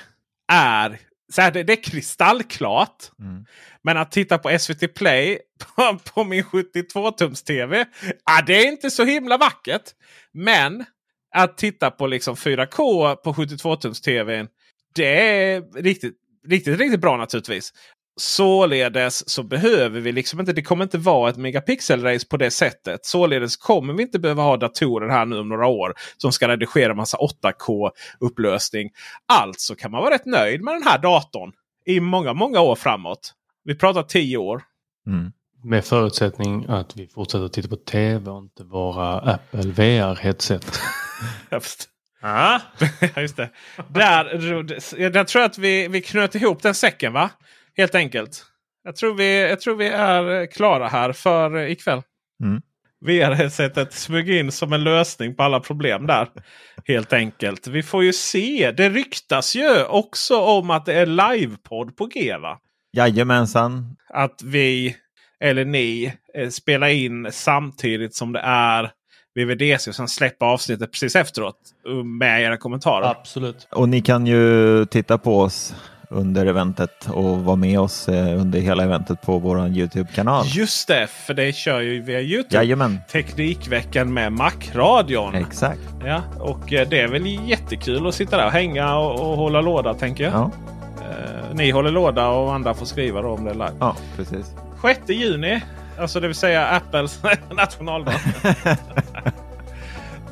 är, 0.52 1.00
så 1.32 1.42
här, 1.42 1.52
det, 1.52 1.64
det 1.64 1.74
är 1.74 1.84
kristallklart. 1.84 3.12
Mm. 3.20 3.46
Men 3.82 3.98
att 3.98 4.12
titta 4.12 4.38
på 4.38 4.60
SVT 4.60 4.94
Play 4.94 5.40
på, 5.76 6.00
på 6.14 6.24
min 6.24 6.44
72-tums 6.44 7.46
TV. 7.46 7.86
Ja, 8.26 8.44
det 8.48 8.54
är 8.54 8.68
inte 8.68 8.92
så 8.92 9.04
himla 9.04 9.38
vackert. 9.38 9.84
Men 10.34 10.86
att 11.36 11.58
titta 11.58 11.92
på 11.92 12.08
liksom 12.08 12.36
4K 12.36 13.16
på 13.16 13.34
72-tums 13.34 14.02
TVn. 14.02 14.48
Det 14.96 15.32
är 15.32 15.82
riktigt, 15.82 16.14
riktigt, 16.48 16.80
riktigt 16.80 17.02
bra 17.02 17.18
naturligtvis. 17.18 17.74
Således 18.16 19.30
så 19.30 19.44
behöver 19.44 20.00
vi 20.00 20.12
liksom 20.12 20.40
inte. 20.40 20.54
Det 20.54 20.62
kommer 20.62 20.84
inte 20.84 20.98
vara 20.98 21.30
ett 21.30 21.38
megapixel-race 21.38 22.28
på 22.30 22.38
det 22.38 22.52
sättet. 22.52 23.06
Således 23.06 23.58
kommer 23.58 23.94
vi 23.94 24.04
inte 24.04 24.20
behöva 24.20 24.44
ha 24.44 24.58
datorer 24.58 25.10
här 25.10 25.26
nu 25.26 25.40
om 25.40 25.50
några 25.50 25.68
år 25.68 25.94
som 26.18 26.32
ska 26.32 26.48
redigera 26.48 26.94
massa 26.94 27.18
8K-upplösning. 27.18 28.90
Alltså 29.34 29.76
kan 29.76 29.92
man 29.92 30.02
vara 30.02 30.14
rätt 30.14 30.26
nöjd 30.26 30.62
med 30.62 30.74
den 30.74 30.84
här 30.84 30.98
datorn 30.98 31.52
i 31.86 32.00
många, 32.00 32.34
många 32.34 32.62
år 32.62 32.76
framåt. 32.76 33.34
Vi 33.64 33.76
pratar 33.76 34.04
10 34.04 34.38
år. 34.38 34.64
Mm. 35.08 35.32
Med 35.64 35.86
förutsättning 35.86 36.66
att 36.70 36.98
vi 36.98 37.08
fortsätter 37.08 37.48
titta 37.48 37.68
på 37.68 37.76
tv 37.76 38.32
och 38.32 38.38
inte 38.38 38.64
våra 38.64 39.20
Apple 39.20 39.62
VR-headset. 39.62 40.80
Just. 41.52 41.88
Ja, 42.24 42.62
just 43.18 43.38
det. 43.38 43.50
Där, 43.88 44.24
där 45.10 45.24
tror 45.24 45.42
jag 45.42 45.50
att 45.50 45.58
vi, 45.58 45.88
vi 45.88 46.02
knöt 46.02 46.36
ihop 46.36 46.62
den 46.62 46.76
säcken 46.76 47.14
va? 47.14 47.30
Helt 47.78 47.96
enkelt. 47.96 48.46
Jag 48.84 48.96
tror 48.96 49.14
vi, 49.14 49.50
jag 49.50 49.60
tror 49.60 49.76
vi 49.76 49.88
är 49.88 50.46
klara 50.46 50.88
här 50.88 51.14
för 51.14 51.58
ikväll. 51.58 52.02
Mm. 52.44 52.62
VR-headsetet 53.06 53.94
smög 53.94 54.30
in 54.30 54.52
som 54.52 54.74
en 54.74 54.84
lösning 54.84 55.36
på 55.36 55.44
alla 55.44 55.60
problem 55.60 56.08
där. 56.08 56.28
Helt 56.88 57.14
enkelt. 57.14 57.68
Vi 57.68 57.84
får 57.84 58.04
ju 58.04 58.14
se. 58.14 58.72
Det 58.78 58.90
ryktas 58.90 59.56
ju 59.56 59.84
också 59.84 60.40
om 60.40 60.70
att 60.70 60.86
det 60.86 60.94
är 60.94 61.06
livepodd 61.06 61.98
på 61.98 62.06
G 62.06 62.38
va? 62.38 62.60
Jajamensan. 62.94 63.96
Att 64.10 64.42
vi, 64.44 64.96
eller 65.40 65.66
ni, 65.66 66.14
eh, 66.34 66.50
spelar 66.50 66.88
in 66.88 67.28
samtidigt 67.32 68.16
som 68.16 68.34
det 68.34 68.40
är 68.40 68.92
VVDC 69.36 69.90
och 69.90 69.96
sen 69.96 70.08
släpper 70.08 70.46
avsnittet 70.46 70.92
precis 70.92 71.16
efteråt 71.16 71.58
eh, 71.88 71.94
med 71.94 72.42
era 72.42 72.58
kommentarer. 72.58 73.08
Absolut. 73.08 73.68
Och 73.72 73.90
ni 73.90 74.02
kan 74.02 74.28
ju 74.28 74.86
titta 74.86 75.18
på 75.18 75.40
oss 75.40 75.76
under 76.12 76.46
eventet 76.46 77.08
och 77.14 77.40
vara 77.44 77.56
med 77.56 77.80
oss 77.80 78.10
eh, 78.10 78.40
under 78.42 78.60
hela 78.60 78.84
eventet 78.84 79.22
på 79.22 79.40
vår 79.40 79.68
YouTube-kanal. 79.68 80.46
Just 80.48 80.88
det, 80.88 81.08
för 81.08 81.34
det 81.34 81.56
kör 81.56 81.80
ju 81.82 82.02
via 82.02 82.22
Youtube. 82.22 82.56
Jajamän, 82.56 83.00
Teknikveckan 83.12 84.14
med 84.14 84.32
Macradion. 84.34 85.36
exakt. 85.36 85.80
Ja, 86.06 86.22
och 86.40 86.74
eh, 86.74 86.88
det 86.90 87.02
är 87.02 87.08
väl 87.08 87.50
jättekul 87.50 88.08
att 88.08 88.16
sitta 88.16 88.38
där 88.38 88.46
och 88.46 88.52
hänga 88.52 88.96
och, 88.98 89.20
och 89.32 89.38
hålla 89.38 89.62
låda 89.62 89.94
tänker 89.94 90.24
jag. 90.24 90.34
Ja, 90.34 90.52
Eh, 91.10 91.56
ni 91.56 91.72
håller 91.72 91.92
låda 91.92 92.28
och 92.28 92.54
andra 92.54 92.74
får 92.74 92.86
skriva 92.86 93.22
då 93.22 93.30
om 93.30 93.44
det 93.44 93.50
är 93.50 93.54
live. 93.54 93.72
ja 93.80 93.96
precis. 94.16 94.56
6 94.82 95.00
juni, 95.10 95.62
alltså 96.00 96.20
det 96.20 96.28
vill 96.28 96.36
säga 96.36 96.68
Apples 96.68 97.20
nationaldag. 97.56 98.14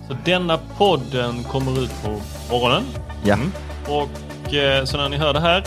Så 0.07 0.15
denna 0.25 0.57
podden 0.77 1.43
kommer 1.43 1.83
ut 1.83 2.03
på 2.03 2.09
morgonen. 2.51 2.83
Ja, 3.23 3.33
Mm. 3.33 3.51
Och 3.87 4.09
eh, 4.53 4.83
så 4.83 4.97
när 4.97 5.09
ni 5.09 5.17
hör 5.17 5.33
det 5.33 5.39
här 5.39 5.63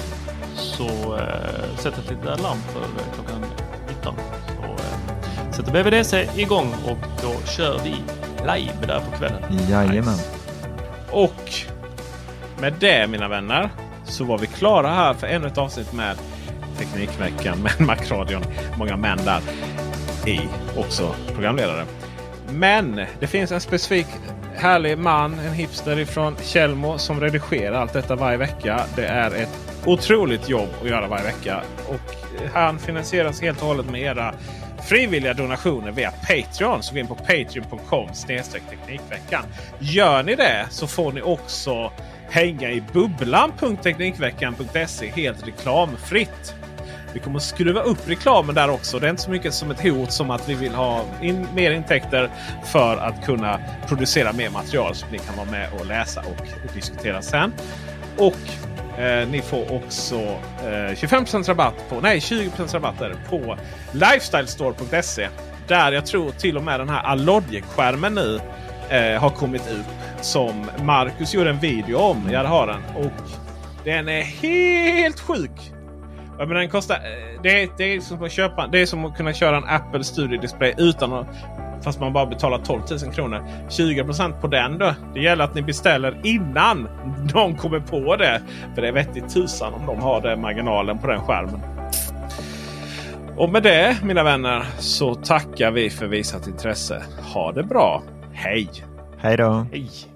så 0.54 1.16
eh, 1.16 1.76
sätt 1.76 1.98
ett 1.98 2.10
litet 2.10 2.26
alarm 2.26 2.58
för 2.72 2.80
eh, 2.80 3.14
klockan 3.14 3.44
19. 3.88 4.14
Så 4.46 4.62
eh, 4.62 5.52
sätter 5.52 5.72
BVDC 5.72 6.28
igång 6.36 6.74
och 6.86 6.98
då 7.22 7.46
kör 7.46 7.80
vi 7.84 7.94
live 8.38 8.86
där 8.86 9.00
på 9.00 9.16
kvällen. 9.18 9.42
jajamän. 9.68 10.18
Och 11.10 11.52
med 12.60 12.74
det 12.80 13.06
mina 13.06 13.28
vänner 13.28 13.70
så 14.04 14.24
var 14.24 14.38
vi 14.38 14.46
klara 14.46 14.88
här 14.88 15.14
för 15.14 15.26
ännu 15.26 15.46
ett 15.46 15.58
avsnitt 15.58 15.92
med 15.92 16.16
Teknikveckan 16.78 17.58
med 17.62 17.80
Macradion. 17.80 18.42
Många 18.78 18.96
män 18.96 19.18
där 19.24 19.40
i 20.26 20.40
också 20.76 21.14
programledare. 21.34 21.84
Men 22.50 23.00
det 23.20 23.26
finns 23.26 23.52
en 23.52 23.60
specifik 23.60 24.06
härlig 24.56 24.98
man, 24.98 25.38
en 25.38 25.52
hipster 25.52 25.98
ifrån 25.98 26.36
Tjällmo 26.42 26.98
som 26.98 27.20
redigerar 27.20 27.80
allt 27.80 27.92
detta 27.92 28.16
varje 28.16 28.38
vecka. 28.38 28.84
Det 28.96 29.06
är 29.06 29.30
ett 29.30 29.80
otroligt 29.84 30.48
jobb 30.48 30.68
att 30.82 30.88
göra 30.88 31.08
varje 31.08 31.24
vecka. 31.24 31.62
Och 31.88 32.14
han 32.54 32.78
finansieras 32.78 33.40
helt 33.40 33.62
och 33.62 33.66
hållet 33.66 33.90
med 33.90 34.00
era 34.00 34.34
frivilliga 34.88 35.34
donationer 35.34 35.92
via 35.92 36.10
Patreon. 36.10 36.82
Så 36.82 36.94
gå 36.94 37.00
in 37.00 37.06
på 37.06 37.14
patreon.com 37.14 38.08
teknikveckan. 38.52 39.44
Gör 39.78 40.22
ni 40.22 40.34
det 40.34 40.66
så 40.70 40.86
får 40.86 41.12
ni 41.12 41.22
också 41.22 41.92
hänga 42.30 42.70
i 42.70 42.82
bubblan.teknikveckan.se 42.92 45.10
helt 45.10 45.46
reklamfritt. 45.46 46.54
Vi 47.12 47.20
kommer 47.20 47.36
att 47.36 47.42
skruva 47.42 47.80
upp 47.80 48.08
reklamen 48.08 48.54
där 48.54 48.70
också. 48.70 48.98
Det 48.98 49.06
är 49.06 49.10
inte 49.10 49.22
så 49.22 49.30
mycket 49.30 49.54
som 49.54 49.70
ett 49.70 49.80
hot 49.80 50.12
som 50.12 50.30
att 50.30 50.48
vi 50.48 50.54
vill 50.54 50.74
ha 50.74 51.04
in 51.20 51.46
mer 51.54 51.70
intäkter 51.70 52.30
för 52.64 52.96
att 52.96 53.24
kunna 53.24 53.60
producera 53.88 54.32
mer 54.32 54.50
material 54.50 54.94
som 54.94 55.08
ni 55.12 55.18
kan 55.18 55.36
vara 55.36 55.50
med 55.50 55.68
och 55.80 55.86
läsa 55.86 56.20
och 56.20 56.74
diskutera 56.74 57.22
sen. 57.22 57.52
Och 58.18 59.00
eh, 59.00 59.28
ni 59.28 59.42
får 59.42 59.72
också 59.72 60.16
eh, 60.62 60.92
25% 60.94 61.48
rabatt 61.48 61.74
på, 61.88 62.00
nej 62.00 62.18
20% 62.18 62.72
rabatter 62.72 63.16
på 63.30 63.56
lifestylestore.se. 63.92 65.28
Där 65.68 65.92
jag 65.92 66.06
tror 66.06 66.30
till 66.30 66.56
och 66.56 66.62
med 66.62 66.80
den 66.80 66.88
här 66.88 67.02
Alogic-skärmen 67.02 68.14
nu 68.14 68.40
eh, 68.88 69.20
har 69.20 69.30
kommit 69.30 69.68
ut. 69.70 69.86
Som 70.20 70.70
Marcus 70.82 71.34
gjorde 71.34 71.50
en 71.50 71.58
video 71.58 71.96
om. 71.98 72.28
Jag 72.32 72.44
har 72.44 72.66
den. 72.66 73.04
Och 73.06 73.30
den 73.84 74.08
är 74.08 74.22
helt 74.22 75.20
sjuk. 75.20 75.71
Ja, 76.42 76.46
men 76.46 76.56
den 76.56 76.68
kostar, 76.68 76.94
eh, 76.94 77.42
det, 77.42 77.62
är, 77.62 77.68
det, 77.76 77.84
är 77.84 78.00
som 78.00 78.22
att 78.22 78.32
köpa, 78.32 78.66
det 78.66 78.78
är 78.82 78.86
som 78.86 79.04
att 79.04 79.16
kunna 79.16 79.32
köra 79.32 79.56
en 79.56 79.64
Apple 79.64 80.04
Studio 80.04 80.40
Display 80.40 80.74
utan 80.78 81.12
att 81.12 81.26
Fast 81.82 82.00
man 82.00 82.12
bara 82.12 82.26
betalar 82.26 82.58
12 82.58 82.82
000 83.04 83.14
kronor. 83.14 83.44
20% 83.68 84.40
på 84.40 84.46
den 84.46 84.78
då. 84.78 84.94
Det 85.14 85.20
gäller 85.20 85.44
att 85.44 85.54
ni 85.54 85.62
beställer 85.62 86.20
innan 86.22 86.88
de 87.32 87.56
kommer 87.56 87.80
på 87.80 88.16
det. 88.16 88.42
För 88.74 88.82
det 88.82 88.88
är 88.88 88.92
vettigt 88.92 89.34
tusan 89.34 89.74
om 89.74 89.86
de 89.86 90.00
har 90.00 90.20
den 90.20 90.40
marginalen 90.40 90.98
på 90.98 91.06
den 91.06 91.20
skärmen. 91.20 91.60
Och 93.36 93.50
med 93.50 93.62
det 93.62 93.96
mina 94.02 94.22
vänner 94.22 94.64
så 94.78 95.14
tackar 95.14 95.70
vi 95.70 95.90
för 95.90 96.06
visat 96.06 96.46
intresse. 96.46 97.02
Ha 97.34 97.52
det 97.52 97.62
bra. 97.62 98.02
Hej! 98.32 98.68
Hej 99.18 99.36
då. 99.36 99.66
Hej! 99.72 100.11